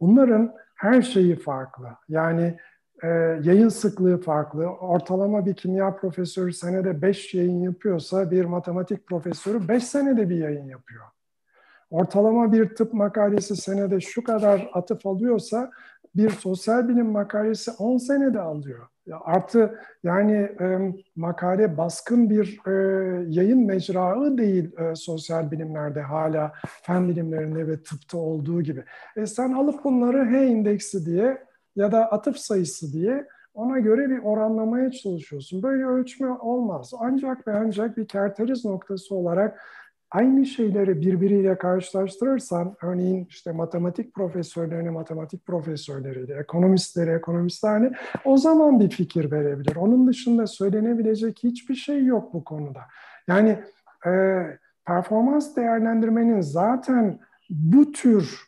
Bunların 0.00 0.54
her 0.74 1.02
şeyi 1.02 1.36
farklı. 1.36 1.88
Yani 2.08 2.58
e, 3.02 3.08
yayın 3.42 3.68
sıklığı 3.68 4.20
farklı. 4.20 4.66
Ortalama 4.66 5.46
bir 5.46 5.54
kimya 5.54 5.96
profesörü 5.96 6.52
senede 6.52 7.02
beş 7.02 7.34
yayın 7.34 7.62
yapıyorsa 7.62 8.30
bir 8.30 8.44
matematik 8.44 9.06
profesörü 9.06 9.68
beş 9.68 9.84
senede 9.84 10.28
bir 10.28 10.36
yayın 10.36 10.68
yapıyor. 10.68 11.04
Ortalama 11.90 12.52
bir 12.52 12.74
tıp 12.74 12.92
makalesi 12.92 13.56
senede 13.56 14.00
şu 14.00 14.24
kadar 14.24 14.70
atıf 14.72 15.06
alıyorsa 15.06 15.70
bir 16.16 16.30
sosyal 16.30 16.88
bilim 16.88 17.06
makalesi 17.06 17.70
10 17.70 17.96
senede 17.98 18.40
alıyor. 18.40 18.86
Artı 19.24 19.78
yani 20.04 20.32
e, 20.32 20.94
makale 21.16 21.76
baskın 21.78 22.30
bir 22.30 22.60
e, 22.66 22.72
yayın 23.28 23.66
mecrağı 23.66 24.38
değil 24.38 24.78
e, 24.78 24.94
sosyal 24.94 25.50
bilimlerde 25.50 26.00
hala 26.00 26.52
fen 26.82 27.08
bilimlerinde 27.08 27.68
ve 27.68 27.82
tıpta 27.82 28.18
olduğu 28.18 28.62
gibi. 28.62 28.84
E, 29.16 29.26
sen 29.26 29.52
alıp 29.52 29.84
bunları 29.84 30.24
H 30.24 30.46
indeksi 30.46 31.06
diye 31.06 31.46
ya 31.76 31.92
da 31.92 32.12
atıf 32.12 32.36
sayısı 32.36 32.92
diye 32.92 33.26
ona 33.54 33.78
göre 33.78 34.10
bir 34.10 34.18
oranlamaya 34.18 34.90
çalışıyorsun. 34.90 35.62
Böyle 35.62 35.84
ölçme 35.84 36.30
olmaz. 36.30 36.92
Ancak 36.98 37.46
ve 37.48 37.56
ancak 37.56 37.96
bir 37.96 38.08
kerteriz 38.08 38.64
noktası 38.64 39.14
olarak 39.14 39.60
aynı 40.10 40.46
şeyleri 40.46 41.00
birbiriyle 41.00 41.58
karşılaştırırsan, 41.58 42.76
örneğin 42.82 43.26
işte 43.30 43.52
matematik 43.52 44.14
profesörlerini 44.14 44.90
matematik 44.90 45.46
profesörleriyle, 45.46 46.34
ekonomistleri 46.34 47.10
ekonomistlerini 47.10 47.90
o 48.24 48.36
zaman 48.36 48.80
bir 48.80 48.90
fikir 48.90 49.30
verebilir. 49.30 49.76
Onun 49.76 50.06
dışında 50.06 50.46
söylenebilecek 50.46 51.38
hiçbir 51.42 51.74
şey 51.74 52.04
yok 52.04 52.34
bu 52.34 52.44
konuda. 52.44 52.80
Yani 53.28 53.58
e, 54.06 54.42
performans 54.86 55.56
değerlendirmenin 55.56 56.40
zaten 56.40 57.18
bu 57.50 57.92
tür 57.92 58.46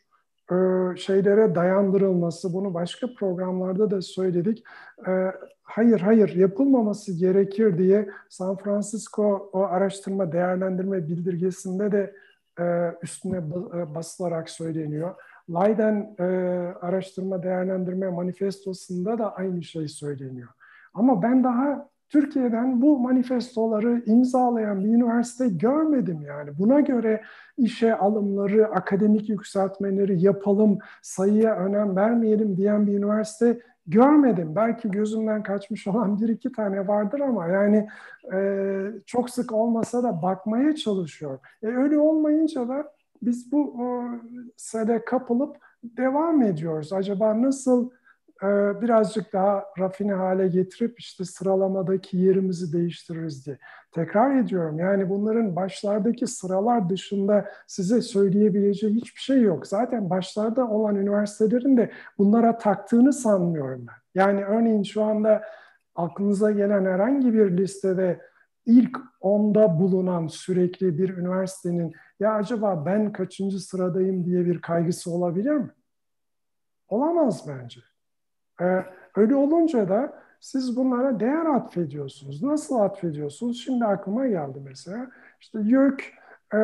şeylere 0.97 1.55
dayandırılması, 1.55 2.53
bunu 2.53 2.75
başka 2.75 3.15
programlarda 3.15 3.91
da 3.91 4.03
söyledik. 4.03 4.65
E, 5.09 5.33
hayır 5.63 6.01
hayır 6.01 6.35
yapılmaması 6.37 7.19
gerekir 7.19 7.79
diye 7.79 8.09
San 8.29 8.57
Francisco 8.57 9.51
o 9.53 9.63
araştırma 9.63 10.33
değerlendirme 10.33 11.09
bildirgesinde 11.09 11.93
de 11.93 12.15
e, 12.61 12.95
üstüne 13.03 13.51
basılarak 13.95 14.51
söyleniyor. 14.51 15.15
Leiden 15.51 16.17
araştırma 16.81 17.43
değerlendirme 17.43 18.09
manifestosunda 18.09 19.19
da 19.19 19.35
aynı 19.37 19.63
şey 19.63 19.89
söyleniyor. 19.89 20.49
Ama 20.95 21.23
ben 21.23 21.45
daha 21.45 21.89
Türkiye'den 22.09 22.83
bu 22.83 22.99
manifestoları 22.99 24.03
imzalayan 24.07 24.85
bir 24.85 24.89
üniversite 24.89 25.49
görmedim 25.49 26.21
yani. 26.27 26.51
Buna 26.59 26.81
göre 26.81 27.23
işe 27.57 27.95
alımları, 27.95 28.67
akademik 28.67 29.29
yükseltmeleri 29.29 30.25
yapalım, 30.25 30.79
sayıya 31.03 31.57
önem 31.57 31.97
vermeyelim 31.97 32.57
diyen 32.57 32.87
bir 32.87 32.99
üniversite 32.99 33.61
görmedim. 33.87 34.57
Belki 34.57 34.91
gözümden 34.91 35.43
kaçmış 35.43 35.87
olan 35.87 36.21
bir 36.21 36.29
iki 36.29 36.53
tane 36.53 36.89
vardır 36.89 37.21
ama 37.21 37.47
yani 37.47 37.89
e, 38.33 38.39
çok 39.07 39.31
sık 39.31 39.53
olmasa 39.53 40.03
da 40.03 40.23
bakmaya 40.23 40.75
çalışıyor. 40.75 41.39
E, 41.63 41.67
öyle 41.67 41.99
olmayınca 41.99 42.69
da 42.69 42.93
biz 43.23 43.53
bu 43.53 43.75
o, 43.83 44.05
sede 44.57 45.05
kapılıp 45.05 45.57
devam 45.85 46.43
ediyoruz. 46.43 46.93
Acaba 46.93 47.43
nasıl 47.43 47.91
e, 47.91 47.98
birazcık 48.82 49.32
daha 49.32 49.64
rafine 49.78 50.12
hale 50.12 50.49
getirip 50.49 51.01
işte 51.01 51.24
sıralamadaki 51.24 52.16
yerimizi 52.16 52.72
değiştiririz 52.72 53.47
diye. 53.47 53.59
Tekrar 53.93 54.36
ediyorum 54.36 54.78
yani 54.78 55.09
bunların 55.09 55.57
başlardaki 55.57 56.26
sıralar 56.26 56.89
dışında 56.89 57.51
size 57.66 58.03
söyleyebileceği 58.03 58.95
hiçbir 58.95 59.20
şey 59.20 59.43
yok. 59.43 59.66
Zaten 59.66 60.11
başlarda 60.11 60.68
olan 60.70 60.97
üniversitelerin 60.97 61.76
de 61.76 61.91
bunlara 62.18 62.59
taktığını 62.59 63.12
sanmıyorum 63.12 63.86
ben. 63.89 64.20
Yani 64.22 64.45
örneğin 64.45 64.82
şu 64.82 65.03
anda 65.03 65.43
aklınıza 65.95 66.51
gelen 66.51 66.84
herhangi 66.84 67.34
bir 67.34 67.57
listede 67.57 68.20
ilk 68.66 68.99
onda 69.20 69.80
bulunan 69.80 70.26
sürekli 70.26 70.99
bir 70.99 71.16
üniversitenin 71.16 71.93
ya 72.20 72.34
acaba 72.34 72.86
ben 72.86 73.12
kaçıncı 73.12 73.61
sıradayım 73.61 74.24
diye 74.24 74.47
bir 74.47 74.61
kaygısı 74.61 75.11
olabilir 75.11 75.55
mi? 75.55 75.70
Olamaz 76.89 77.49
bence. 77.49 77.80
Ee, 78.61 78.85
öyle 79.17 79.35
olunca 79.35 79.89
da 79.89 80.23
siz 80.41 80.77
bunlara 80.77 81.21
değer 81.21 81.47
atfediyorsunuz. 81.47 82.43
Nasıl 82.43 82.79
atfediyorsunuz? 82.79 83.65
Şimdi 83.65 83.85
aklıma 83.85 84.27
geldi 84.27 84.59
mesela. 84.65 85.11
İşte 85.41 85.59
YÖK 85.63 86.05
e, 86.55 86.59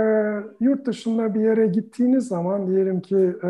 yurt 0.61 0.87
dışında 0.87 1.35
bir 1.35 1.41
yere 1.41 1.67
gittiğiniz 1.67 2.29
zaman 2.29 2.67
diyelim 2.67 3.01
ki 3.01 3.37
e, 3.45 3.49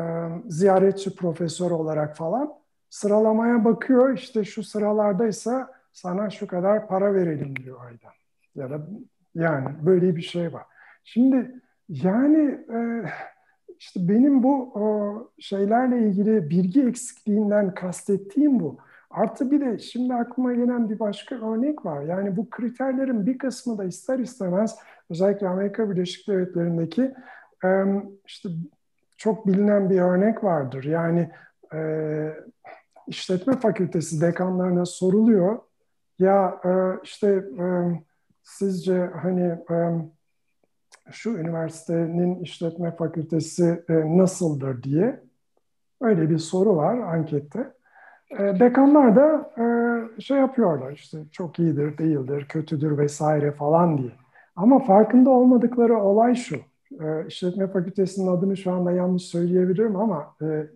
e, 0.00 0.02
ziyaretçi 0.48 1.16
profesör 1.16 1.70
olarak 1.70 2.16
falan 2.16 2.54
sıralamaya 2.90 3.64
bakıyor. 3.64 4.14
İşte 4.14 4.44
şu 4.44 4.62
sıralardaysa 4.62 5.70
sana 5.92 6.30
şu 6.30 6.46
kadar 6.46 6.88
para 6.88 7.14
verelim 7.14 7.56
diyor 7.56 7.78
ayda. 7.86 8.08
Ya 8.54 8.70
da 8.70 8.86
yani 9.34 9.68
böyle 9.82 10.16
bir 10.16 10.22
şey 10.22 10.52
var. 10.52 10.62
Şimdi 11.04 11.60
yani 11.88 12.58
e, 12.74 13.04
işte 13.84 14.08
benim 14.08 14.42
bu 14.42 14.72
o, 14.74 15.30
şeylerle 15.38 15.98
ilgili 15.98 16.50
bilgi 16.50 16.82
eksikliğinden 16.82 17.74
kastettiğim 17.74 18.60
bu. 18.60 18.78
Artı 19.10 19.50
bir 19.50 19.60
de 19.60 19.78
şimdi 19.78 20.14
aklıma 20.14 20.54
gelen 20.54 20.90
bir 20.90 20.98
başka 20.98 21.34
örnek 21.34 21.84
var. 21.84 22.02
Yani 22.02 22.36
bu 22.36 22.50
kriterlerin 22.50 23.26
bir 23.26 23.38
kısmı 23.38 23.78
da 23.78 23.84
ister 23.84 24.18
istemez 24.18 24.76
özellikle 25.10 25.48
Amerika 25.48 25.90
Birleşik 25.90 26.28
Devletleri'ndeki 26.28 27.14
işte 28.26 28.48
çok 29.16 29.46
bilinen 29.46 29.90
bir 29.90 30.00
örnek 30.00 30.44
vardır. 30.44 30.84
Yani 30.84 31.30
e, 31.74 31.80
işletme 33.06 33.56
fakültesi 33.56 34.20
dekanlarına 34.20 34.86
soruluyor. 34.86 35.58
Ya 36.18 36.60
e, 36.64 36.70
işte 37.02 37.44
sizce 38.42 39.10
hani 39.22 39.58
şu 41.10 41.30
üniversitenin 41.30 42.40
işletme 42.40 42.96
fakültesi 42.96 43.84
e, 43.88 44.18
nasıldır 44.18 44.82
diye 44.82 45.20
öyle 46.00 46.30
bir 46.30 46.38
soru 46.38 46.76
var 46.76 46.98
ankette. 46.98 47.72
E, 48.30 48.60
dekanlar 48.60 49.16
da 49.16 49.50
e, 49.58 49.64
şey 50.20 50.38
yapıyorlar 50.38 50.92
işte 50.92 51.18
çok 51.32 51.58
iyidir, 51.58 51.98
değildir, 51.98 52.46
kötüdür 52.48 52.98
vesaire 52.98 53.52
falan 53.52 53.98
diye. 53.98 54.12
Ama 54.56 54.78
farkında 54.78 55.30
olmadıkları 55.30 55.98
olay 55.98 56.34
şu. 56.34 56.56
E, 57.00 57.26
işletme 57.28 57.66
fakültesinin 57.66 58.26
adını 58.26 58.56
şu 58.56 58.72
anda 58.72 58.92
yanlış 58.92 59.22
söyleyebilirim 59.22 59.96
ama 59.96 60.34
e, 60.42 60.66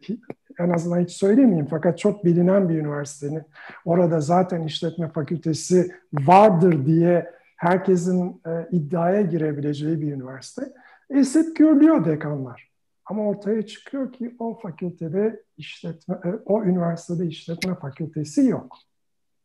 en 0.59 0.71
azından 0.71 1.01
hiç 1.01 1.11
söylemeyeyim. 1.11 1.67
Fakat 1.71 1.99
çok 1.99 2.25
bilinen 2.25 2.69
bir 2.69 2.79
üniversitenin 2.79 3.43
orada 3.85 4.21
zaten 4.21 4.63
işletme 4.63 5.09
fakültesi 5.09 5.91
vardır 6.13 6.87
diye 6.87 7.38
herkesin 7.59 8.43
e, 8.47 8.69
iddiaya 8.73 9.23
girebileceği 9.23 10.01
bir 10.01 10.13
üniversite. 10.13 10.73
Esip 11.11 11.57
görülüyor 11.57 12.05
dekanlar. 12.05 12.71
Ama 13.05 13.23
ortaya 13.23 13.67
çıkıyor 13.67 14.13
ki 14.13 14.37
o 14.39 14.59
fakültede 14.63 15.43
işletme, 15.57 16.15
e, 16.25 16.29
o 16.47 16.65
üniversitede 16.65 17.27
işletme 17.27 17.75
fakültesi 17.75 18.47
yok. 18.47 18.77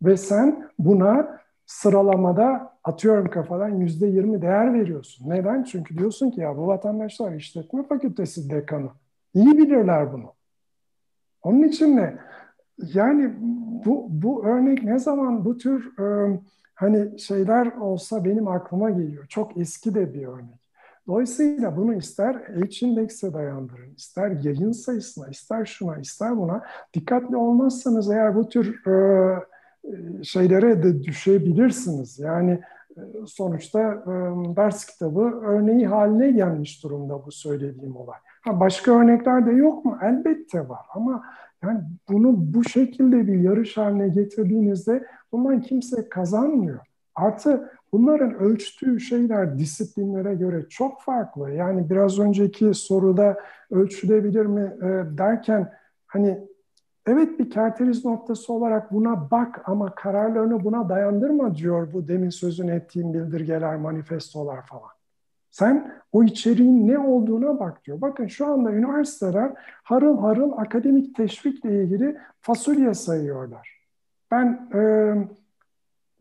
Ve 0.02 0.18
sen 0.18 0.70
buna 0.80 1.40
sıralamada 1.66 2.74
atıyorum 2.84 3.30
kafadan 3.30 3.70
yüzde 3.70 4.08
yirmi 4.08 4.42
değer 4.42 4.74
veriyorsun. 4.74 5.30
Neden? 5.30 5.64
Çünkü 5.64 5.98
diyorsun 5.98 6.32
ki 6.32 6.42
ya 6.42 6.58
bu 6.58 6.68
vatandaşlar 6.68 7.34
işletme 7.34 7.84
fakültesi 7.84 8.50
dekanı. 8.50 8.90
İyi 9.34 9.58
bilirler 9.58 10.14
bunu. 10.14 10.34
Onun 11.42 11.64
için 11.64 11.98
de 11.98 12.18
yani 12.78 13.34
bu, 13.86 14.08
bu 14.10 14.46
örnek 14.46 14.84
ne 14.84 15.00
zaman 15.00 15.46
bu 15.46 15.58
tür 15.58 16.00
e, 16.00 16.40
hani 16.84 17.20
şeyler 17.20 17.66
olsa 17.66 18.26
benim 18.26 18.48
aklıma 18.48 18.90
geliyor. 18.90 19.26
Çok 19.28 19.58
eski 19.58 19.96
de 19.96 20.14
bir 20.14 20.28
örnek. 20.28 20.64
Dolayısıyla 21.08 21.78
bunu 21.78 21.94
ister 21.94 22.34
H-index'e 22.36 23.34
dayandırın, 23.34 23.94
ister 23.98 24.32
yayın 24.32 24.72
sayısına, 24.72 25.28
ister 25.28 25.66
şuna, 25.66 25.98
ister 25.98 26.38
buna. 26.38 26.64
Dikkatli 26.94 27.38
olmazsanız 27.38 28.12
eğer 28.12 28.36
bu 28.36 28.50
tür 28.50 28.88
e, 28.88 30.24
şeylere 30.24 30.84
de 30.84 31.04
düşebilirsiniz. 31.04 32.20
Yani 32.20 32.52
e, 32.98 33.02
sonuçta 33.28 33.80
e, 33.82 34.12
ders 34.56 34.86
kitabı 34.86 35.42
örneği 35.44 35.88
haline 35.88 36.32
gelmiş 36.32 36.84
durumda 36.84 37.26
bu 37.26 37.32
söylediğim 37.32 37.96
olay. 37.96 38.18
Ha, 38.42 38.60
başka 38.60 38.92
örnekler 38.92 39.46
de 39.46 39.52
yok 39.52 39.86
mu? 39.86 39.98
Elbette 40.02 40.70
var 40.70 40.86
ama 40.94 41.24
yani 41.64 41.82
bunu 42.10 42.54
bu 42.54 42.64
şekilde 42.64 43.28
bir 43.28 43.40
yarış 43.40 43.78
haline 43.78 44.08
getirdiğinizde 44.08 45.06
bundan 45.32 45.62
kimse 45.62 46.10
kazanmıyor. 46.10 46.80
Artı 47.16 47.70
bunların 47.92 48.34
ölçtüğü 48.34 49.00
şeyler 49.00 49.60
disiplinlere 49.60 50.36
göre 50.36 50.66
çok 50.70 51.02
farklı. 51.02 51.52
Yani 51.52 51.90
biraz 51.90 52.20
önceki 52.20 52.74
soruda 52.74 53.38
ölçülebilir 53.72 54.46
mi 54.46 54.74
e, 54.82 55.18
derken 55.18 55.72
hani 56.08 56.40
Evet 57.06 57.40
bir 57.40 57.50
kerteriz 57.50 58.06
noktası 58.06 58.54
olarak 58.54 58.94
buna 58.94 59.32
bak 59.32 59.62
ama 59.66 59.96
kararlarını 59.96 60.64
buna 60.64 60.90
dayandırma 60.90 61.56
diyor 61.56 61.94
bu 61.94 62.08
demin 62.08 62.30
sözünü 62.30 62.72
ettiğim 62.72 63.14
bildirgeler, 63.14 63.76
manifestolar 63.76 64.66
falan. 64.66 64.93
Sen 65.54 65.92
o 66.12 66.24
içeriğin 66.24 66.88
ne 66.88 67.00
olduğuna 67.00 67.60
bak 67.60 67.86
diyor. 67.86 68.02
Bakın 68.02 68.28
şu 68.28 68.48
anda 68.48 68.72
üniversiteler 68.72 69.52
harıl 69.84 70.18
harıl 70.18 70.52
akademik 70.58 71.16
teşvikle 71.16 71.84
ilgili 71.84 72.18
fasulye 72.42 72.94
sayıyorlar. 72.94 73.80
Ben 74.32 74.70
e, 74.76 74.82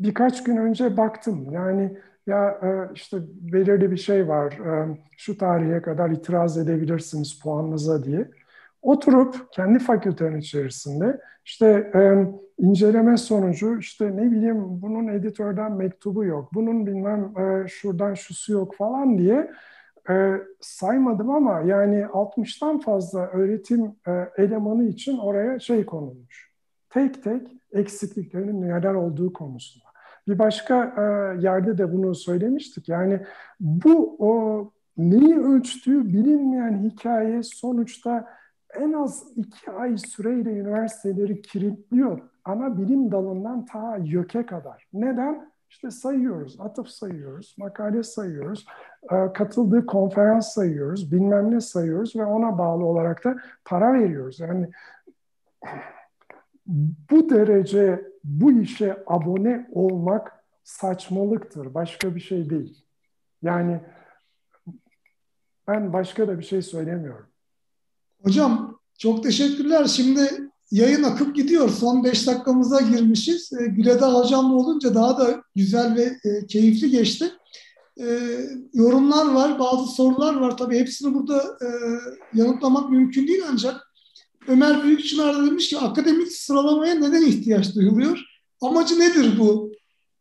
birkaç 0.00 0.44
gün 0.44 0.56
önce 0.56 0.96
baktım. 0.96 1.48
Yani 1.50 1.96
ya 2.26 2.50
e, 2.62 2.94
işte 2.94 3.16
belirli 3.40 3.90
bir 3.90 3.96
şey 3.96 4.28
var. 4.28 4.52
E, 4.52 4.98
şu 5.16 5.38
tarihe 5.38 5.82
kadar 5.82 6.10
itiraz 6.10 6.58
edebilirsiniz 6.58 7.40
puanınıza 7.40 8.04
diye. 8.04 8.30
Oturup 8.82 9.52
kendi 9.52 9.78
fakültenin 9.78 10.38
içerisinde 10.38 11.20
işte 11.44 11.90
e, 11.94 12.26
inceleme 12.58 13.16
sonucu 13.16 13.78
işte 13.78 14.16
ne 14.16 14.30
bileyim 14.30 14.82
bunun 14.82 15.08
editörden 15.08 15.72
mektubu 15.72 16.24
yok, 16.24 16.54
bunun 16.54 16.86
bilmem 16.86 17.32
e, 17.38 17.68
şuradan 17.68 18.14
şusu 18.14 18.52
yok 18.52 18.74
falan 18.76 19.18
diye 19.18 19.50
e, 20.10 20.32
saymadım 20.60 21.30
ama 21.30 21.60
yani 21.60 22.00
60'tan 22.02 22.80
fazla 22.80 23.26
öğretim 23.26 23.84
e, 24.06 24.28
elemanı 24.36 24.84
için 24.84 25.18
oraya 25.18 25.58
şey 25.58 25.86
konulmuş. 25.86 26.52
Tek 26.90 27.24
tek 27.24 27.48
eksikliklerinin 27.72 28.62
neler 28.62 28.94
olduğu 28.94 29.32
konusunda. 29.32 29.86
Bir 30.28 30.38
başka 30.38 30.84
e, 30.84 31.02
yerde 31.42 31.78
de 31.78 31.92
bunu 31.92 32.14
söylemiştik. 32.14 32.88
Yani 32.88 33.20
bu 33.60 34.16
o 34.18 34.72
neyi 34.96 35.38
ölçtüğü 35.38 36.12
bilinmeyen 36.12 36.90
hikaye 36.90 37.42
sonuçta 37.42 38.28
en 38.80 38.92
az 38.92 39.24
iki 39.36 39.70
ay 39.70 39.98
süreyle 39.98 40.50
üniversiteleri 40.50 41.42
kilitliyor. 41.42 42.20
Ana 42.44 42.78
bilim 42.78 43.12
dalından 43.12 43.64
ta 43.66 43.96
YÖK'e 43.96 44.46
kadar. 44.46 44.86
Neden? 44.92 45.52
İşte 45.70 45.90
sayıyoruz, 45.90 46.60
atıf 46.60 46.88
sayıyoruz, 46.88 47.54
makale 47.58 48.02
sayıyoruz, 48.02 48.66
e, 49.10 49.32
katıldığı 49.32 49.86
konferans 49.86 50.48
sayıyoruz, 50.48 51.12
bilmem 51.12 51.50
ne 51.50 51.60
sayıyoruz 51.60 52.16
ve 52.16 52.24
ona 52.24 52.58
bağlı 52.58 52.84
olarak 52.84 53.24
da 53.24 53.36
para 53.64 53.92
veriyoruz. 53.92 54.40
Yani 54.40 54.70
bu 57.10 57.30
derece 57.30 58.12
bu 58.24 58.52
işe 58.52 59.02
abone 59.06 59.68
olmak 59.72 60.44
saçmalıktır, 60.64 61.74
başka 61.74 62.14
bir 62.14 62.20
şey 62.20 62.50
değil. 62.50 62.84
Yani 63.42 63.80
ben 65.68 65.92
başka 65.92 66.28
da 66.28 66.38
bir 66.38 66.44
şey 66.44 66.62
söylemiyorum. 66.62 67.31
Hocam 68.22 68.78
çok 68.98 69.22
teşekkürler. 69.22 69.86
Şimdi 69.86 70.50
yayın 70.70 71.02
akıp 71.02 71.36
gidiyor. 71.36 71.70
Son 71.70 72.04
beş 72.04 72.26
dakikamıza 72.26 72.80
girmişiz. 72.80 73.52
E, 73.52 73.66
Güleda 73.66 74.14
hocamla 74.14 74.54
olunca 74.54 74.94
daha 74.94 75.18
da 75.18 75.42
güzel 75.54 75.96
ve 75.96 76.02
e, 76.02 76.46
keyifli 76.46 76.90
geçti. 76.90 77.32
E, 78.00 78.18
yorumlar 78.74 79.32
var, 79.34 79.58
bazı 79.58 79.86
sorular 79.86 80.34
var. 80.34 80.56
Tabii 80.56 80.78
hepsini 80.78 81.14
burada 81.14 81.38
e, 81.38 81.68
yanıtlamak 82.34 82.90
mümkün 82.90 83.28
değil 83.28 83.42
ancak 83.52 83.92
Ömer 84.48 84.82
Büyükçınar 84.82 85.46
demiş 85.46 85.68
ki 85.68 85.78
akademik 85.78 86.32
sıralamaya 86.32 86.94
neden 86.94 87.22
ihtiyaç 87.22 87.74
duyuluyor? 87.74 88.18
Amacı 88.60 89.00
nedir 89.00 89.38
bu 89.38 89.72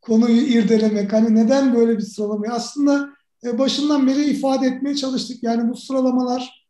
konuyu 0.02 0.42
irdelemek? 0.42 1.14
Hani 1.14 1.36
neden 1.36 1.76
böyle 1.76 1.98
bir 1.98 2.04
sıralamaya? 2.04 2.54
Aslında 2.54 3.10
e, 3.44 3.60
başından 3.60 4.08
beri 4.08 4.26
ifade 4.26 4.68
etmeye 4.68 4.96
çalıştık. 4.96 5.44
Yani 5.44 5.70
bu 5.70 5.78
sıralamalar 5.78 6.61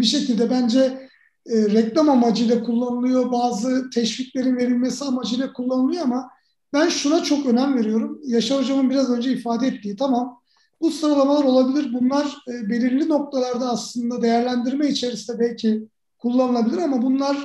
bir 0.00 0.04
şekilde 0.04 0.50
bence 0.50 1.08
e, 1.46 1.54
reklam 1.56 2.08
amacıyla 2.08 2.62
kullanılıyor. 2.62 3.32
Bazı 3.32 3.90
teşviklerin 3.90 4.56
verilmesi 4.56 5.04
amacıyla 5.04 5.52
kullanılıyor 5.52 6.02
ama 6.02 6.30
ben 6.72 6.88
şuna 6.88 7.22
çok 7.22 7.46
önem 7.46 7.78
veriyorum. 7.78 8.20
Yaşar 8.24 8.58
Hocam'ın 8.58 8.90
biraz 8.90 9.10
önce 9.10 9.32
ifade 9.32 9.66
ettiği 9.66 9.96
tamam 9.96 10.40
bu 10.80 10.90
sıralamalar 10.90 11.44
olabilir. 11.44 11.92
Bunlar 11.92 12.36
e, 12.48 12.68
belirli 12.70 13.08
noktalarda 13.08 13.70
aslında 13.70 14.22
değerlendirme 14.22 14.88
içerisinde 14.88 15.38
belki 15.38 15.88
kullanılabilir 16.18 16.78
ama 16.78 17.02
bunlar 17.02 17.36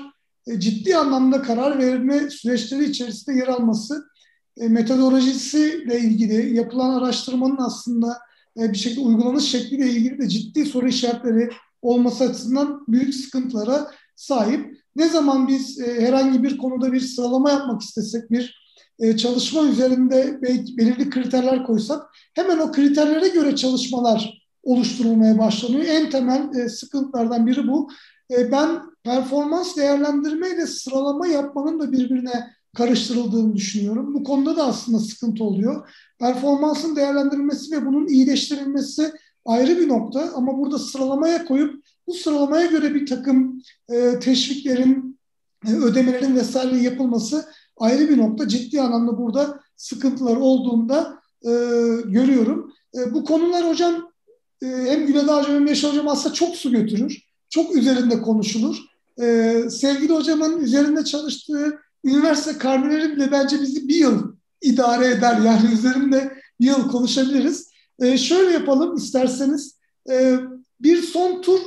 e, 0.47 0.59
ciddi 0.59 0.97
anlamda 0.97 1.41
karar 1.41 1.79
verme 1.79 2.29
süreçleri 2.29 2.83
içerisinde 2.83 3.37
yer 3.37 3.47
alması 3.47 4.05
e, 4.57 4.67
metodolojisiyle 4.67 5.99
ilgili 5.99 6.55
yapılan 6.55 6.93
araştırmanın 6.93 7.57
aslında 7.57 8.19
e, 8.57 8.71
bir 8.71 8.77
şekilde 8.77 9.01
uygulanış 9.01 9.43
şekliyle 9.43 9.89
ilgili 9.89 10.19
de 10.19 10.29
ciddi 10.29 10.65
soru 10.65 10.87
işaretleri 10.87 11.49
olması 11.81 12.23
açısından 12.23 12.85
büyük 12.87 13.15
sıkıntılara 13.15 13.91
sahip. 14.15 14.81
Ne 14.95 15.09
zaman 15.09 15.47
biz 15.47 15.79
e, 15.79 16.01
herhangi 16.01 16.43
bir 16.43 16.57
konuda 16.57 16.93
bir 16.93 16.99
sıralama 16.99 17.51
yapmak 17.51 17.81
istesek, 17.81 18.31
bir 18.31 18.61
e, 18.99 19.17
çalışma 19.17 19.63
üzerinde 19.63 20.41
belirli 20.77 21.09
kriterler 21.09 21.63
koysak, 21.63 22.01
hemen 22.33 22.57
o 22.57 22.71
kriterlere 22.71 23.27
göre 23.27 23.55
çalışmalar 23.55 24.41
oluşturulmaya 24.63 25.37
başlanıyor. 25.37 25.85
En 25.85 26.09
temel 26.09 26.55
e, 26.55 26.69
sıkıntılardan 26.69 27.47
biri 27.47 27.67
bu. 27.67 27.89
E, 28.31 28.51
ben 28.51 28.81
performans 29.03 29.77
değerlendirme 29.77 30.49
ile 30.49 30.67
sıralama 30.67 31.27
yapmanın 31.27 31.79
da 31.79 31.91
birbirine 31.91 32.47
karıştırıldığını 32.77 33.55
düşünüyorum. 33.55 34.13
Bu 34.13 34.23
konuda 34.23 34.57
da 34.57 34.63
aslında 34.65 34.99
sıkıntı 34.99 35.43
oluyor. 35.43 35.89
Performansın 36.19 36.95
değerlendirilmesi 36.95 37.75
ve 37.75 37.85
bunun 37.85 38.07
iyileştirilmesi 38.07 39.11
ayrı 39.45 39.79
bir 39.79 39.87
nokta 39.87 40.31
ama 40.35 40.57
burada 40.57 40.79
sıralamaya 40.79 41.45
koyup 41.45 41.83
bu 42.07 42.13
sıralamaya 42.13 42.65
göre 42.65 42.95
bir 42.95 43.05
takım 43.05 43.61
e, 43.89 44.19
teşviklerin, 44.19 45.19
e, 45.67 45.71
ödemelerin 45.71 46.35
vesaire 46.35 46.77
yapılması 46.77 47.45
ayrı 47.77 48.09
bir 48.09 48.17
nokta. 48.17 48.47
Ciddi 48.47 48.81
anlamda 48.81 49.17
burada 49.17 49.59
sıkıntılar 49.75 50.35
olduğunda 50.35 51.19
e, 51.45 51.49
görüyorum. 52.05 52.73
E, 52.95 53.13
bu 53.13 53.23
konular 53.23 53.69
hocam 53.69 54.11
e, 54.63 54.67
hem 54.67 55.07
Güleda 55.07 55.37
Hocam 55.37 55.55
hem 55.55 55.67
Yaşar 55.67 55.91
Hocam 55.91 56.07
aslında 56.07 56.33
çok 56.33 56.55
su 56.55 56.71
götürür. 56.71 57.17
Çok 57.49 57.75
üzerinde 57.75 58.21
konuşulur. 58.21 58.77
E, 59.21 59.55
sevgili 59.69 60.13
hocamın 60.13 60.59
üzerinde 60.59 61.05
çalıştığı 61.05 61.79
üniversite 62.03 62.57
karneleri 62.57 63.15
bile 63.15 63.31
bence 63.31 63.61
bizi 63.61 63.87
bir 63.87 63.95
yıl 63.95 64.35
idare 64.61 65.07
eder. 65.07 65.37
Yani 65.45 65.73
üzerinde 65.73 66.33
bir 66.59 66.65
yıl 66.65 66.91
konuşabiliriz. 66.91 67.70
E, 68.01 68.17
şöyle 68.17 68.51
yapalım 68.51 68.95
isterseniz. 68.95 69.79
E, 70.09 70.37
bir 70.81 71.01
son 71.01 71.41
tur 71.41 71.59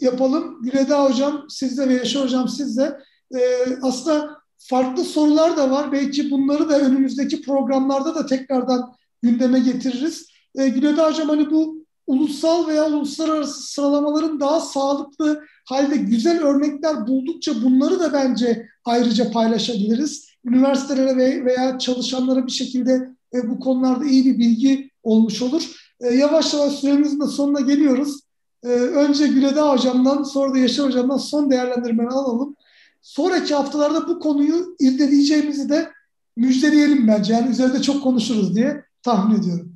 yapalım. 0.00 0.62
Güleda 0.62 1.04
Hocam 1.04 1.46
sizde 1.48 1.88
ve 1.88 1.94
Yaşar 1.94 2.24
Hocam 2.24 2.48
sizde. 2.48 2.98
E, 3.34 3.40
aslında 3.82 4.38
farklı 4.58 5.04
sorular 5.04 5.56
da 5.56 5.70
var. 5.70 5.92
Belki 5.92 6.30
bunları 6.30 6.68
da 6.68 6.80
önümüzdeki 6.80 7.42
programlarda 7.42 8.14
da 8.14 8.26
tekrardan 8.26 8.92
gündeme 9.22 9.58
getiririz. 9.58 10.26
E, 10.54 10.68
Güleda 10.68 11.08
Hocam 11.08 11.28
hani 11.28 11.50
bu 11.50 11.86
ulusal 12.06 12.66
veya 12.66 12.86
uluslararası 12.86 13.62
sıralamaların 13.62 14.40
daha 14.40 14.60
sağlıklı 14.60 15.44
halde 15.64 15.96
güzel 15.96 16.42
örnekler 16.42 17.06
buldukça 17.06 17.62
bunları 17.62 18.00
da 18.00 18.12
bence 18.12 18.68
ayrıca 18.84 19.30
paylaşabiliriz. 19.30 20.26
Üniversitelere 20.44 21.44
veya 21.44 21.78
çalışanlara 21.78 22.46
bir 22.46 22.52
şekilde 22.52 23.16
e, 23.34 23.50
bu 23.50 23.60
konularda 23.60 24.04
iyi 24.04 24.24
bir 24.24 24.38
bilgi 24.38 24.90
olmuş 25.06 25.42
olur. 25.42 25.62
E, 26.00 26.14
yavaş 26.14 26.54
yavaş 26.54 26.72
süremizin 26.72 27.20
de 27.20 27.26
sonuna 27.26 27.60
geliyoruz. 27.60 28.20
E, 28.64 28.68
önce 28.68 29.26
Güleda 29.26 29.72
Hocam'dan 29.72 30.22
sonra 30.22 30.54
da 30.54 30.58
Yaşar 30.58 30.86
Hocam'dan 30.86 31.16
son 31.16 31.50
değerlendirmeni 31.50 32.10
alalım. 32.10 32.56
Sonraki 33.02 33.54
haftalarda 33.54 34.08
bu 34.08 34.20
konuyu 34.20 34.76
irdeleyeceğimizi 34.80 35.68
de 35.68 35.92
müjdeleyelim 36.36 37.08
bence. 37.08 37.32
Yani 37.32 37.50
üzerinde 37.50 37.82
çok 37.82 38.02
konuşuruz 38.02 38.56
diye 38.56 38.84
tahmin 39.02 39.40
ediyorum. 39.40 39.72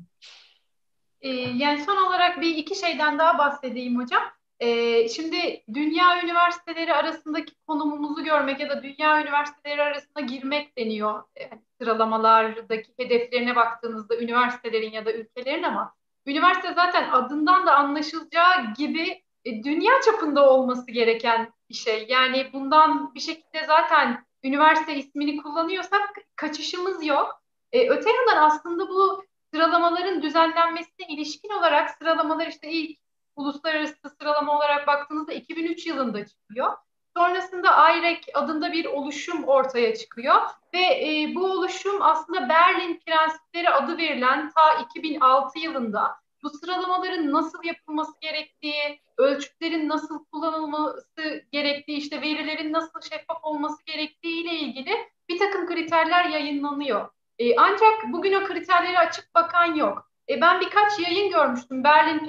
Ee, 1.20 1.28
yani 1.30 1.84
son 1.86 2.06
olarak 2.06 2.40
bir 2.40 2.56
iki 2.56 2.78
şeyden 2.80 3.18
daha 3.18 3.38
bahsedeyim 3.38 4.00
hocam. 4.00 4.22
Ee, 4.60 5.08
şimdi 5.08 5.62
dünya 5.74 6.22
üniversiteleri 6.22 6.94
arasındaki 6.94 7.54
konumumuzu 7.66 8.24
görmek 8.24 8.60
ya 8.60 8.68
da 8.70 8.82
dünya 8.82 9.22
üniversiteleri 9.22 9.82
arasında 9.82 10.20
girmek 10.20 10.78
deniyor. 10.78 11.22
Yani 11.40 11.62
sıralamalardaki 11.78 12.92
hedeflerine 12.96 13.56
baktığınızda 13.56 14.16
üniversitelerin 14.16 14.92
ya 14.92 15.06
da 15.06 15.12
ülkelerin 15.12 15.62
ama 15.62 15.94
üniversite 16.26 16.74
zaten 16.74 17.10
adından 17.10 17.66
da 17.66 17.74
anlaşılacağı 17.74 18.74
gibi 18.78 19.22
e, 19.44 19.64
dünya 19.64 19.92
çapında 20.04 20.50
olması 20.50 20.90
gereken 20.90 21.52
bir 21.68 21.74
şey. 21.74 22.06
Yani 22.08 22.50
bundan 22.52 23.14
bir 23.14 23.20
şekilde 23.20 23.64
zaten 23.66 24.26
üniversite 24.44 24.96
ismini 24.96 25.42
kullanıyorsak 25.42 26.10
kaçışımız 26.36 27.06
yok. 27.06 27.42
E, 27.72 27.88
öte 27.88 28.10
yandan 28.10 28.36
aslında 28.36 28.88
bu 28.88 29.24
sıralamaların 29.54 30.22
düzenlenmesine 30.22 31.06
ilişkin 31.08 31.48
olarak 31.48 31.90
sıralamalar 31.90 32.46
işte 32.46 32.70
ilk 32.70 32.99
uluslararası 33.40 34.10
sıralama 34.18 34.56
olarak 34.56 34.86
baktığınızda 34.86 35.32
2003 35.32 35.86
yılında 35.86 36.26
çıkıyor. 36.26 36.72
Sonrasında 37.16 37.90
IREC 37.90 38.20
adında 38.34 38.72
bir 38.72 38.84
oluşum 38.84 39.44
ortaya 39.44 39.94
çıkıyor 39.94 40.36
ve 40.74 40.78
e, 40.80 41.34
bu 41.34 41.52
oluşum 41.52 42.02
aslında 42.02 42.48
Berlin 42.48 43.00
Prensipleri 43.06 43.70
adı 43.70 43.98
verilen 43.98 44.50
ta 44.50 44.74
2006 44.74 45.58
yılında 45.58 46.20
bu 46.42 46.50
sıralamaların 46.50 47.32
nasıl 47.32 47.64
yapılması 47.64 48.12
gerektiği, 48.20 49.00
ölçütlerin 49.18 49.88
nasıl 49.88 50.24
kullanılması 50.24 51.44
gerektiği, 51.52 51.96
işte 51.96 52.20
verilerin 52.20 52.72
nasıl 52.72 53.00
şeffaf 53.00 53.44
olması 53.44 53.84
gerektiği 53.84 54.42
ile 54.42 54.54
ilgili 54.54 54.92
bir 55.28 55.38
takım 55.38 55.66
kriterler 55.66 56.24
yayınlanıyor. 56.24 57.08
E, 57.38 57.56
ancak 57.56 58.12
bugün 58.12 58.32
o 58.32 58.44
kriterleri 58.44 58.98
açık 58.98 59.34
bakan 59.34 59.74
yok. 59.74 60.10
E, 60.28 60.40
ben 60.40 60.60
birkaç 60.60 60.98
yayın 60.98 61.30
görmüştüm. 61.30 61.84
Berlin 61.84 62.26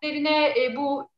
prensiplerine 0.00 0.64
e, 0.64 0.76
bu 0.76 1.10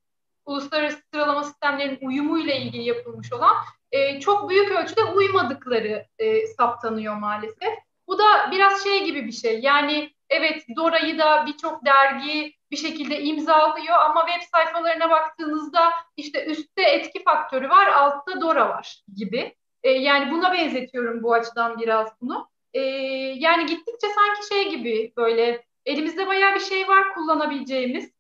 uluslararası 0.47 0.99
sıralama 1.15 1.45
sistemlerinin 1.45 1.99
uyumu 2.03 2.39
ile 2.39 2.57
ilgili 2.57 2.83
yapılmış 2.83 3.33
olan 3.33 3.57
e, 3.93 4.21
çok 4.21 4.51
büyük 4.51 4.71
ölçüde 4.71 5.05
uymadıkları 5.05 6.07
e, 6.19 6.47
saptanıyor 6.47 7.17
maalesef. 7.17 7.75
Bu 8.09 8.19
da 8.19 8.51
biraz 8.51 8.85
şey 8.85 9.05
gibi 9.05 9.27
bir 9.27 9.33
şey. 9.33 9.61
Yani 9.61 10.11
evet 10.31 10.65
Dora'yı 10.77 11.19
da 11.19 11.47
birçok 11.47 11.85
dergi 11.85 12.55
bir 12.71 12.77
şekilde 12.77 13.21
imzalıyor 13.21 13.97
ama 13.99 14.27
web 14.27 14.49
sayfalarına 14.53 15.11
baktığınızda 15.11 15.91
işte 16.17 16.45
üstte 16.45 16.83
etki 16.83 17.23
faktörü 17.23 17.71
var, 17.71 17.87
altta 17.87 18.41
Dora 18.41 18.69
var 18.69 19.03
gibi. 19.17 19.55
E, 19.83 19.91
yani 19.91 20.31
buna 20.31 20.53
benzetiyorum 20.53 21.23
bu 21.23 21.35
açıdan 21.35 21.81
biraz 21.81 22.09
bunu. 22.21 22.49
E, 22.75 22.81
yani 23.39 23.67
gittikçe 23.67 24.07
sanki 24.09 24.47
şey 24.49 24.71
gibi 24.71 25.13
böyle 25.17 25.65
elimizde 25.87 26.27
bayağı 26.27 26.55
bir 26.55 26.61
şey 26.61 26.89
var 26.89 27.15
kullanabileceğimiz 27.15 28.13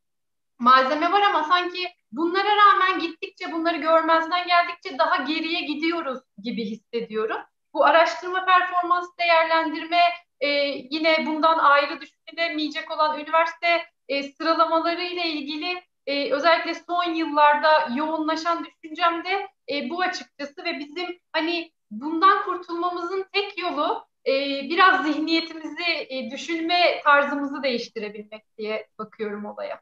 malzeme 0.63 1.13
var 1.13 1.23
ama 1.23 1.45
sanki 1.45 1.89
bunlara 2.13 2.57
rağmen 2.57 2.99
gittikçe 2.99 3.53
bunları 3.53 3.77
görmezden 3.77 4.47
geldikçe 4.47 4.99
daha 4.99 5.17
geriye 5.17 5.61
gidiyoruz 5.61 6.21
gibi 6.43 6.65
hissediyorum. 6.65 7.37
Bu 7.75 7.85
araştırma 7.85 8.45
performans 8.45 9.09
değerlendirme 9.19 10.01
e, 10.41 10.49
yine 10.91 11.27
bundan 11.27 11.59
ayrı 11.59 12.01
düşünülemeyecek 12.01 12.91
olan 12.91 13.19
üniversite 13.19 13.87
e, 14.09 14.23
sıralamaları 14.23 15.03
ile 15.03 15.29
ilgili 15.29 15.83
e, 16.07 16.33
özellikle 16.33 16.75
son 16.75 17.15
yıllarda 17.15 17.89
yoğunlaşan 17.97 18.65
düşüncem 18.65 19.25
de 19.25 19.49
e, 19.73 19.91
bu 19.91 20.03
açıkçası 20.03 20.65
ve 20.65 20.79
bizim 20.79 21.19
hani 21.33 21.73
bundan 21.91 22.45
kurtulmamızın 22.45 23.27
tek 23.33 23.59
yolu 23.59 24.07
e, 24.27 24.33
biraz 24.71 25.07
zihniyetimizi, 25.07 26.07
e, 26.09 26.31
düşünme 26.31 27.01
tarzımızı 27.05 27.63
değiştirebilmek 27.63 28.59
diye 28.59 28.89
bakıyorum 28.99 29.45
olaya. 29.45 29.81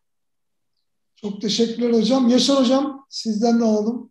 Çok 1.23 1.41
teşekkürler 1.41 1.93
hocam. 1.93 2.29
Yaşar 2.29 2.57
hocam 2.61 3.07
sizden 3.09 3.61
de 3.61 3.65
alalım. 3.65 4.11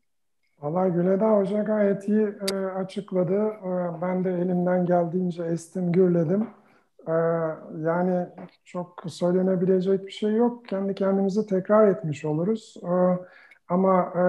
Valla 0.61 0.87
Güleda 0.87 1.37
Hoca 1.37 1.63
gayet 1.63 2.07
iyi 2.07 2.27
e, 2.51 2.55
açıkladı. 2.55 3.35
E, 3.37 4.01
ben 4.01 4.23
de 4.23 4.33
elimden 4.33 4.85
geldiğince 4.85 5.43
estim, 5.43 5.91
gürledim. 5.91 6.47
E, 7.07 7.11
yani 7.85 8.27
çok 8.65 9.03
söylenebilecek 9.07 10.07
bir 10.07 10.11
şey 10.11 10.35
yok. 10.35 10.67
Kendi 10.67 10.95
kendimizi 10.95 11.45
tekrar 11.45 11.87
etmiş 11.87 12.25
oluruz. 12.25 12.75
E, 12.83 12.93
ama 13.69 14.01
e, 14.01 14.23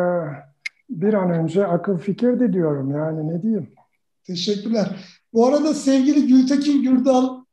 bir 0.91 1.15
an 1.15 1.31
önce 1.31 1.67
akıl 1.67 1.99
fikirdi 1.99 2.53
diyorum. 2.53 2.91
Yani 2.91 3.29
ne 3.29 3.43
diyeyim? 3.43 3.71
Teşekkürler. 4.25 5.05
Bu 5.33 5.47
arada 5.47 5.75
sevgili 5.75 6.27
Gültekin 6.27 6.83
Gürdal 6.83 7.45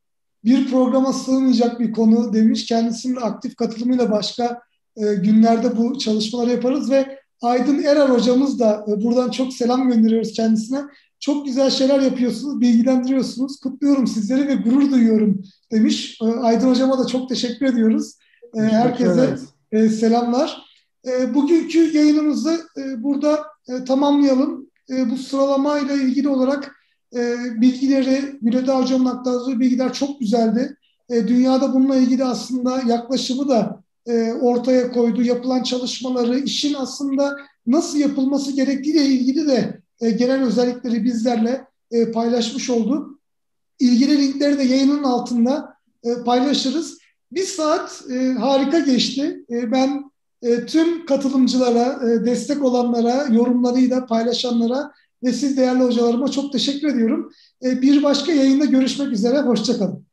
bir 0.44 0.70
programa 0.70 1.12
sığmayacak 1.12 1.80
bir 1.80 1.92
konu 1.92 2.32
demiş. 2.32 2.66
Kendisinin 2.66 3.16
aktif 3.16 3.56
katılımıyla 3.56 4.10
başka 4.10 4.67
e, 4.98 5.14
günlerde 5.14 5.76
bu 5.76 5.98
çalışmaları 5.98 6.50
yaparız 6.50 6.90
ve 6.90 7.18
Aydın 7.42 7.82
Erer 7.82 8.08
hocamız 8.08 8.60
da 8.60 8.84
e, 8.88 9.04
buradan 9.04 9.30
çok 9.30 9.52
selam 9.52 9.88
gönderiyoruz 9.88 10.32
kendisine. 10.32 10.80
Çok 11.20 11.46
güzel 11.46 11.70
şeyler 11.70 12.00
yapıyorsunuz, 12.00 12.60
bilgilendiriyorsunuz. 12.60 13.60
Kutluyorum 13.60 14.06
sizleri 14.06 14.48
ve 14.48 14.54
gurur 14.54 14.90
duyuyorum 14.90 15.42
demiş. 15.72 16.18
E, 16.22 16.24
Aydın 16.24 16.68
hocama 16.68 16.98
da 16.98 17.06
çok 17.06 17.28
teşekkür 17.28 17.66
ediyoruz. 17.66 18.14
E, 18.54 18.60
herkese 18.60 19.36
e, 19.72 19.88
selamlar. 19.88 20.62
E, 21.06 21.34
bugünkü 21.34 21.96
yayınımızı 21.96 22.60
e, 22.76 23.02
burada 23.02 23.42
e, 23.68 23.84
tamamlayalım. 23.84 24.70
E, 24.90 25.10
bu 25.10 25.16
sıralama 25.16 25.78
ile 25.78 25.94
ilgili 25.94 26.28
olarak 26.28 26.76
e, 27.14 27.34
bilgileri, 27.60 28.38
Güleda 28.42 28.78
hocamın 28.78 29.06
aktardığı 29.06 29.60
bilgiler 29.60 29.92
çok 29.92 30.20
güzeldi. 30.20 30.76
E, 31.10 31.28
dünyada 31.28 31.74
bununla 31.74 31.96
ilgili 31.96 32.24
aslında 32.24 32.80
yaklaşımı 32.86 33.48
da 33.48 33.82
e, 34.06 34.32
ortaya 34.32 34.92
koydu. 34.92 35.22
Yapılan 35.22 35.62
çalışmaları, 35.62 36.38
işin 36.38 36.74
aslında 36.74 37.36
nasıl 37.66 37.98
yapılması 37.98 38.52
gerektiğiyle 38.52 39.04
ilgili 39.04 39.46
de 39.46 39.80
e, 40.00 40.10
genel 40.10 40.42
özellikleri 40.42 41.04
bizlerle 41.04 41.64
e, 41.90 42.10
paylaşmış 42.10 42.70
oldu. 42.70 43.18
İlgili 43.78 44.18
linkleri 44.18 44.58
de 44.58 44.62
yayının 44.62 45.02
altında 45.02 45.74
e, 46.04 46.14
paylaşırız. 46.24 46.98
Bir 47.32 47.44
saat 47.44 48.04
e, 48.10 48.32
harika 48.32 48.78
geçti. 48.78 49.44
E, 49.50 49.72
ben 49.72 50.10
e, 50.42 50.66
tüm 50.66 51.06
katılımcılara, 51.06 52.00
e, 52.10 52.24
destek 52.24 52.64
olanlara, 52.64 53.26
yorumlarıyla 53.32 54.06
paylaşanlara 54.06 54.92
ve 55.22 55.32
siz 55.32 55.56
değerli 55.56 55.82
hocalarıma 55.82 56.30
çok 56.30 56.52
teşekkür 56.52 56.88
ediyorum. 56.88 57.32
E, 57.64 57.82
bir 57.82 58.02
başka 58.02 58.32
yayında 58.32 58.64
görüşmek 58.64 59.12
üzere. 59.12 59.40
Hoşçakalın. 59.40 60.07